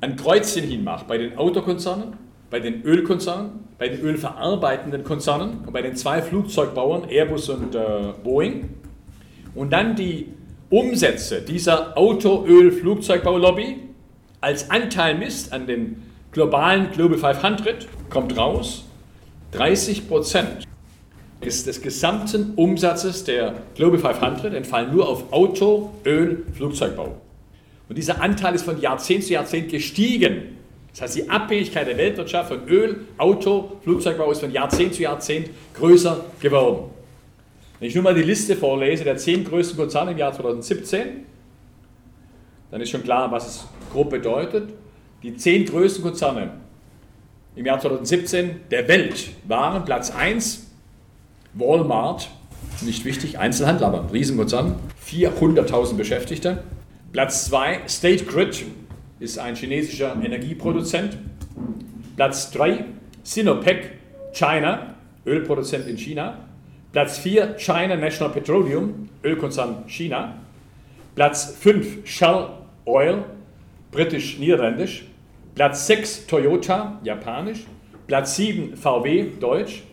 ein 0.00 0.16
Kreuzchen 0.16 0.64
hinmacht 0.64 1.06
bei 1.06 1.18
den 1.18 1.38
Autokonzernen, 1.38 2.14
bei 2.50 2.60
den 2.60 2.82
Ölkonzernen, 2.82 3.50
bei 3.78 3.88
den 3.88 4.00
ölverarbeitenden 4.00 5.02
Konzernen 5.02 5.64
und 5.66 5.72
bei 5.72 5.82
den 5.82 5.96
zwei 5.96 6.22
Flugzeugbauern, 6.22 7.08
Airbus 7.08 7.48
und 7.48 7.74
äh, 7.74 8.12
Boeing, 8.22 8.68
und 9.54 9.72
dann 9.72 9.96
die 9.96 10.28
Umsätze 10.70 11.40
dieser 11.42 11.96
Auto-Öl-Flugzeugbaulobby 11.96 13.76
als 14.40 14.70
Anteil 14.70 15.16
misst 15.16 15.52
an 15.52 15.66
den 15.66 16.02
globalen 16.34 16.90
Global 16.92 17.18
500, 17.18 17.88
kommt 18.10 18.36
raus, 18.36 18.84
30 19.52 20.08
Prozent 20.08 20.66
des 21.42 21.80
gesamten 21.80 22.54
Umsatzes 22.56 23.24
der 23.24 23.54
Global 23.74 23.98
500 23.98 24.52
entfallen 24.52 24.92
nur 24.92 25.08
auf 25.08 25.32
Auto, 25.32 25.92
Öl, 26.04 26.44
Flugzeugbau. 26.54 27.16
Und 27.88 27.96
dieser 27.96 28.20
Anteil 28.20 28.54
ist 28.54 28.64
von 28.64 28.80
Jahrzehnt 28.80 29.24
zu 29.24 29.34
Jahrzehnt 29.34 29.70
gestiegen. 29.70 30.56
Das 30.90 31.02
heißt, 31.02 31.16
die 31.16 31.30
Abhängigkeit 31.30 31.86
der 31.86 31.96
Weltwirtschaft 31.96 32.48
von 32.48 32.66
Öl, 32.68 33.00
Auto, 33.18 33.72
Flugzeugbau 33.82 34.30
ist 34.32 34.40
von 34.40 34.50
Jahrzehnt 34.50 34.94
zu 34.94 35.02
Jahrzehnt 35.02 35.50
größer 35.74 36.24
geworden. 36.40 36.90
Wenn 37.78 37.88
ich 37.88 37.94
nur 37.94 38.04
mal 38.04 38.14
die 38.14 38.22
Liste 38.22 38.56
vorlese 38.56 39.04
der 39.04 39.16
zehn 39.18 39.44
größten 39.44 39.76
Konzerne 39.76 40.12
im 40.12 40.18
Jahr 40.18 40.32
2017, 40.32 41.26
dann 42.70 42.80
ist 42.80 42.90
schon 42.90 43.02
klar, 43.02 43.30
was 43.30 43.46
es 43.46 43.68
grob 43.92 44.10
bedeutet. 44.10 44.70
Die 45.24 45.34
zehn 45.34 45.64
größten 45.64 46.04
Konzerne 46.04 46.50
im 47.56 47.64
Jahr 47.64 47.80
2017 47.80 48.60
der 48.70 48.88
Welt 48.88 49.30
waren 49.48 49.82
Platz 49.86 50.10
1 50.10 50.70
Walmart 51.54 52.28
nicht 52.82 53.06
wichtig, 53.06 53.38
Einzelhandel, 53.38 53.86
aber 53.86 54.02
ein 54.02 54.10
Riesenkonzern, 54.10 54.74
400.000 55.08 55.94
Beschäftigte. 55.94 56.62
Platz 57.12 57.46
2, 57.46 57.88
State 57.88 58.26
Grid, 58.26 58.66
ist 59.18 59.38
ein 59.38 59.56
chinesischer 59.56 60.14
Energieproduzent. 60.22 61.16
Platz 62.16 62.50
3, 62.50 62.84
Sinopec, 63.22 63.92
China, 64.34 64.94
Ölproduzent 65.24 65.88
in 65.88 65.96
China. 65.96 66.36
Platz 66.92 67.16
4, 67.16 67.56
China 67.56 67.96
National 67.96 68.30
Petroleum, 68.30 69.08
Ölkonzern 69.24 69.84
China. 69.86 70.34
Platz 71.14 71.56
5, 71.58 72.06
Shell 72.06 72.48
Oil, 72.84 73.24
britisch-niederländisch. 73.90 75.06
Platz 75.54 75.86
6, 75.86 76.26
Toyota, 76.26 77.00
japanisch. 77.04 77.64
Platz 78.08 78.34
7, 78.36 78.76
VW, 78.76 79.38
deutsch. 79.38 79.84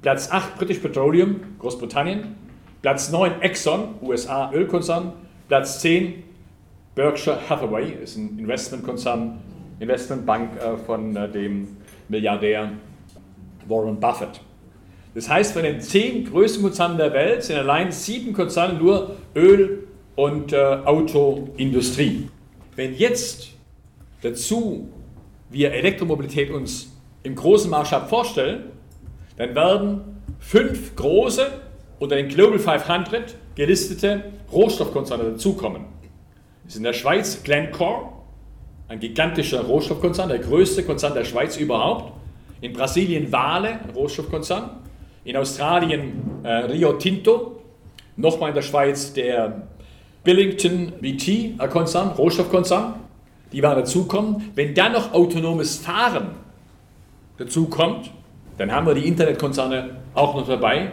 Platz 0.00 0.30
8, 0.30 0.56
British 0.56 0.78
Petroleum, 0.78 1.40
Großbritannien. 1.58 2.36
Platz 2.80 3.10
9, 3.10 3.42
Exxon, 3.42 3.96
USA, 4.00 4.50
Ölkonzern. 4.52 5.12
Platz 5.48 5.80
10, 5.80 6.22
Berkshire 6.94 7.38
Hathaway, 7.48 7.92
ist 8.02 8.16
ein 8.16 8.38
Investmentkonzern, 8.38 9.38
Investmentbank 9.78 10.50
äh, 10.58 10.76
von 10.78 11.14
äh, 11.14 11.30
dem 11.30 11.76
Milliardär 12.08 12.72
Warren 13.68 14.00
Buffett. 14.00 14.40
Das 15.14 15.28
heißt, 15.28 15.52
von 15.52 15.64
den 15.64 15.80
zehn 15.80 16.24
größten 16.24 16.62
Konzernen 16.62 16.96
der 16.96 17.12
Welt 17.12 17.42
sind 17.42 17.56
allein 17.56 17.92
sieben 17.92 18.32
Konzerne 18.32 18.78
nur 18.78 19.16
Öl- 19.34 19.86
und 20.16 20.52
äh, 20.52 20.56
Autoindustrie. 20.56 22.28
Wenn 22.76 22.94
jetzt 22.94 23.50
dazu 24.22 24.88
wir 25.50 25.72
Elektromobilität 25.72 26.50
uns 26.50 26.92
im 27.22 27.34
großen 27.34 27.70
Maßstab 27.70 28.08
vorstellen, 28.08 28.70
dann 29.36 29.54
werden 29.54 30.22
fünf 30.38 30.96
große 30.96 31.50
unter 31.98 32.16
den 32.16 32.28
Global 32.28 32.58
500 32.58 33.34
gelistete 33.54 34.24
Rohstoffkonzerne 34.52 35.24
dazukommen. 35.24 35.84
Das 36.64 36.74
ist 36.74 36.78
in 36.78 36.84
der 36.84 36.92
Schweiz 36.92 37.42
Glencore, 37.42 38.12
ein 38.88 39.00
gigantischer 39.00 39.62
Rohstoffkonzern, 39.62 40.28
der 40.28 40.38
größte 40.38 40.82
Konzern 40.82 41.14
der 41.14 41.24
Schweiz 41.24 41.56
überhaupt. 41.56 42.12
In 42.60 42.72
Brasilien 42.72 43.30
Vale, 43.30 43.80
ein 43.80 43.90
Rohstoffkonzern. 43.94 44.70
In 45.24 45.36
Australien 45.36 46.40
äh, 46.42 46.48
Rio 46.48 46.94
Tinto. 46.94 47.60
Nochmal 48.16 48.50
in 48.50 48.54
der 48.54 48.62
Schweiz 48.62 49.12
der 49.12 49.68
Billington 50.24 50.92
VT-Konzern, 51.00 52.10
Rohstoffkonzern. 52.10 52.94
Die 53.52 53.62
werden 53.62 53.80
dazukommen. 53.80 54.50
Wenn 54.54 54.74
dann 54.74 54.92
noch 54.92 55.12
autonomes 55.12 55.76
Fahren 55.76 56.30
dazukommt, 57.38 58.10
dann 58.58 58.70
haben 58.70 58.86
wir 58.86 58.94
die 58.94 59.06
Internetkonzerne 59.06 59.96
auch 60.14 60.34
noch 60.34 60.46
dabei, 60.46 60.92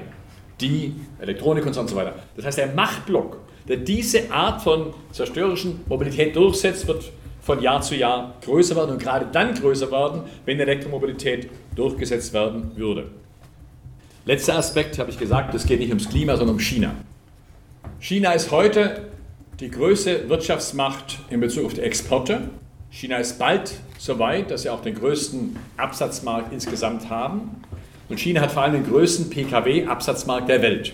die 0.61 0.95
Elektronikkonzerne 1.19 1.85
und 1.85 1.89
so 1.89 1.95
weiter. 1.95 2.15
Das 2.35 2.45
heißt, 2.45 2.57
der 2.57 2.67
Machtblock, 2.67 3.39
der 3.67 3.77
diese 3.77 4.31
Art 4.31 4.61
von 4.61 4.93
zerstörerischen 5.11 5.81
Mobilität 5.87 6.35
durchsetzt, 6.35 6.87
wird 6.87 7.11
von 7.41 7.61
Jahr 7.61 7.81
zu 7.81 7.95
Jahr 7.95 8.35
größer 8.43 8.75
werden 8.75 8.91
und 8.91 9.01
gerade 9.01 9.27
dann 9.31 9.53
größer 9.53 9.91
werden, 9.91 10.21
wenn 10.45 10.59
Elektromobilität 10.59 11.49
durchgesetzt 11.75 12.33
werden 12.33 12.71
würde. 12.75 13.09
Letzter 14.25 14.57
Aspekt 14.57 14.99
habe 14.99 15.09
ich 15.09 15.17
gesagt, 15.17 15.53
es 15.55 15.65
geht 15.65 15.79
nicht 15.79 15.89
ums 15.89 16.09
Klima, 16.09 16.35
sondern 16.35 16.55
um 16.55 16.59
China. 16.59 16.93
China 17.99 18.33
ist 18.33 18.51
heute 18.51 19.06
die 19.59 19.71
größte 19.71 20.29
Wirtschaftsmacht 20.29 21.19
in 21.29 21.39
Bezug 21.39 21.65
auf 21.65 21.73
die 21.73 21.81
Exporte. 21.81 22.49
China 22.91 23.17
ist 23.17 23.39
bald 23.39 23.73
so 23.97 24.19
weit, 24.19 24.51
dass 24.51 24.61
sie 24.61 24.69
auch 24.69 24.81
den 24.81 24.93
größten 24.93 25.57
Absatzmarkt 25.77 26.53
insgesamt 26.53 27.09
haben. 27.09 27.61
Und 28.07 28.19
China 28.19 28.41
hat 28.41 28.51
vor 28.51 28.63
allem 28.63 28.73
den 28.73 28.85
größten 28.85 29.29
Pkw-Absatzmarkt 29.29 30.47
der 30.47 30.61
Welt. 30.61 30.93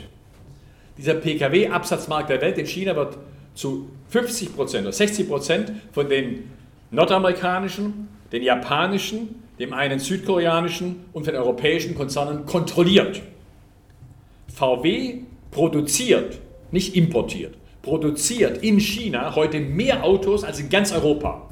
Dieser 0.97 1.15
Pkw-Absatzmarkt 1.15 2.29
der 2.29 2.41
Welt 2.41 2.57
in 2.57 2.65
China 2.65 2.95
wird 2.95 3.17
zu 3.53 3.89
50 4.09 4.55
Prozent 4.55 4.83
oder 4.83 4.93
60 4.93 5.27
Prozent 5.27 5.71
von 5.91 6.07
den 6.07 6.49
nordamerikanischen, 6.89 8.07
den 8.31 8.43
japanischen, 8.43 9.43
dem 9.59 9.73
einen 9.73 9.99
südkoreanischen 9.99 11.05
und 11.11 11.27
den 11.27 11.35
europäischen 11.35 11.95
Konzernen 11.95 12.45
kontrolliert. 12.45 13.21
VW 14.55 15.19
produziert, 15.51 16.39
nicht 16.71 16.95
importiert, 16.95 17.55
produziert 17.83 18.63
in 18.63 18.79
China 18.79 19.35
heute 19.35 19.59
mehr 19.59 20.03
Autos 20.03 20.43
als 20.43 20.59
in 20.59 20.69
ganz 20.69 20.91
Europa. 20.91 21.49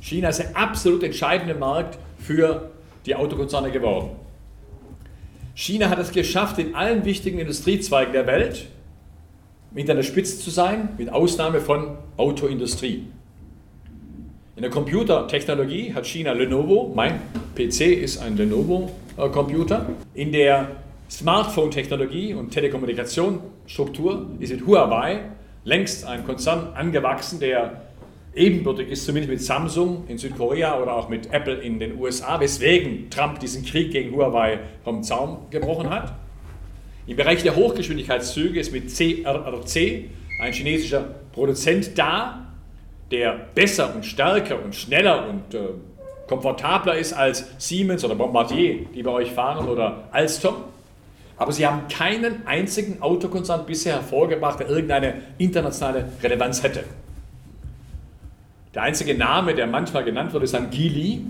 China 0.00 0.28
ist 0.28 0.40
der 0.40 0.56
absolut 0.56 1.02
entscheidende 1.02 1.54
Markt 1.54 1.98
für 2.18 2.70
die 3.06 3.14
Autokonzerne 3.14 3.70
geworden. 3.70 4.10
China 5.54 5.88
hat 5.88 5.98
es 5.98 6.10
geschafft, 6.10 6.58
in 6.58 6.74
allen 6.74 7.04
wichtigen 7.06 7.38
Industriezweigen 7.38 8.12
der 8.12 8.26
Welt 8.26 8.66
mit 9.70 9.88
der 9.88 10.02
Spitze 10.02 10.38
zu 10.38 10.50
sein, 10.50 10.90
mit 10.98 11.10
Ausnahme 11.10 11.60
von 11.60 11.96
Autoindustrie. 12.16 13.06
In 14.56 14.62
der 14.62 14.70
Computertechnologie 14.70 15.94
hat 15.94 16.06
China 16.06 16.32
Lenovo, 16.32 16.92
mein 16.94 17.20
PC 17.54 17.82
ist 17.82 18.18
ein 18.18 18.36
Lenovo-Computer. 18.36 19.86
In 20.14 20.32
der 20.32 20.70
Smartphone-Technologie 21.10 22.34
und 22.34 22.50
Telekommunikationsstruktur 22.50 24.30
ist 24.40 24.52
mit 24.52 24.66
Huawei 24.66 25.20
längst 25.64 26.06
ein 26.06 26.24
Konzern 26.24 26.72
angewachsen, 26.74 27.40
der 27.40 27.82
ebenbürtig 28.34 28.88
ist, 28.88 29.04
zumindest 29.04 29.30
mit 29.30 29.42
Samsung 29.42 30.04
in 30.08 30.18
Südkorea 30.18 30.80
oder 30.80 30.94
auch 30.94 31.08
mit 31.08 31.32
Apple 31.32 31.54
in 31.54 31.78
den 31.78 31.98
USA, 31.98 32.38
weswegen 32.38 33.08
Trump 33.10 33.40
diesen 33.40 33.64
Krieg 33.64 33.92
gegen 33.92 34.14
Huawei 34.14 34.60
vom 34.84 35.02
Zaum 35.02 35.46
gebrochen 35.50 35.90
hat. 35.90 36.12
Im 37.06 37.16
Bereich 37.16 37.42
der 37.42 37.56
Hochgeschwindigkeitszüge 37.56 38.60
ist 38.60 38.72
mit 38.72 38.94
CRRC 38.94 40.10
ein 40.40 40.52
chinesischer 40.52 41.14
Produzent 41.32 41.96
da, 41.96 42.46
der 43.10 43.48
besser 43.54 43.94
und 43.94 44.04
stärker 44.04 44.62
und 44.62 44.74
schneller 44.74 45.28
und 45.28 45.54
äh, 45.54 45.68
komfortabler 46.26 46.96
ist 46.96 47.12
als 47.12 47.46
Siemens 47.58 48.04
oder 48.04 48.16
Bombardier, 48.16 48.86
die 48.94 49.02
bei 49.02 49.12
euch 49.12 49.30
fahren, 49.30 49.68
oder 49.68 50.08
Alstom. 50.10 50.56
Aber 51.38 51.52
sie 51.52 51.66
haben 51.66 51.88
keinen 51.88 52.46
einzigen 52.46 53.02
Autokonzern 53.02 53.66
bisher 53.66 53.94
hervorgebracht, 53.94 54.60
der 54.60 54.68
irgendeine 54.68 55.14
internationale 55.38 56.08
Relevanz 56.22 56.62
hätte. 56.62 56.84
Der 58.74 58.82
einzige 58.82 59.14
Name, 59.14 59.54
der 59.54 59.66
manchmal 59.66 60.04
genannt 60.04 60.32
wird, 60.32 60.44
ist 60.44 60.54
dann 60.54 60.70
Geely. 60.70 61.22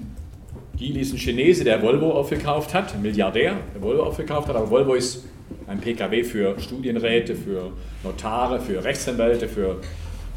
Geely 0.77 1.01
ist 1.01 1.13
ein 1.13 1.19
Chinese, 1.19 1.65
der 1.65 1.83
Volvo 1.83 2.13
aufgekauft 2.13 2.75
hat, 2.75 2.95
ein 2.95 3.03
Milliardär, 3.03 3.55
der 3.75 3.83
Volvo 3.83 4.03
aufgekauft 4.03 4.49
hat, 4.49 4.57
aber 4.57 4.71
Volvo 4.71 4.95
ist 4.95 5.25
ein 5.67 5.81
PKW 5.81 6.23
für 6.23 6.59
Studienräte, 6.59 7.35
für 7.35 7.73
Notare, 8.05 8.61
für 8.61 8.83
Rechtsanwälte, 8.83 9.49
für 9.49 9.81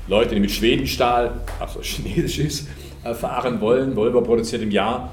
Leute, 0.07 0.35
die 0.35 0.41
mit 0.41 0.51
Schwedenstahl, 0.51 1.41
also 1.59 1.81
chinesisch 1.83 2.39
ist, 2.39 2.67
äh, 3.03 3.13
fahren 3.13 3.61
wollen. 3.61 3.95
Volvo 3.95 4.21
produziert 4.21 4.61
im 4.61 4.71
Jahr 4.71 5.11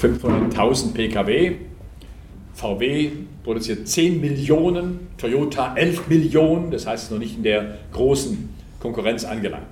500.000 0.00 0.92
PKW. 0.94 1.56
VW 2.58 3.10
produziert 3.44 3.86
10 3.86 4.20
Millionen, 4.20 5.08
Toyota 5.16 5.76
11 5.76 6.08
Millionen, 6.08 6.72
das 6.72 6.88
heißt, 6.88 7.12
noch 7.12 7.18
nicht 7.18 7.36
in 7.36 7.44
der 7.44 7.78
großen 7.92 8.48
Konkurrenz 8.80 9.24
angelangt. 9.24 9.68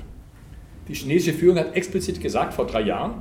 Die 0.86 0.94
chinesische 0.94 1.36
Führung 1.36 1.58
hat 1.58 1.74
explizit 1.74 2.20
gesagt 2.20 2.54
vor 2.54 2.66
drei 2.66 2.82
Jahren, 2.82 3.14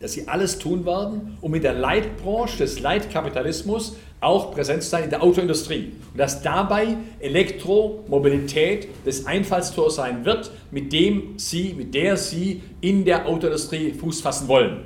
dass 0.00 0.14
sie 0.14 0.26
alles 0.28 0.58
tun 0.58 0.86
werden, 0.86 1.36
um 1.42 1.54
in 1.54 1.60
der 1.60 1.74
Leitbranche 1.74 2.56
des 2.56 2.80
Leitkapitalismus 2.80 3.96
auch 4.22 4.50
präsent 4.54 4.82
zu 4.82 4.88
sein 4.88 5.04
in 5.04 5.10
der 5.10 5.22
Autoindustrie. 5.22 5.92
Und 6.12 6.18
dass 6.18 6.40
dabei 6.40 6.96
Elektromobilität 7.18 8.88
das 9.04 9.26
Einfallstor 9.26 9.90
sein 9.90 10.24
wird, 10.24 10.50
mit 10.70 10.90
dem 10.94 11.38
sie, 11.38 11.74
mit 11.74 11.94
der 11.94 12.16
sie 12.16 12.62
in 12.80 13.04
der 13.04 13.26
Autoindustrie 13.26 13.92
Fuß 13.92 14.22
fassen 14.22 14.48
wollen. 14.48 14.84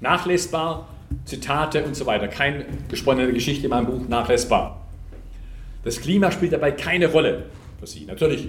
Nachlesbar, 0.00 0.88
Zitate 1.24 1.84
und 1.84 1.94
so 1.94 2.06
weiter. 2.06 2.28
Keine 2.28 2.66
gesponnene 2.88 3.32
Geschichte 3.32 3.64
in 3.64 3.70
meinem 3.70 3.86
Buch, 3.86 4.08
nachlesbar. 4.08 4.86
Das 5.84 6.00
Klima 6.00 6.30
spielt 6.30 6.52
dabei 6.52 6.72
keine 6.72 7.06
Rolle 7.06 7.44
für 7.80 7.86
sie. 7.86 8.04
Natürlich 8.04 8.48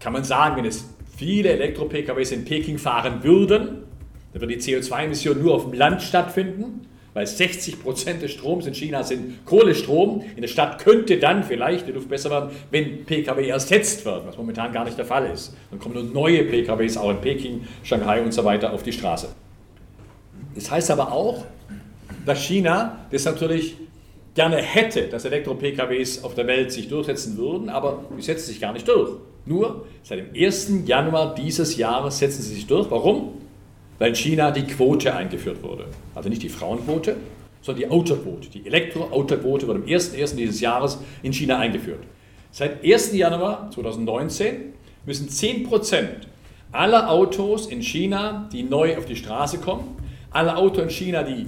kann 0.00 0.12
man 0.12 0.24
sagen, 0.24 0.56
wenn 0.56 0.64
es 0.64 0.88
viele 1.16 1.50
Elektro-PKWs 1.50 2.32
in 2.32 2.44
Peking 2.44 2.78
fahren 2.78 3.22
würden, 3.22 3.84
dann 4.32 4.40
würde 4.40 4.56
die 4.56 4.60
CO2-Emission 4.60 5.40
nur 5.40 5.54
auf 5.54 5.64
dem 5.64 5.74
Land 5.74 6.02
stattfinden, 6.02 6.86
weil 7.14 7.26
60 7.26 7.80
Prozent 7.80 8.22
des 8.22 8.32
Stroms 8.32 8.66
in 8.66 8.74
China 8.74 9.04
sind 9.04 9.46
Kohlestrom. 9.46 10.24
In 10.34 10.42
der 10.42 10.48
Stadt 10.48 10.80
könnte 10.82 11.18
dann 11.18 11.44
vielleicht 11.44 11.86
die 11.86 11.92
Luft 11.92 12.08
besser 12.08 12.30
werden, 12.30 12.50
wenn 12.72 13.04
Pkw 13.04 13.48
ersetzt 13.48 14.04
werden, 14.04 14.24
was 14.26 14.36
momentan 14.36 14.72
gar 14.72 14.84
nicht 14.84 14.98
der 14.98 15.04
Fall 15.04 15.30
ist. 15.32 15.56
Dann 15.70 15.78
kommen 15.78 15.94
nur 15.94 16.02
neue 16.02 16.42
Pkws 16.42 16.96
auch 16.96 17.10
in 17.10 17.20
Peking, 17.20 17.64
Shanghai 17.84 18.20
und 18.20 18.34
so 18.34 18.44
weiter 18.44 18.72
auf 18.72 18.82
die 18.82 18.92
Straße. 18.92 19.28
Das 20.56 20.70
heißt 20.70 20.90
aber 20.90 21.12
auch, 21.12 21.44
dass 22.24 22.42
China 22.42 23.06
das 23.10 23.24
natürlich 23.24 23.76
gerne 24.34 24.56
hätte, 24.56 25.02
dass 25.02 25.24
Elektro-PKWs 25.24 26.24
auf 26.24 26.34
der 26.34 26.46
Welt 26.46 26.72
sich 26.72 26.88
durchsetzen 26.88 27.36
würden, 27.36 27.68
aber 27.68 28.04
die 28.16 28.22
setzen 28.22 28.46
sich 28.46 28.60
gar 28.60 28.72
nicht 28.72 28.88
durch. 28.88 29.12
Nur 29.46 29.86
seit 30.02 30.18
dem 30.18 30.28
1. 30.34 30.86
Januar 30.86 31.34
dieses 31.34 31.76
Jahres 31.76 32.18
setzen 32.18 32.42
sie 32.42 32.54
sich 32.54 32.66
durch. 32.66 32.90
Warum? 32.90 33.40
Weil 33.98 34.08
in 34.08 34.14
China 34.16 34.50
die 34.50 34.64
Quote 34.64 35.14
eingeführt 35.14 35.62
wurde. 35.62 35.86
Also 36.14 36.28
nicht 36.28 36.42
die 36.42 36.48
Frauenquote, 36.48 37.16
sondern 37.62 37.82
die 37.82 37.90
Autoquote. 37.90 38.48
Die 38.48 38.66
Elektro-Autoquote 38.66 39.68
wird 39.68 39.76
am 39.76 39.84
1.1. 39.84 40.36
dieses 40.36 40.60
Jahres 40.60 40.98
in 41.22 41.32
China 41.32 41.58
eingeführt. 41.58 42.02
Seit 42.50 42.84
1. 42.84 43.14
Januar 43.14 43.70
2019 43.70 44.74
müssen 45.06 45.28
10% 45.28 46.06
aller 46.72 47.10
Autos 47.10 47.66
in 47.66 47.82
China, 47.82 48.48
die 48.52 48.62
neu 48.62 48.96
auf 48.96 49.04
die 49.04 49.16
Straße 49.16 49.58
kommen, 49.58 49.96
alle 50.30 50.56
Autos 50.56 50.82
in 50.84 50.90
China, 50.90 51.22
die 51.22 51.46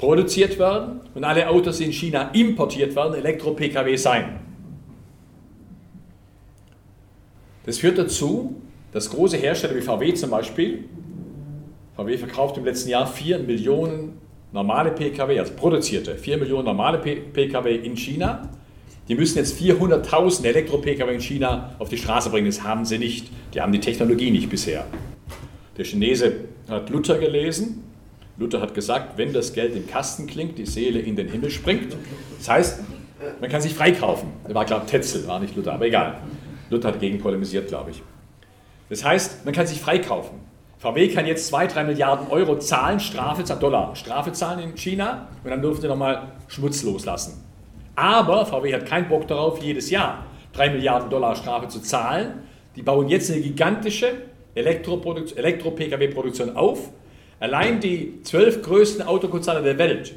produziert 0.00 0.58
werden 0.58 1.00
und 1.14 1.24
alle 1.24 1.46
Autos, 1.46 1.78
in 1.78 1.92
China 1.92 2.30
importiert 2.32 2.96
werden, 2.96 3.14
Elektro-Pkw 3.14 3.96
sein. 3.96 4.40
Das 7.66 7.78
führt 7.78 7.98
dazu, 7.98 8.56
dass 8.92 9.10
große 9.10 9.36
Hersteller 9.36 9.76
wie 9.76 9.82
VW 9.82 10.14
zum 10.14 10.30
Beispiel, 10.30 10.84
VW 11.96 12.16
verkauft 12.16 12.56
im 12.56 12.64
letzten 12.64 12.88
Jahr 12.88 13.06
4 13.06 13.40
Millionen 13.40 14.14
normale 14.52 14.90
Pkw, 14.90 15.38
also 15.38 15.52
produzierte 15.52 16.16
4 16.16 16.38
Millionen 16.38 16.64
normale 16.64 16.96
Pkw 16.98 17.76
in 17.76 17.94
China. 17.94 18.48
Die 19.06 19.14
müssen 19.14 19.36
jetzt 19.36 19.60
400.000 19.60 20.46
Elektro-Pkw 20.46 21.14
in 21.14 21.20
China 21.20 21.74
auf 21.78 21.90
die 21.90 21.98
Straße 21.98 22.30
bringen. 22.30 22.46
Das 22.46 22.62
haben 22.62 22.86
sie 22.86 22.96
nicht. 22.96 23.28
Die 23.52 23.60
haben 23.60 23.72
die 23.72 23.80
Technologie 23.80 24.30
nicht 24.30 24.48
bisher. 24.48 24.86
Der 25.76 25.84
Chinese 25.84 26.32
hat 26.68 26.88
Luther 26.88 27.18
gelesen. 27.18 27.89
Luther 28.40 28.62
hat 28.62 28.74
gesagt, 28.74 29.18
wenn 29.18 29.34
das 29.34 29.52
Geld 29.52 29.76
im 29.76 29.86
Kasten 29.86 30.26
klingt, 30.26 30.56
die 30.56 30.64
Seele 30.64 30.98
in 30.98 31.14
den 31.14 31.28
Himmel 31.28 31.50
springt. 31.50 31.94
Das 32.38 32.48
heißt, 32.48 32.80
man 33.38 33.50
kann 33.50 33.60
sich 33.60 33.74
freikaufen. 33.74 34.30
Der 34.48 34.54
war, 34.54 34.64
glaube 34.64 34.84
ich, 34.86 34.90
Tetzel, 34.90 35.28
war 35.28 35.40
nicht 35.40 35.54
Luther, 35.54 35.74
aber 35.74 35.84
egal. 35.84 36.22
Luther 36.70 36.88
hat 36.88 37.00
gegen 37.00 37.18
polemisiert, 37.18 37.68
glaube 37.68 37.90
ich. 37.90 38.02
Das 38.88 39.04
heißt, 39.04 39.44
man 39.44 39.52
kann 39.52 39.66
sich 39.66 39.78
freikaufen. 39.78 40.38
VW 40.78 41.08
kann 41.08 41.26
jetzt 41.26 41.48
2, 41.48 41.66
3 41.66 41.84
Milliarden 41.84 42.28
Euro 42.28 42.58
zahlen, 42.58 42.98
Strafe, 42.98 43.42
Dollar, 43.56 43.94
Strafe 43.94 44.32
zahlen 44.32 44.60
in 44.60 44.74
China 44.74 45.28
und 45.44 45.50
dann 45.50 45.60
dürfen 45.60 45.82
sie 45.82 45.88
nochmal 45.88 46.28
Schmutz 46.48 46.82
loslassen. 46.82 47.44
Aber 47.94 48.46
VW 48.46 48.72
hat 48.72 48.86
keinen 48.86 49.10
Bock 49.10 49.28
darauf, 49.28 49.62
jedes 49.62 49.90
Jahr 49.90 50.24
3 50.54 50.70
Milliarden 50.70 51.10
Dollar 51.10 51.36
Strafe 51.36 51.68
zu 51.68 51.82
zahlen. 51.82 52.44
Die 52.74 52.80
bauen 52.80 53.10
jetzt 53.10 53.30
eine 53.30 53.42
gigantische 53.42 54.12
Elektro-Pkw-Produktion 54.54 56.56
auf. 56.56 56.90
Allein 57.40 57.80
die 57.80 58.22
zwölf 58.22 58.62
größten 58.62 59.02
Autokonzerne 59.02 59.62
der 59.62 59.78
Welt 59.78 60.14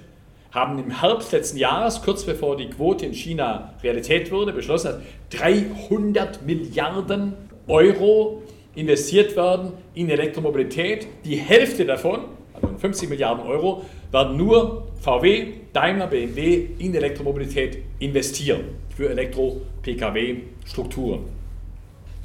haben 0.51 0.77
im 0.77 0.99
Herbst 0.99 1.31
letzten 1.31 1.57
Jahres, 1.57 2.01
kurz 2.01 2.25
bevor 2.25 2.57
die 2.57 2.69
Quote 2.69 3.05
in 3.05 3.13
China 3.13 3.73
Realität 3.81 4.29
wurde, 4.29 4.51
beschlossen, 4.51 5.01
dass 5.29 5.39
300 5.39 6.45
Milliarden 6.45 7.35
Euro 7.67 8.43
investiert 8.75 9.37
werden 9.37 9.71
in 9.95 10.09
Elektromobilität. 10.09 11.07
Die 11.23 11.37
Hälfte 11.37 11.85
davon, 11.85 12.25
also 12.53 12.67
50 12.77 13.07
Milliarden 13.07 13.45
Euro, 13.45 13.85
werden 14.11 14.35
nur 14.35 14.89
VW, 14.99 15.53
Daimler, 15.71 16.07
BMW 16.07 16.67
in 16.77 16.93
Elektromobilität 16.93 17.77
investieren 17.99 18.65
für 18.95 19.09
Elektro-Pkw-Strukturen. 19.09 21.21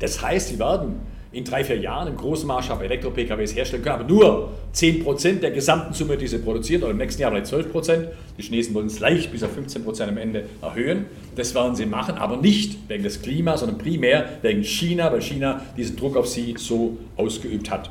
Das 0.01 0.21
heißt, 0.21 0.49
sie 0.49 0.59
werden 0.59 1.01
in 1.31 1.45
drei, 1.45 1.63
vier 1.63 1.77
Jahren 1.77 2.09
im 2.09 2.17
großen 2.17 2.47
Maßstab 2.47 2.83
Elektro-PKWs 2.83 3.55
herstellen 3.55 3.83
können, 3.83 3.97
aber 3.97 4.09
nur 4.09 4.53
10% 4.75 5.41
der 5.41 5.51
gesamten 5.51 5.93
Summe, 5.93 6.17
die 6.17 6.27
sie 6.27 6.39
produzieren, 6.39 6.83
oder 6.83 6.93
im 6.93 6.97
nächsten 6.97 7.21
Jahr 7.21 7.31
vielleicht 7.31 7.53
12%. 7.53 8.07
Die 8.39 8.43
Chinesen 8.43 8.75
wollen 8.75 8.87
es 8.87 8.99
leicht 8.99 9.31
bis 9.31 9.43
auf 9.43 9.51
15% 9.57 10.09
am 10.09 10.17
Ende 10.17 10.45
erhöhen. 10.63 11.05
Das 11.37 11.55
werden 11.55 11.77
sie 11.77 11.85
machen, 11.85 12.17
aber 12.17 12.39
nicht 12.39 12.89
wegen 12.89 13.03
des 13.03 13.21
Klimas, 13.21 13.61
sondern 13.61 13.79
primär 13.79 14.39
wegen 14.41 14.63
China, 14.65 15.13
weil 15.13 15.21
China 15.21 15.61
diesen 15.77 15.97
Druck 15.97 16.17
auf 16.17 16.27
sie 16.27 16.55
so 16.57 16.97
ausgeübt 17.17 17.71
hat. 17.71 17.91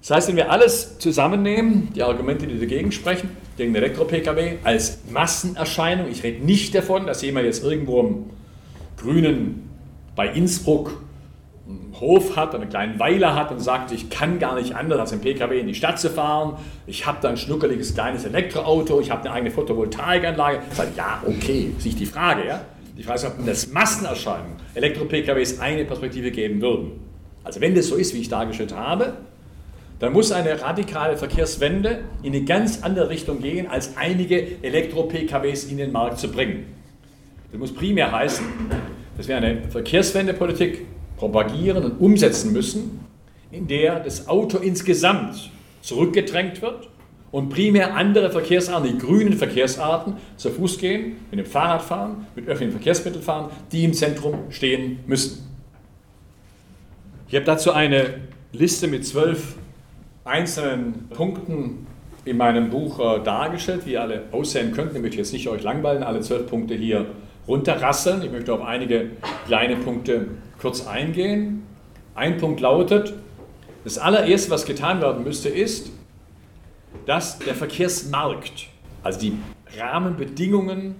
Das 0.00 0.10
heißt, 0.10 0.28
wenn 0.28 0.36
wir 0.36 0.50
alles 0.50 0.98
zusammennehmen, 0.98 1.88
die 1.94 2.02
Argumente, 2.02 2.46
die 2.46 2.58
dagegen 2.58 2.92
sprechen, 2.92 3.30
gegen 3.56 3.74
Elektro-Pkw, 3.74 4.56
als 4.64 4.98
Massenerscheinung, 5.10 6.10
ich 6.10 6.22
rede 6.22 6.44
nicht 6.44 6.74
davon, 6.74 7.06
dass 7.06 7.22
jemand 7.22 7.46
jetzt 7.46 7.62
irgendwo 7.62 8.00
im 8.00 8.24
Grünen 8.98 9.70
bei 10.14 10.28
Innsbruck 10.28 11.00
einen 11.66 11.94
Hof 11.98 12.36
hat, 12.36 12.54
einen 12.54 12.68
kleinen 12.68 12.98
Weiler 12.98 13.34
hat 13.34 13.50
und 13.50 13.58
sagt, 13.58 13.90
ich 13.90 14.10
kann 14.10 14.38
gar 14.38 14.54
nicht 14.54 14.74
anders, 14.74 14.98
als 15.00 15.12
im 15.12 15.20
Pkw 15.20 15.58
in 15.58 15.66
die 15.66 15.74
Stadt 15.74 15.98
zu 15.98 16.10
fahren. 16.10 16.56
Ich 16.86 17.06
habe 17.06 17.18
da 17.22 17.30
ein 17.30 17.36
schnuckeliges 17.36 17.94
kleines 17.94 18.24
Elektroauto, 18.24 19.00
ich 19.00 19.10
habe 19.10 19.22
eine 19.22 19.32
eigene 19.32 19.50
Photovoltaikanlage. 19.50 20.60
Sage, 20.72 20.90
ja, 20.96 21.22
okay, 21.26 21.72
sich 21.78 21.96
die 21.96 22.06
Frage. 22.06 22.46
Ja? 22.46 22.60
Die 22.98 23.02
Frage 23.02 23.20
ist, 23.20 23.26
ob 23.26 23.46
das 23.46 23.72
Massenerscheinung 23.72 24.56
Elektro-PKWs 24.74 25.58
eine 25.58 25.84
Perspektive 25.84 26.30
geben 26.30 26.60
würden. 26.60 26.92
Also 27.42 27.60
wenn 27.60 27.74
das 27.74 27.88
so 27.88 27.96
ist, 27.96 28.14
wie 28.14 28.18
ich 28.18 28.28
dargestellt 28.28 28.74
habe, 28.74 29.14
dann 30.00 30.12
muss 30.12 30.32
eine 30.32 30.60
radikale 30.60 31.16
Verkehrswende 31.16 32.00
in 32.22 32.34
eine 32.34 32.44
ganz 32.44 32.82
andere 32.82 33.08
Richtung 33.08 33.40
gehen, 33.40 33.68
als 33.68 33.96
einige 33.96 34.62
Elektro-PKWs 34.62 35.64
in 35.64 35.78
den 35.78 35.92
Markt 35.92 36.18
zu 36.18 36.30
bringen. 36.30 36.66
Das 37.52 37.58
muss 37.58 37.72
primär 37.72 38.12
heißen, 38.12 38.44
dass 39.16 39.28
wir 39.28 39.36
eine 39.36 39.62
Verkehrswendepolitik 39.70 40.86
propagieren 41.16 41.84
und 41.84 42.00
umsetzen 42.00 42.52
müssen, 42.52 43.00
in 43.50 43.66
der 43.66 44.00
das 44.00 44.28
Auto 44.28 44.58
insgesamt 44.58 45.50
zurückgedrängt 45.80 46.62
wird 46.62 46.88
und 47.30 47.48
primär 47.48 47.94
andere 47.96 48.30
Verkehrsarten, 48.30 48.92
die 48.92 48.98
grünen 48.98 49.32
Verkehrsarten, 49.32 50.14
zu 50.36 50.50
Fuß 50.50 50.78
gehen, 50.78 51.16
mit 51.30 51.40
dem 51.40 51.46
Fahrrad 51.46 51.82
fahren, 51.82 52.26
mit 52.34 52.46
öffentlichen 52.46 52.72
Verkehrsmitteln 52.72 53.22
fahren, 53.24 53.50
die 53.72 53.84
im 53.84 53.92
Zentrum 53.92 54.50
stehen 54.50 55.00
müssen. 55.06 55.44
Ich 57.28 57.34
habe 57.34 57.44
dazu 57.44 57.72
eine 57.72 58.20
Liste 58.52 58.86
mit 58.86 59.04
zwölf 59.04 59.56
einzelnen 60.24 61.08
Punkten 61.08 61.86
in 62.24 62.36
meinem 62.36 62.70
Buch 62.70 62.98
äh, 63.00 63.22
dargestellt, 63.22 63.82
wie 63.84 63.98
alle 63.98 64.22
aussehen 64.32 64.72
könnten. 64.72 64.96
Ich 64.96 65.02
möchte 65.02 65.18
jetzt 65.18 65.32
nicht 65.32 65.48
euch 65.48 65.62
langweilen, 65.62 66.02
alle 66.02 66.20
zwölf 66.20 66.46
Punkte 66.46 66.74
hier 66.74 67.06
runterrasseln. 67.46 68.22
Ich 68.22 68.30
möchte 68.30 68.54
auf 68.54 68.62
einige 68.62 69.10
kleine 69.46 69.76
Punkte 69.76 70.28
kurz 70.64 70.86
eingehen. 70.86 71.66
Ein 72.14 72.38
Punkt 72.38 72.58
lautet, 72.58 73.12
das 73.84 73.98
allererste, 73.98 74.50
was 74.50 74.64
getan 74.64 75.02
werden 75.02 75.22
müsste, 75.22 75.50
ist, 75.50 75.90
dass 77.04 77.38
der 77.38 77.54
Verkehrsmarkt, 77.54 78.68
also 79.02 79.20
die 79.20 79.34
Rahmenbedingungen 79.78 80.94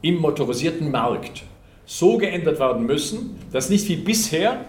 im 0.00 0.16
motorisierten 0.16 0.90
Markt, 0.90 1.42
so 1.84 2.16
geändert 2.16 2.58
werden 2.58 2.86
müssen, 2.86 3.36
dass 3.52 3.68
nicht 3.68 3.86
wie 3.90 3.96
bisher 3.96 4.64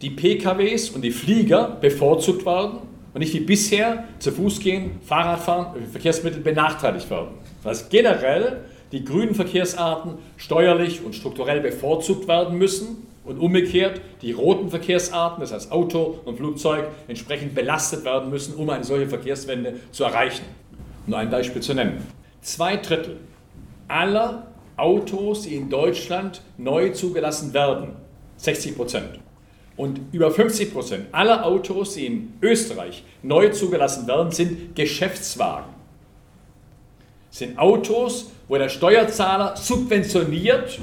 die 0.00 0.08
PKWs 0.08 0.88
und 0.88 1.02
die 1.02 1.10
Flieger 1.10 1.76
bevorzugt 1.78 2.46
werden 2.46 2.78
und 3.12 3.18
nicht 3.20 3.34
wie 3.34 3.40
bisher 3.40 4.04
zu 4.18 4.32
Fuß 4.32 4.60
gehen, 4.60 4.92
Fahrradfahren, 5.04 5.86
Verkehrsmittel 5.92 6.40
benachteiligt 6.40 7.10
werden. 7.10 7.34
Das 7.62 7.80
heißt 7.80 7.90
generell 7.90 8.64
die 8.94 9.04
grünen 9.04 9.34
Verkehrsarten 9.34 10.14
steuerlich 10.36 11.04
und 11.04 11.16
strukturell 11.16 11.60
bevorzugt 11.60 12.28
werden 12.28 12.56
müssen 12.56 13.08
und 13.24 13.40
umgekehrt 13.40 14.00
die 14.22 14.30
roten 14.30 14.70
Verkehrsarten, 14.70 15.40
das 15.40 15.52
heißt 15.52 15.72
Auto 15.72 16.20
und 16.24 16.36
Flugzeug, 16.36 16.86
entsprechend 17.08 17.56
belastet 17.56 18.04
werden 18.04 18.30
müssen, 18.30 18.54
um 18.54 18.70
eine 18.70 18.84
solche 18.84 19.08
Verkehrswende 19.08 19.80
zu 19.90 20.04
erreichen. 20.04 20.44
Nur 21.08 21.18
ein 21.18 21.28
Beispiel 21.28 21.60
zu 21.60 21.74
nennen. 21.74 22.06
Zwei 22.40 22.76
Drittel 22.76 23.16
aller 23.88 24.46
Autos, 24.76 25.42
die 25.42 25.56
in 25.56 25.68
Deutschland 25.68 26.42
neu 26.56 26.90
zugelassen 26.90 27.52
werden, 27.52 27.96
60 28.36 28.76
Prozent, 28.76 29.18
und 29.76 30.00
über 30.12 30.30
50 30.30 30.72
Prozent 30.72 31.06
aller 31.10 31.44
Autos, 31.44 31.94
die 31.94 32.06
in 32.06 32.32
Österreich 32.40 33.02
neu 33.24 33.48
zugelassen 33.48 34.06
werden, 34.06 34.30
sind 34.30 34.76
Geschäftswagen. 34.76 35.74
Sind 37.30 37.58
Autos, 37.58 38.30
wo 38.48 38.56
der 38.56 38.68
Steuerzahler 38.68 39.56
subventioniert, 39.56 40.78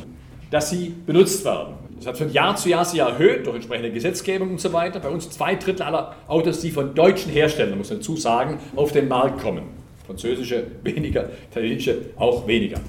dass 0.50 0.70
sie 0.70 0.94
benutzt 1.06 1.46
werden. 1.46 1.76
Das 1.98 2.08
hat 2.08 2.18
von 2.18 2.32
Jahr 2.32 2.56
zu 2.56 2.70
Jahr 2.70 2.84
sich 2.84 3.00
erhöht 3.00 3.46
durch 3.46 3.58
entsprechende 3.58 3.92
Gesetzgebung 3.92 4.50
und 4.52 4.60
so 4.60 4.74
weiter. 4.74 5.00
Bei 5.00 5.10
uns 5.10 5.30
zwei 5.30 5.56
Drittel 5.56 5.84
aller 5.84 6.16
Autos, 6.28 6.60
die 6.60 6.72
von 6.72 6.96
deutschen 6.96 7.32
Herstellern, 7.32 7.78
muss 7.78 7.90
man 7.90 8.00
dazu 8.00 8.18
sagen, 8.18 8.60
auf 8.76 8.92
den 8.92 9.08
Markt 9.08 9.42
kommen. 9.42 9.64
Französische 10.08 10.66
weniger, 10.84 11.30
italienische 11.52 11.98
auch 12.18 12.48
weniger. 12.48 12.80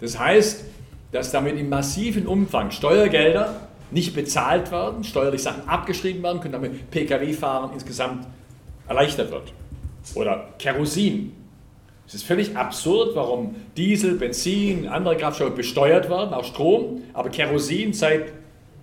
Das 0.00 0.18
heißt, 0.18 0.64
dass 1.12 1.30
damit 1.30 1.58
im 1.58 1.70
massiven 1.70 2.26
Umfang 2.26 2.70
Steuergelder 2.70 3.68
nicht 3.90 4.14
bezahlt 4.14 4.70
werden, 4.70 5.02
steuerlich 5.04 5.42
Sachen 5.42 5.68
abgeschrieben 5.68 6.22
werden 6.22 6.40
können, 6.40 6.52
damit 6.52 6.90
Pkw-Fahren 6.90 7.70
insgesamt 7.72 8.26
erleichtert 8.86 9.30
wird. 9.30 9.52
Oder 10.14 10.48
Kerosin 10.58 11.32
es 12.12 12.16
ist 12.16 12.24
völlig 12.24 12.54
absurd, 12.58 13.16
warum 13.16 13.56
Diesel, 13.74 14.16
Benzin, 14.16 14.86
andere 14.86 15.16
Kraftstoffe 15.16 15.54
besteuert 15.54 16.10
werden, 16.10 16.34
auch 16.34 16.44
Strom, 16.44 17.04
aber 17.14 17.30
Kerosin 17.30 17.94
seit 17.94 18.34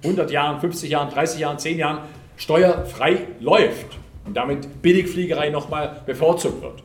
100 0.02 0.32
Jahren, 0.32 0.60
50 0.60 0.90
Jahren, 0.90 1.12
30 1.12 1.40
Jahren, 1.40 1.60
10 1.60 1.78
Jahren 1.78 2.00
steuerfrei 2.38 3.28
läuft 3.40 3.86
und 4.26 4.36
damit 4.36 4.82
Billigfliegerei 4.82 5.52
nochmal 5.52 6.02
bevorzugt 6.08 6.64
wird. 6.64 6.82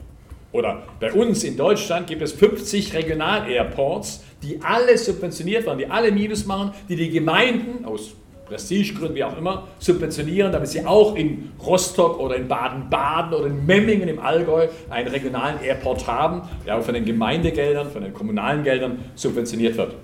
Oder 0.53 0.83
bei 1.01 1.15
uns 1.15 1.45
in 1.45 1.57
Deutschland 1.57 2.09
gibt 2.09 2.21
es 2.21 2.35
50 2.35 2.93
Regional-Airports, 2.93 4.23
die 4.43 4.61
alle 4.61 4.99
subventioniert 4.99 5.65
werden, 5.65 5.79
die 5.79 5.87
alle 5.87 6.13
Minus 6.13 6.45
machen, 6.45 6.73
die 6.91 6.97
die 6.97 7.09
Gemeinden 7.09 7.87
aus 7.87 8.17
Prestigegründen, 8.55 9.17
wie 9.17 9.25
auch 9.25 9.37
immer, 9.37 9.67
subventionieren, 9.81 10.53
damit 10.53 10.69
sie 10.69 10.87
auch 10.87 11.17
in 11.17 11.53
Rostock 11.65 12.21
oder 12.21 12.37
in 12.37 12.47
Baden-Baden 12.47 13.35
oder 13.35 13.47
in 13.47 13.67
Memmingen 13.67 14.09
im 14.09 14.21
Allgäu 14.21 14.69
einen 14.91 15.09
regionalen 15.09 15.61
Airport 15.61 16.07
haben, 16.07 16.43
der 16.65 16.79
auch 16.79 16.83
von 16.83 16.95
den 16.95 17.05
Gemeindegeldern, 17.05 17.91
von 17.91 18.03
den 18.03 18.15
kommunalen 18.15 18.63
Geldern 18.63 19.05
subventioniert 19.17 19.77
wird. 19.77 19.95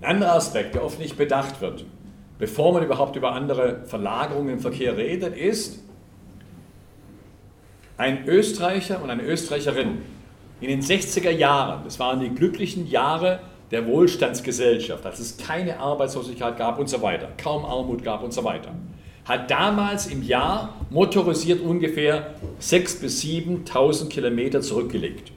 Ein 0.00 0.16
anderer 0.16 0.34
Aspekt, 0.34 0.74
der 0.74 0.84
oft 0.84 0.98
nicht 0.98 1.16
bedacht 1.16 1.60
wird, 1.60 1.86
bevor 2.38 2.74
man 2.74 2.84
überhaupt 2.84 3.16
über 3.16 3.32
andere 3.32 3.84
Verlagerungen 3.86 4.54
im 4.54 4.60
Verkehr 4.60 4.96
redet, 4.96 5.36
ist, 5.36 5.82
ein 7.96 8.28
Österreicher 8.28 9.02
und 9.02 9.10
eine 9.10 9.22
Österreicherin 9.22 9.98
in 10.60 10.68
den 10.68 10.82
60er 10.82 11.30
Jahren, 11.30 11.84
das 11.84 11.98
waren 11.98 12.20
die 12.20 12.30
glücklichen 12.30 12.86
Jahre 12.86 13.40
der 13.70 13.86
Wohlstandsgesellschaft, 13.86 15.04
als 15.04 15.20
es 15.20 15.36
keine 15.36 15.78
Arbeitslosigkeit 15.78 16.56
gab 16.56 16.78
und 16.78 16.88
so 16.88 17.02
weiter, 17.02 17.28
kaum 17.36 17.64
Armut 17.64 18.02
gab 18.02 18.22
und 18.22 18.32
so 18.32 18.44
weiter, 18.44 18.74
hat 19.24 19.50
damals 19.50 20.06
im 20.06 20.22
Jahr 20.22 20.74
motorisiert 20.90 21.60
ungefähr 21.60 22.34
6.000 22.62 23.00
bis 23.00 23.22
7.000 23.22 24.08
Kilometer 24.08 24.62
zurückgelegt. 24.62 25.32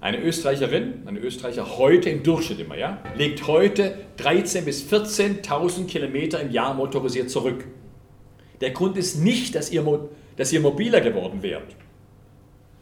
Eine 0.00 0.20
Österreicherin, 0.20 1.02
ein 1.06 1.16
Österreicher 1.16 1.78
heute 1.78 2.10
im 2.10 2.22
Durchschnitt 2.22 2.60
immer, 2.60 2.76
ja, 2.76 2.98
legt 3.16 3.46
heute 3.46 3.94
13.000 4.18 4.60
bis 4.62 4.92
14.000 4.92 5.86
Kilometer 5.86 6.40
im 6.40 6.50
Jahr 6.50 6.74
motorisiert 6.74 7.30
zurück. 7.30 7.64
Der 8.60 8.72
Grund 8.72 8.98
ist 8.98 9.22
nicht, 9.22 9.54
dass 9.54 9.70
ihr, 9.70 9.84
dass 10.36 10.52
ihr 10.52 10.60
mobiler 10.60 11.00
geworden 11.00 11.42
wärt. 11.42 11.74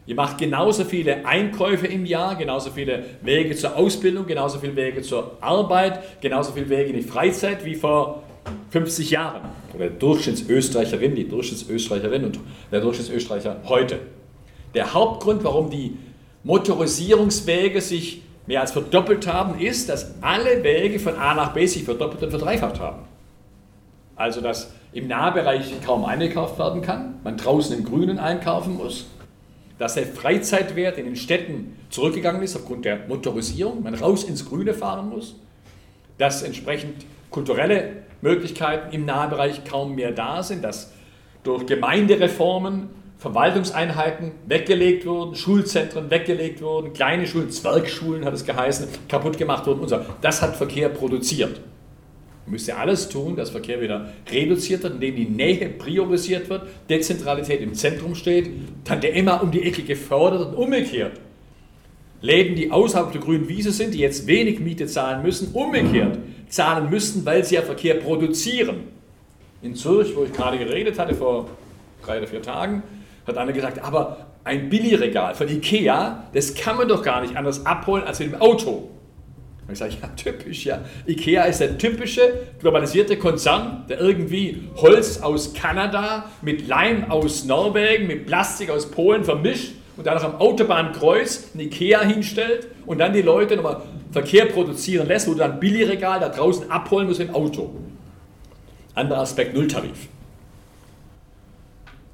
Ihr 0.05 0.15
macht 0.15 0.37
genauso 0.37 0.83
viele 0.83 1.25
Einkäufe 1.25 1.87
im 1.87 2.05
Jahr, 2.05 2.35
genauso 2.35 2.71
viele 2.71 3.05
Wege 3.21 3.55
zur 3.55 3.77
Ausbildung, 3.77 4.25
genauso 4.27 4.59
viele 4.59 4.75
Wege 4.75 5.01
zur 5.01 5.37
Arbeit, 5.39 6.21
genauso 6.21 6.51
viele 6.51 6.69
Wege 6.69 6.89
in 6.89 6.95
die 6.97 7.03
Freizeit 7.03 7.63
wie 7.63 7.75
vor 7.75 8.23
50 8.71 9.11
Jahren. 9.11 9.41
Oder 9.73 9.87
der 9.87 9.97
Durchschnittsösterreicherin, 9.97 11.15
die 11.15 11.27
Durchschnittsösterreicherin 11.27 12.25
und 12.25 12.39
der 12.71 12.81
Durchschnittsösterreicher 12.81 13.61
heute. 13.65 13.99
Der 14.73 14.93
Hauptgrund, 14.93 15.43
warum 15.45 15.69
die 15.69 15.97
Motorisierungswege 16.43 17.79
sich 17.79 18.23
mehr 18.45 18.59
als 18.59 18.71
verdoppelt 18.71 19.25
haben, 19.27 19.57
ist, 19.59 19.87
dass 19.87 20.15
alle 20.21 20.63
Wege 20.63 20.99
von 20.99 21.15
A 21.15 21.33
nach 21.33 21.53
B 21.53 21.65
sich 21.65 21.83
verdoppelt 21.83 22.23
und 22.23 22.29
verdreifacht 22.31 22.79
haben. 22.81 23.03
Also, 24.17 24.41
dass 24.41 24.73
im 24.91 25.07
Nahbereich 25.07 25.73
kaum 25.85 26.03
eingekauft 26.03 26.59
werden 26.59 26.81
kann, 26.81 27.15
man 27.23 27.37
draußen 27.37 27.77
im 27.77 27.85
Grünen 27.85 28.19
einkaufen 28.19 28.75
muss, 28.75 29.07
dass 29.83 29.95
der 29.95 30.07
Freizeitwert 30.07 30.97
in 30.97 31.03
den 31.03 31.17
Städten 31.17 31.77
zurückgegangen 31.89 32.41
ist 32.41 32.55
aufgrund 32.55 32.85
der 32.85 33.05
Motorisierung, 33.09 33.83
man 33.83 33.93
raus 33.93 34.23
ins 34.23 34.45
Grüne 34.45 34.73
fahren 34.73 35.09
muss, 35.09 35.35
dass 36.17 36.41
entsprechend 36.41 37.05
kulturelle 37.29 38.03
Möglichkeiten 38.21 38.93
im 38.93 39.03
Nahbereich 39.03 39.65
kaum 39.65 39.95
mehr 39.95 40.13
da 40.13 40.41
sind, 40.41 40.63
dass 40.63 40.93
durch 41.43 41.65
Gemeindereformen 41.65 42.91
Verwaltungseinheiten 43.17 44.31
weggelegt 44.47 45.05
wurden, 45.05 45.35
Schulzentren 45.35 46.09
weggelegt 46.09 46.61
wurden, 46.61 46.93
kleine 46.93 47.27
Schulen, 47.27 47.51
Zwergschulen 47.51 48.23
hat 48.23 48.33
es 48.33 48.45
geheißen, 48.45 48.87
kaputt 49.09 49.37
gemacht 49.37 49.67
wurden 49.67 49.81
und 49.81 49.89
so. 49.89 49.99
Das 50.21 50.41
hat 50.41 50.55
Verkehr 50.55 50.87
produziert. 50.87 51.59
Man 52.45 52.53
müsste 52.53 52.75
alles 52.75 53.07
tun, 53.09 53.35
dass 53.35 53.51
Verkehr 53.51 53.79
wieder 53.81 54.09
reduziert 54.29 54.83
wird, 54.83 54.95
indem 54.95 55.15
die 55.15 55.25
Nähe 55.25 55.69
priorisiert 55.69 56.49
wird, 56.49 56.63
Dezentralität 56.89 57.61
im 57.61 57.73
Zentrum 57.73 58.15
steht, 58.15 58.49
dann 58.83 58.99
der 58.99 59.13
immer 59.13 59.41
um 59.41 59.51
die 59.51 59.63
Ecke 59.63 59.83
gefördert 59.83 60.47
und 60.47 60.55
umgekehrt. 60.55 61.13
Läden, 62.21 62.55
die 62.55 62.71
außerhalb 62.71 63.11
der 63.11 63.21
grünen 63.21 63.47
Wiese 63.49 63.71
sind, 63.71 63.93
die 63.93 63.99
jetzt 63.99 64.27
wenig 64.27 64.59
Miete 64.59 64.87
zahlen 64.87 65.23
müssen, 65.23 65.53
umgekehrt 65.53 66.17
zahlen 66.53 66.89
müssten, 66.89 67.25
weil 67.25 67.43
sie 67.43 67.55
ja 67.55 67.61
Verkehr 67.61 67.95
produzieren. 67.95 68.83
In 69.61 69.75
Zürich, 69.75 70.15
wo 70.15 70.23
ich 70.23 70.31
gerade 70.31 70.57
geredet 70.57 70.99
hatte, 70.99 71.15
vor 71.15 71.49
drei 72.05 72.19
oder 72.19 72.27
vier 72.27 72.41
Tagen, 72.41 72.83
hat 73.25 73.37
einer 73.37 73.53
gesagt, 73.53 73.83
aber 73.83 74.27
ein 74.43 74.69
Billigregal 74.69 75.35
von 75.35 75.47
Ikea, 75.47 76.27
das 76.33 76.53
kann 76.53 76.77
man 76.77 76.87
doch 76.87 77.01
gar 77.01 77.21
nicht 77.21 77.35
anders 77.35 77.65
abholen 77.65 78.03
als 78.03 78.19
mit 78.19 78.31
dem 78.31 78.41
Auto. 78.41 78.89
Und 79.67 79.73
ich 79.73 79.79
sage, 79.79 79.93
ja, 80.01 80.07
typisch, 80.09 80.65
ja. 80.65 80.81
Ikea 81.07 81.43
ist 81.45 81.59
der 81.59 81.77
typische 81.77 82.33
globalisierte 82.59 83.17
Konzern, 83.17 83.85
der 83.87 84.01
irgendwie 84.01 84.69
Holz 84.75 85.21
aus 85.21 85.53
Kanada 85.53 86.25
mit 86.41 86.67
Leim 86.67 87.09
aus 87.09 87.45
Norwegen, 87.45 88.07
mit 88.07 88.25
Plastik 88.25 88.69
aus 88.69 88.91
Polen 88.91 89.23
vermischt 89.23 89.73
und 89.95 90.05
dann 90.05 90.15
noch 90.15 90.23
am 90.23 90.35
Autobahnkreuz 90.35 91.51
ein 91.55 91.61
Ikea 91.61 92.01
hinstellt 92.01 92.67
und 92.85 92.97
dann 92.97 93.13
die 93.13 93.21
Leute 93.21 93.55
nochmal 93.55 93.81
Verkehr 94.11 94.45
produzieren 94.45 95.07
lässt, 95.07 95.27
wo 95.27 95.31
du 95.31 95.39
dann 95.39 95.59
Billigregal 95.59 96.19
da 96.19 96.29
draußen 96.29 96.69
abholen 96.69 97.07
musst 97.07 97.19
im 97.19 97.33
Auto. 97.33 97.73
Anderer 98.95 99.21
Aspekt, 99.21 99.55
Nulltarif. 99.55 100.07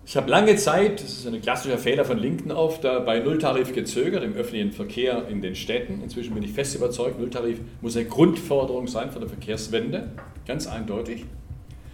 Ich 0.10 0.18
habe 0.18 0.28
lange 0.28 0.56
Zeit, 0.56 1.04
das 1.04 1.20
ist 1.20 1.28
ein 1.28 1.40
klassischer 1.40 1.78
Fehler 1.78 2.04
von 2.04 2.18
Linken 2.18 2.52
oft, 2.52 2.82
bei 2.82 3.20
Nulltarif 3.20 3.76
gezögert 3.76 4.24
im 4.24 4.34
öffentlichen 4.34 4.72
Verkehr 4.72 5.28
in 5.28 5.40
den 5.44 5.54
Städten. 5.54 6.02
Inzwischen 6.02 6.34
bin 6.34 6.42
ich 6.42 6.52
fest 6.52 6.76
überzeugt, 6.76 7.20
Nulltarif 7.20 7.60
muss 7.82 7.96
eine 7.96 8.08
Grundforderung 8.08 8.88
sein 8.88 9.12
von 9.12 9.22
der 9.22 9.30
Verkehrswende, 9.30 10.10
ganz 10.48 10.66
eindeutig. 10.66 11.26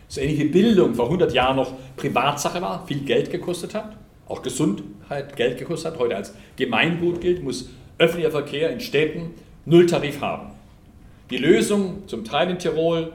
So 0.08 0.22
ähnlich 0.22 0.40
wie 0.40 0.46
Bildung 0.46 0.96
vor 0.96 1.08
100 1.08 1.34
Jahren 1.34 1.58
noch 1.58 1.74
Privatsache 1.98 2.62
war, 2.62 2.88
viel 2.88 3.02
Geld 3.02 3.32
gekostet 3.32 3.76
hat, 3.76 3.98
auch 4.30 4.42
Gesundheit 4.42 5.36
Geld 5.36 5.58
gekostet 5.58 5.92
hat, 5.92 6.00
heute 6.00 6.16
als 6.16 6.34
Gemeingut 6.56 7.20
gilt, 7.20 7.44
muss 7.44 7.70
öffentlicher 7.98 8.32
Verkehr 8.32 8.70
in 8.70 8.80
Städten 8.80 9.32
Nulltarif 9.66 10.22
haben. 10.22 10.52
Die 11.32 11.38
Lösung 11.38 12.08
zum 12.08 12.24
Teil 12.24 12.50
in 12.50 12.60
Tirol, 12.60 13.12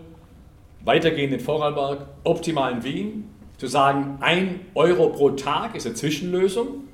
weitergehend 0.84 1.32
in 1.32 1.40
Vorarlberg, 1.40 2.06
optimal 2.22 2.72
in 2.72 2.84
Wien, 2.84 3.29
zu 3.60 3.66
sagen, 3.66 4.16
1 4.20 4.52
Euro 4.74 5.10
pro 5.10 5.28
Tag 5.32 5.74
ist 5.74 5.84
eine 5.84 5.94
Zwischenlösung, 5.94 6.84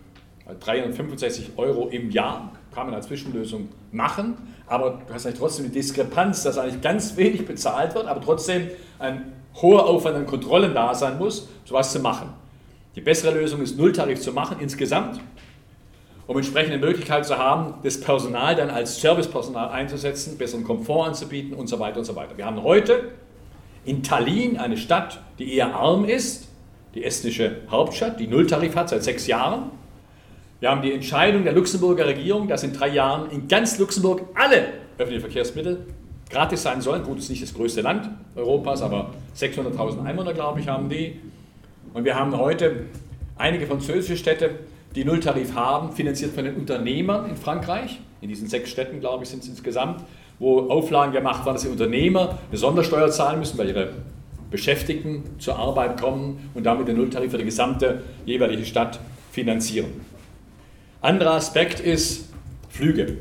365 0.59 1.53
Euro 1.59 1.87
im 1.87 2.11
Jahr 2.11 2.51
kann 2.75 2.87
man 2.87 2.95
als 2.97 3.07
Zwischenlösung 3.07 3.69
machen, 3.93 4.37
aber 4.67 5.01
du 5.07 5.14
hast 5.14 5.27
eigentlich 5.27 5.39
trotzdem 5.39 5.67
die 5.67 5.71
Diskrepanz, 5.71 6.43
dass 6.43 6.59
eigentlich 6.59 6.81
ganz 6.81 7.17
wenig 7.17 7.47
bezahlt 7.47 7.95
wird, 7.95 8.09
aber 8.09 8.21
trotzdem 8.21 8.69
ein 8.99 9.33
hoher 9.62 9.87
Aufwand 9.87 10.17
an 10.17 10.27
Kontrollen 10.27 10.75
da 10.75 10.93
sein 10.93 11.19
muss, 11.19 11.49
sowas 11.64 11.93
zu 11.93 12.01
machen. 12.01 12.31
Die 12.97 13.01
bessere 13.01 13.39
Lösung 13.39 13.62
ist, 13.62 13.79
Nulltarif 13.79 14.21
zu 14.21 14.33
machen 14.33 14.57
insgesamt, 14.59 15.21
um 16.27 16.37
entsprechende 16.37 16.79
Möglichkeiten 16.79 17.23
zu 17.23 17.39
haben, 17.39 17.75
das 17.85 18.01
Personal 18.01 18.57
dann 18.57 18.71
als 18.71 19.01
Servicepersonal 19.01 19.69
einzusetzen, 19.69 20.37
besseren 20.37 20.64
Komfort 20.64 21.07
anzubieten 21.07 21.55
und 21.55 21.69
so 21.69 21.79
weiter 21.79 22.01
und 22.01 22.07
so 22.07 22.17
weiter. 22.17 22.37
Wir 22.37 22.45
haben 22.45 22.64
heute 22.64 23.12
in 23.85 24.03
Tallinn 24.03 24.57
eine 24.57 24.77
Stadt, 24.77 25.21
die 25.39 25.55
eher 25.55 25.73
arm 25.73 26.05
ist, 26.05 26.49
die 26.97 27.05
estnische 27.05 27.57
Hauptstadt, 27.70 28.18
die 28.18 28.26
Nulltarif 28.26 28.74
hat 28.74 28.88
seit 28.88 29.05
sechs 29.05 29.26
Jahren. 29.26 29.70
Wir 30.61 30.70
haben 30.70 30.80
die 30.80 30.92
Entscheidung 30.92 31.44
der 31.44 31.53
Luxemburger 31.53 32.07
Regierung, 32.07 32.49
dass 32.49 32.62
in 32.62 32.72
drei 32.72 32.88
Jahren 32.88 33.30
in 33.30 33.47
ganz 33.47 33.78
Luxemburg 33.78 34.22
alle 34.34 34.68
öffentlichen 34.97 35.20
Verkehrsmittel 35.20 35.86
gratis 36.30 36.62
sein 36.62 36.80
sollen. 36.80 37.03
Gut, 37.03 37.18
es 37.18 37.24
ist 37.24 37.30
nicht 37.30 37.42
das 37.42 37.53
größte 37.53 37.82
Land 37.82 38.09
Europas, 38.34 38.80
aber 38.80 39.11
600.000 39.36 40.05
Einwohner, 40.05 40.32
glaube 40.32 40.61
ich, 40.61 40.68
haben 40.68 40.88
die. 40.88 41.20
Und 41.92 42.05
wir 42.07 42.14
haben 42.14 42.36
heute 42.36 42.86
einige 43.36 43.66
französische 43.66 44.16
Städte, 44.16 44.51
die 44.94 45.05
Nulltarif 45.05 45.55
haben, 45.55 45.92
finanziert 45.92 46.32
von 46.32 46.44
den 46.44 46.57
Unternehmern 46.57 47.28
in 47.28 47.36
Frankreich. 47.36 48.01
In 48.22 48.30
diesen 48.30 48.49
sechs 48.49 48.70
Städten, 48.70 49.01
glaube 49.01 49.24
ich, 49.24 49.28
sind 49.28 49.42
es 49.42 49.49
insgesamt, 49.51 50.03
wo 50.38 50.70
Auflagen 50.70 51.12
gemacht 51.12 51.44
waren, 51.44 51.55
dass 51.55 51.62
die 51.62 51.68
Unternehmer 51.68 52.38
eine 52.49 52.57
Sondersteuer 52.57 53.11
zahlen 53.11 53.38
müssen, 53.38 53.59
weil 53.59 53.68
ihre 53.68 53.90
Beschäftigten 54.51 55.24
zur 55.38 55.57
Arbeit 55.57 56.01
kommen 56.01 56.51
und 56.55 56.64
damit 56.64 56.88
den 56.88 56.97
Nulltarif 56.97 57.30
für 57.30 57.38
die 57.38 57.44
gesamte 57.44 58.03
jeweilige 58.24 58.64
Stadt 58.64 59.01
finanzieren. 59.32 59.90
Anderer 61.01 61.32
Aspekt 61.32 61.80
ist 61.80 62.30
Flüge. 62.68 63.18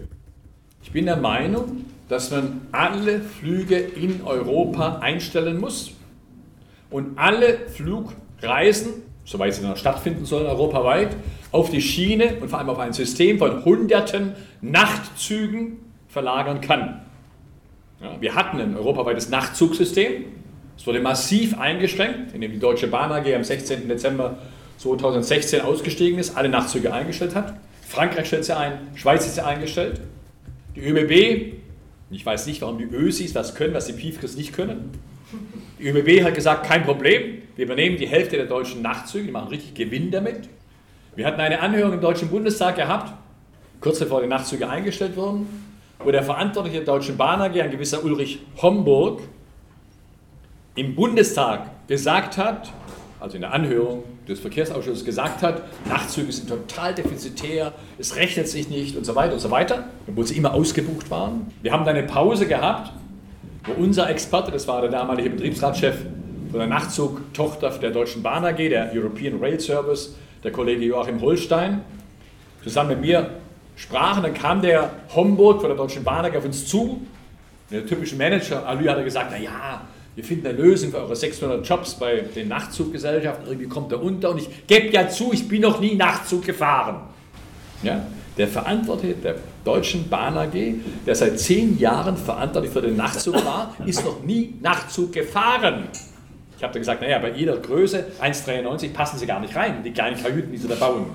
Ich 0.84 0.92
bin 0.92 1.06
der 1.06 1.18
Meinung, 1.18 1.86
dass 2.10 2.32
man 2.32 2.62
alle 2.72 3.20
Flüge 3.20 3.78
in 3.78 4.22
Europa 4.24 5.00
einstellen 5.00 5.60
muss 5.60 5.92
und 6.90 7.18
alle 7.18 7.68
Flugreisen, 7.70 8.94
soweit 9.24 9.56
sie 9.56 9.64
noch 9.64 9.78
stattfinden 9.78 10.26
sollen, 10.26 10.46
europaweit, 10.46 11.16
auf 11.52 11.70
die 11.70 11.82
Schiene 11.82 12.36
und 12.42 12.50
vor 12.50 12.60
allem 12.60 12.70
auf 12.70 12.80
ein 12.80 12.94
System 12.94 13.40
von 13.40 13.66
hunderten 13.66 14.34
Nachtzügen 14.62 15.80
verlagern 16.08 16.62
kann. 16.62 17.02
Ja, 18.02 18.20
wir 18.20 18.36
hatten 18.36 18.60
ein 18.60 18.78
europaweites 18.78 19.30
Nachtzugsystem, 19.30 20.26
es 20.78 20.86
wurde 20.86 21.00
massiv 21.00 21.58
eingeschränkt, 21.58 22.34
indem 22.34 22.52
die 22.52 22.60
Deutsche 22.60 22.88
Bahn 22.88 23.12
AG 23.12 23.34
am 23.34 23.44
16. 23.44 23.88
Dezember 23.88 24.38
2016 24.78 25.62
ausgestiegen 25.62 26.20
ist, 26.20 26.36
alle 26.36 26.50
Nachtzüge 26.50 26.94
eingestellt 26.94 27.36
hat. 27.36 27.56
Frankreich 27.88 28.28
stellt 28.28 28.46
sie 28.46 28.56
ein, 28.56 28.74
Schweiz 28.96 29.26
ist 29.26 29.36
sie 29.36 29.46
eingestellt. 29.46 30.02
Die 30.76 30.82
ÖBB, 30.82 31.54
ich 32.12 32.26
weiß 32.26 32.46
nicht, 32.48 32.62
warum 32.62 32.78
die 32.78 32.84
Ösis 32.84 33.34
was 33.36 33.56
können, 33.56 33.74
was 33.74 33.88
die 33.88 33.94
Piefkes 33.94 34.36
nicht 34.36 34.54
können. 34.54 34.92
Die 35.80 35.88
ÖBB 35.88 36.24
hat 36.24 36.36
gesagt, 36.36 36.66
kein 36.66 36.84
Problem, 36.84 37.42
wir 37.56 37.66
übernehmen 37.66 37.98
die 37.98 38.08
Hälfte 38.08 38.36
der 38.36 38.46
deutschen 38.46 38.82
Nachtzüge, 38.82 39.26
die 39.26 39.32
machen 39.32 39.48
richtig 39.48 39.74
Gewinn 39.74 40.12
damit. 40.12 40.50
Wir 41.16 41.26
hatten 41.26 41.40
eine 41.40 41.62
Anhörung 41.62 41.94
im 41.94 42.02
Deutschen 42.02 42.30
Bundestag 42.30 42.76
gehabt, 42.76 43.14
kurz 43.80 44.00
bevor 44.00 44.22
die 44.22 44.28
Nachtzüge 44.28 44.70
eingestellt 44.70 45.16
wurden, 45.16 45.48
wo 46.00 46.12
der 46.12 46.24
Verantwortliche 46.24 46.78
der 46.78 46.86
Deutschen 46.86 47.16
Bahn 47.16 47.42
AG, 47.42 47.60
ein 47.62 47.72
gewisser 47.72 48.04
Ulrich 48.04 48.40
Homburg, 48.62 49.22
im 50.76 50.96
Bundestag 50.96 51.88
gesagt 51.88 52.38
hat, 52.38 52.72
also 53.20 53.36
in 53.36 53.42
der 53.42 53.54
Anhörung 53.54 54.04
des 54.28 54.40
Verkehrsausschusses 54.40 55.06
gesagt 55.06 55.42
hat, 55.42 55.64
Nachtzüge 55.88 56.32
sind 56.32 56.50
total 56.50 56.94
defizitär, 56.94 57.74
es 57.98 58.16
rechnet 58.16 58.48
sich 58.48 58.70
nicht 58.70 58.98
und 58.98 59.06
so 59.06 59.16
weiter 59.16 59.34
und 59.34 59.40
so 59.40 59.52
weiter, 59.52 59.86
obwohl 60.08 60.28
sie 60.28 60.36
immer 60.36 60.54
ausgebucht 60.54 61.10
waren. 61.10 61.52
Wir 61.62 61.72
haben 61.72 61.86
dann 61.86 61.96
eine 61.96 62.08
Pause 62.08 62.46
gehabt, 62.48 62.92
wo 63.64 63.82
unser 63.82 64.10
Experte, 64.10 64.52
das 64.52 64.68
war 64.68 64.82
der 64.82 64.92
damalige 64.92 65.30
Betriebsratschef 65.32 65.96
von 66.52 66.60
der 66.60 66.68
Nachtzugtochter 66.68 67.70
der 67.70 67.92
Deutschen 67.92 68.22
Bahn 68.22 68.46
AG, 68.46 68.58
der 68.58 68.92
European 68.94 69.40
Rail 69.40 69.60
Service, 69.60 70.16
der 70.44 70.52
Kollege 70.52 70.86
Joachim 70.86 71.22
Holstein, 71.22 71.82
zusammen 72.64 72.90
mit 72.90 73.02
mir 73.02 73.30
sprachen. 73.76 74.24
Dann 74.24 74.34
kam 74.34 74.62
der 74.62 74.92
Homburg 75.16 75.62
von 75.62 75.70
der 75.70 75.78
Deutschen 75.78 76.04
Bahn 76.04 76.26
AG 76.26 76.38
auf 76.38 76.46
uns 76.46 76.68
zu. 76.68 77.02
Der 77.72 77.86
typische 77.86 78.16
Manager, 78.16 78.68
Alü, 78.68 78.88
hat 78.88 79.04
gesagt, 79.04 79.30
na 79.32 79.38
ja, 79.38 79.82
wir 80.16 80.24
finden 80.24 80.48
eine 80.48 80.58
Lösung 80.58 80.92
für 80.92 80.98
eure 80.98 81.16
600 81.16 81.68
Jobs 81.68 81.96
bei 81.96 82.22
den 82.22 82.48
Nachtzuggesellschaften, 82.48 83.48
irgendwie 83.48 83.68
kommt 83.68 83.92
er 83.92 84.02
unter 84.02 84.32
und 84.32 84.38
ich 84.38 84.68
gebe 84.68 84.88
ja 84.88 85.10
zu, 85.10 85.34
ich 85.34 85.48
bin 85.48 85.62
noch 85.62 85.80
nie 85.82 85.96
Nachtzug 85.96 86.46
gefahren. 86.46 87.02
Ja? 87.84 88.06
Der 88.38 88.48
Verantwortliche 88.48 89.16
der 89.16 89.36
Deutschen 89.64 90.10
Bahn 90.10 90.38
AG, 90.38 90.54
der 91.06 91.16
seit 91.16 91.40
zehn 91.40 91.78
Jahren 91.80 92.16
verantwortlich 92.16 92.72
für 92.72 92.82
den 92.82 92.96
Nachtzug 92.96 93.36
war, 93.46 93.76
ist 93.86 94.06
noch 94.06 94.24
nie 94.24 94.54
Nachtzug 94.62 95.12
gefahren. 95.12 95.90
Ich 96.58 96.64
habe 96.64 96.72
dann 96.72 96.82
gesagt, 96.82 97.02
naja, 97.02 97.20
bei 97.20 97.32
jeder 97.32 97.58
Größe, 97.58 98.06
1,93, 98.22 98.94
passen 98.94 99.20
sie 99.20 99.26
gar 99.26 99.42
nicht 99.42 99.56
rein, 99.56 99.84
die 99.84 99.92
kleinen 99.92 100.22
Kajüten, 100.22 100.52
die 100.52 100.58
sie 100.58 100.70
da 100.70 100.76
bauen. 100.76 101.08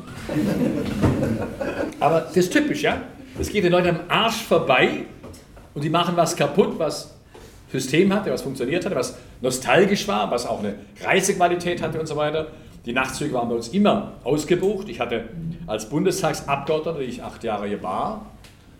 Aber 1.98 2.20
das 2.20 2.36
ist 2.36 2.52
typisch, 2.52 2.82
ja? 2.82 3.00
Das 3.38 3.48
geht 3.48 3.64
den 3.64 3.72
Leuten 3.72 3.88
am 3.88 4.00
Arsch 4.08 4.42
vorbei 4.42 5.04
und 5.74 5.82
die 5.82 5.88
machen 5.88 6.14
was 6.16 6.36
kaputt, 6.36 6.78
was 6.78 7.14
System 7.72 8.12
hatte, 8.12 8.30
was 8.30 8.42
funktioniert 8.42 8.84
hatte, 8.84 8.96
was 8.96 9.16
nostalgisch 9.40 10.08
war, 10.08 10.30
was 10.30 10.46
auch 10.46 10.58
eine 10.60 10.74
Reisequalität 11.02 11.82
hatte 11.82 12.00
und 12.00 12.06
so 12.06 12.16
weiter. 12.16 12.48
Die 12.86 12.92
Nachtzüge 12.92 13.34
waren 13.34 13.48
bei 13.48 13.54
uns 13.54 13.68
immer 13.68 14.12
ausgebucht. 14.24 14.88
Ich 14.88 15.00
hatte 15.00 15.24
als 15.66 15.88
Bundestagsabgeordneter, 15.88 16.98
die 16.98 17.04
ich 17.04 17.22
acht 17.22 17.44
Jahre 17.44 17.68
hier 17.68 17.82
war, 17.82 18.26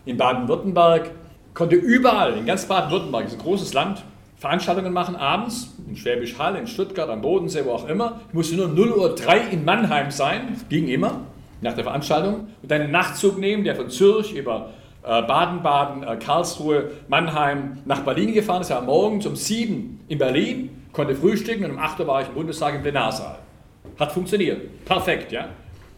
in 0.05 0.17
Baden-Württemberg, 0.17 1.11
konnte 1.53 1.75
überall, 1.75 2.37
in 2.37 2.45
ganz 2.45 2.65
Baden-Württemberg, 2.65 3.27
ist 3.27 3.33
ein 3.33 3.39
großes 3.39 3.73
Land, 3.73 4.03
Veranstaltungen 4.37 4.91
machen 4.91 5.15
abends, 5.15 5.75
in 5.87 5.95
Schwäbisch 5.95 6.39
Hall, 6.39 6.55
in 6.55 6.65
Stuttgart, 6.65 7.09
am 7.09 7.21
Bodensee, 7.21 7.63
wo 7.63 7.73
auch 7.73 7.87
immer. 7.87 8.21
Ich 8.29 8.33
musste 8.33 8.55
nur 8.55 8.69
0 8.69 8.91
Uhr 8.93 9.15
3 9.15 9.51
in 9.51 9.63
Mannheim 9.63 10.09
sein, 10.09 10.59
ging 10.67 10.87
immer, 10.87 11.21
nach 11.61 11.73
der 11.73 11.83
Veranstaltung, 11.83 12.47
und 12.63 12.71
einen 12.71 12.89
Nachtzug 12.89 13.37
nehmen, 13.37 13.63
der 13.63 13.75
von 13.75 13.91
Zürich 13.91 14.35
über 14.35 14.71
Baden-Baden, 15.03 16.03
äh, 16.03 16.17
Karlsruhe, 16.17 16.91
Mannheim 17.07 17.79
nach 17.85 18.01
Berlin 18.01 18.33
gefahren. 18.33 18.63
Er 18.67 18.77
war 18.77 18.81
morgens 18.83 19.25
um 19.25 19.35
7 19.35 19.99
in 20.07 20.17
Berlin, 20.17 20.69
konnte 20.93 21.15
frühstücken 21.15 21.65
und 21.65 21.71
um 21.71 21.79
8 21.79 21.99
Uhr 21.99 22.07
war 22.07 22.21
ich 22.21 22.27
im 22.27 22.35
Bundestag 22.35 22.75
im 22.75 22.81
Plenarsaal. 22.81 23.39
Hat 23.99 24.11
funktioniert. 24.11 24.85
Perfekt, 24.85 25.31
ja. 25.31 25.49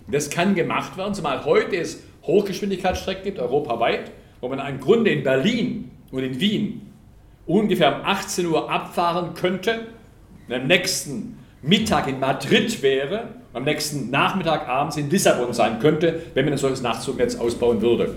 Das 0.08 0.30
kann 0.30 0.56
gemacht 0.56 0.98
werden, 0.98 1.14
zumal 1.14 1.44
heute 1.46 1.78
es 1.78 2.04
Hochgeschwindigkeitsstrecken 2.24 3.24
gibt, 3.24 3.40
europaweit, 3.40 4.12
wo 4.42 4.48
man 4.48 4.60
im 4.66 4.80
Grunde 4.80 5.12
in 5.12 5.24
Berlin 5.24 5.92
und 6.12 6.24
in 6.24 6.40
Wien 6.40 6.94
ungefähr 7.46 7.98
um 7.98 8.06
18 8.06 8.46
Uhr 8.46 8.72
abfahren 8.72 9.34
könnte, 9.34 9.88
am 10.50 10.68
nächsten 10.68 11.40
Mittag 11.62 12.08
in 12.08 12.20
Madrid 12.20 12.82
wäre, 12.82 13.30
am 13.54 13.64
nächsten 13.64 14.10
Nachmittag 14.10 14.68
abends 14.68 14.98
in 14.98 15.10
Lissabon 15.10 15.54
sein 15.54 15.80
könnte, 15.80 16.22
wenn 16.34 16.46
man 16.46 16.54
ein 16.54 16.58
solches 16.58 16.82
Nachtzugnetz 16.82 17.36
ausbauen 17.36 17.82
würde. 17.82 18.16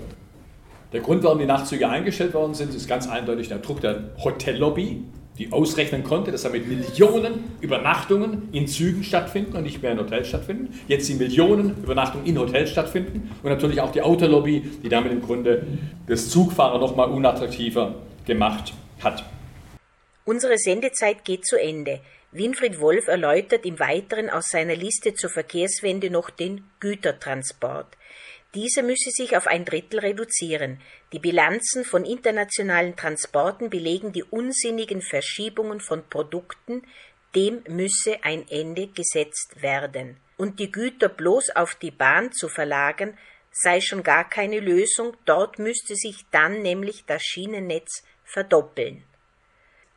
Der 0.93 1.01
Grund, 1.01 1.23
warum 1.23 1.39
die 1.39 1.45
Nachtzüge 1.45 1.89
eingestellt 1.89 2.33
worden 2.33 2.53
sind, 2.53 2.73
ist 2.73 2.87
ganz 2.87 3.09
eindeutig 3.09 3.49
der 3.49 3.57
Druck 3.57 3.81
der 3.81 4.11
Hotellobby, 4.23 5.03
die 5.37 5.51
ausrechnen 5.51 6.03
konnte, 6.03 6.31
dass 6.31 6.43
damit 6.43 6.67
Millionen 6.67 7.43
Übernachtungen 7.59 8.49
in 8.53 8.67
Zügen 8.67 9.03
stattfinden 9.03 9.57
und 9.57 9.63
nicht 9.63 9.81
mehr 9.81 9.91
in 9.91 9.99
Hotels 9.99 10.29
stattfinden. 10.29 10.79
Jetzt 10.87 11.09
die 11.09 11.15
Millionen 11.15 11.83
Übernachtungen 11.83 12.25
in 12.25 12.39
Hotels 12.39 12.71
stattfinden 12.71 13.29
und 13.43 13.49
natürlich 13.49 13.81
auch 13.81 13.91
die 13.91 14.01
Autolobby, 14.01 14.61
die 14.81 14.89
damit 14.89 15.11
im 15.11 15.21
Grunde 15.21 15.67
das 16.07 16.29
Zugfahrer 16.29 16.79
noch 16.79 16.95
mal 16.95 17.05
unattraktiver 17.05 17.95
gemacht 18.25 18.73
hat. 19.03 19.25
Unsere 20.25 20.57
Sendezeit 20.57 21.25
geht 21.25 21.45
zu 21.45 21.59
Ende. 21.59 21.99
Winfried 22.31 22.79
Wolf 22.79 23.07
erläutert 23.07 23.65
im 23.65 23.79
Weiteren 23.79 24.29
aus 24.29 24.47
seiner 24.49 24.75
Liste 24.75 25.13
zur 25.13 25.29
Verkehrswende 25.29 26.09
noch 26.09 26.29
den 26.29 26.63
Gütertransport. 26.79 27.87
Dieser 28.57 28.81
müsse 28.81 29.11
sich 29.11 29.37
auf 29.37 29.45
ein 29.45 29.65
Drittel 29.65 29.99
reduzieren. 29.99 30.81
Die 31.13 31.19
Bilanzen 31.19 31.85
von 31.85 32.03
internationalen 32.03 32.95
Transporten 32.95 33.69
belegen 33.69 34.13
die 34.13 34.23
unsinnigen 34.23 35.03
Verschiebungen 35.03 35.79
von 35.79 36.09
Produkten, 36.09 36.81
dem 37.35 37.61
müsse 37.67 38.23
ein 38.23 38.47
Ende 38.49 38.87
gesetzt 38.87 39.61
werden. 39.61 40.17
Und 40.37 40.59
die 40.59 40.71
Güter 40.71 41.07
bloß 41.07 41.51
auf 41.55 41.75
die 41.75 41.91
Bahn 41.91 42.31
zu 42.31 42.49
verlagern, 42.49 43.15
sei 43.51 43.79
schon 43.79 44.01
gar 44.01 44.27
keine 44.27 44.59
Lösung, 44.59 45.15
dort 45.25 45.59
müsste 45.59 45.95
sich 45.95 46.25
dann 46.31 46.63
nämlich 46.63 47.05
das 47.05 47.21
Schienennetz 47.21 48.03
verdoppeln. 48.23 49.03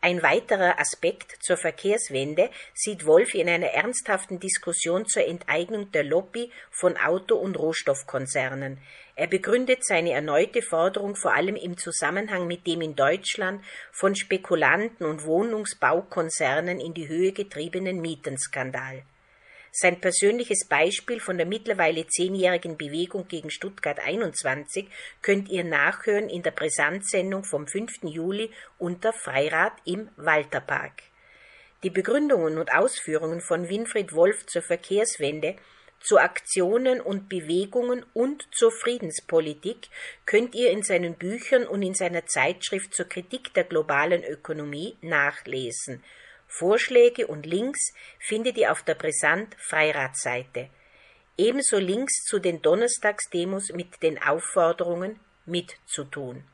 Ein 0.03 0.23
weiterer 0.23 0.81
Aspekt 0.81 1.37
zur 1.43 1.59
Verkehrswende 1.59 2.49
sieht 2.73 3.05
Wolf 3.05 3.35
in 3.35 3.51
einer 3.51 3.67
ernsthaften 3.67 4.41
Diskussion 4.41 5.05
zur 5.05 5.27
Enteignung 5.27 5.93
der 5.93 6.05
Lobby 6.05 6.51
von 6.71 6.97
Auto- 6.97 7.37
und 7.37 7.59
Rohstoffkonzernen. 7.59 8.79
Er 9.15 9.27
begründet 9.27 9.85
seine 9.85 10.13
erneute 10.13 10.63
Forderung 10.63 11.17
vor 11.17 11.35
allem 11.35 11.55
im 11.55 11.77
Zusammenhang 11.77 12.47
mit 12.47 12.67
dem 12.67 12.81
in 12.81 12.97
Deutschland 12.97 13.63
von 13.93 14.17
Spekulanten 14.17 15.05
und 15.05 15.27
Wohnungsbaukonzernen 15.27 16.81
in 16.81 16.95
die 16.95 17.09
Höhe 17.09 17.33
getriebenen 17.33 18.01
Mietenskandal. 18.01 19.03
Sein 19.73 20.01
persönliches 20.01 20.67
Beispiel 20.69 21.21
von 21.21 21.37
der 21.37 21.47
mittlerweile 21.47 22.07
zehnjährigen 22.07 22.77
Bewegung 22.77 23.29
gegen 23.29 23.51
Stuttgart 23.51 24.01
21 24.01 24.89
könnt 25.23 25.49
ihr 25.49 25.65
nachhören 25.65 26.29
in 26.29 26.43
der 26.43 26.51
Brisantsendung 26.51 27.45
vom 27.45 27.67
5. 27.69 28.03
Juli 28.03 28.51
unter 28.79 29.13
Freirad 29.13 29.75
im 29.85 30.09
Walterpark. 30.17 31.03
Die 31.83 31.91
Begründungen 31.91 32.59
und 32.59 32.75
Ausführungen 32.75 33.41
von 33.41 33.69
Winfried 33.69 34.13
Wolf 34.13 34.45
zur 34.47 34.63
Verkehrswende 34.63 35.57
zu 36.01 36.19
Aktionen 36.19 37.01
und 37.01 37.29
Bewegungen 37.29 38.05
und 38.13 38.49
zur 38.53 38.73
Friedenspolitik 38.73 39.89
könnt 40.27 40.55
ihr 40.55 40.71
in 40.71 40.83
seinen 40.83 41.15
Büchern 41.15 41.67
und 41.67 41.83
in 41.83 41.95
seiner 41.95 42.27
Zeitschrift 42.27 42.95
zur 42.95 43.09
Kritik 43.09 43.55
der 43.55 43.65
globalen 43.65 44.25
Ökonomie 44.25 44.97
nachlesen. 45.03 46.03
Vorschläge 46.51 47.27
und 47.27 47.47
Links 47.47 47.93
findet 48.19 48.59
ihr 48.59 48.73
auf 48.73 48.83
der 48.83 48.97
Brisant 48.97 49.55
Freiratseite. 49.59 50.69
Ebenso 51.39 51.79
Links 51.79 52.25
zu 52.25 52.39
den 52.39 52.61
Donnerstagsdemos 52.61 53.71
mit 53.73 54.03
den 54.03 54.23
Aufforderungen 54.23 55.21
mitzutun. 55.47 56.45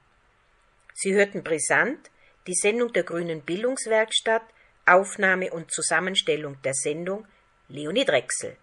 Sie 0.94 1.14
hörten 1.14 1.42
Brisant, 1.42 2.10
die 2.46 2.54
Sendung 2.54 2.92
der 2.92 3.02
Grünen 3.02 3.42
Bildungswerkstatt, 3.42 4.44
Aufnahme 4.84 5.50
und 5.50 5.72
Zusammenstellung 5.72 6.60
der 6.62 6.74
Sendung 6.74 7.26
Leonie 7.68 8.04
Drechsel. 8.04 8.56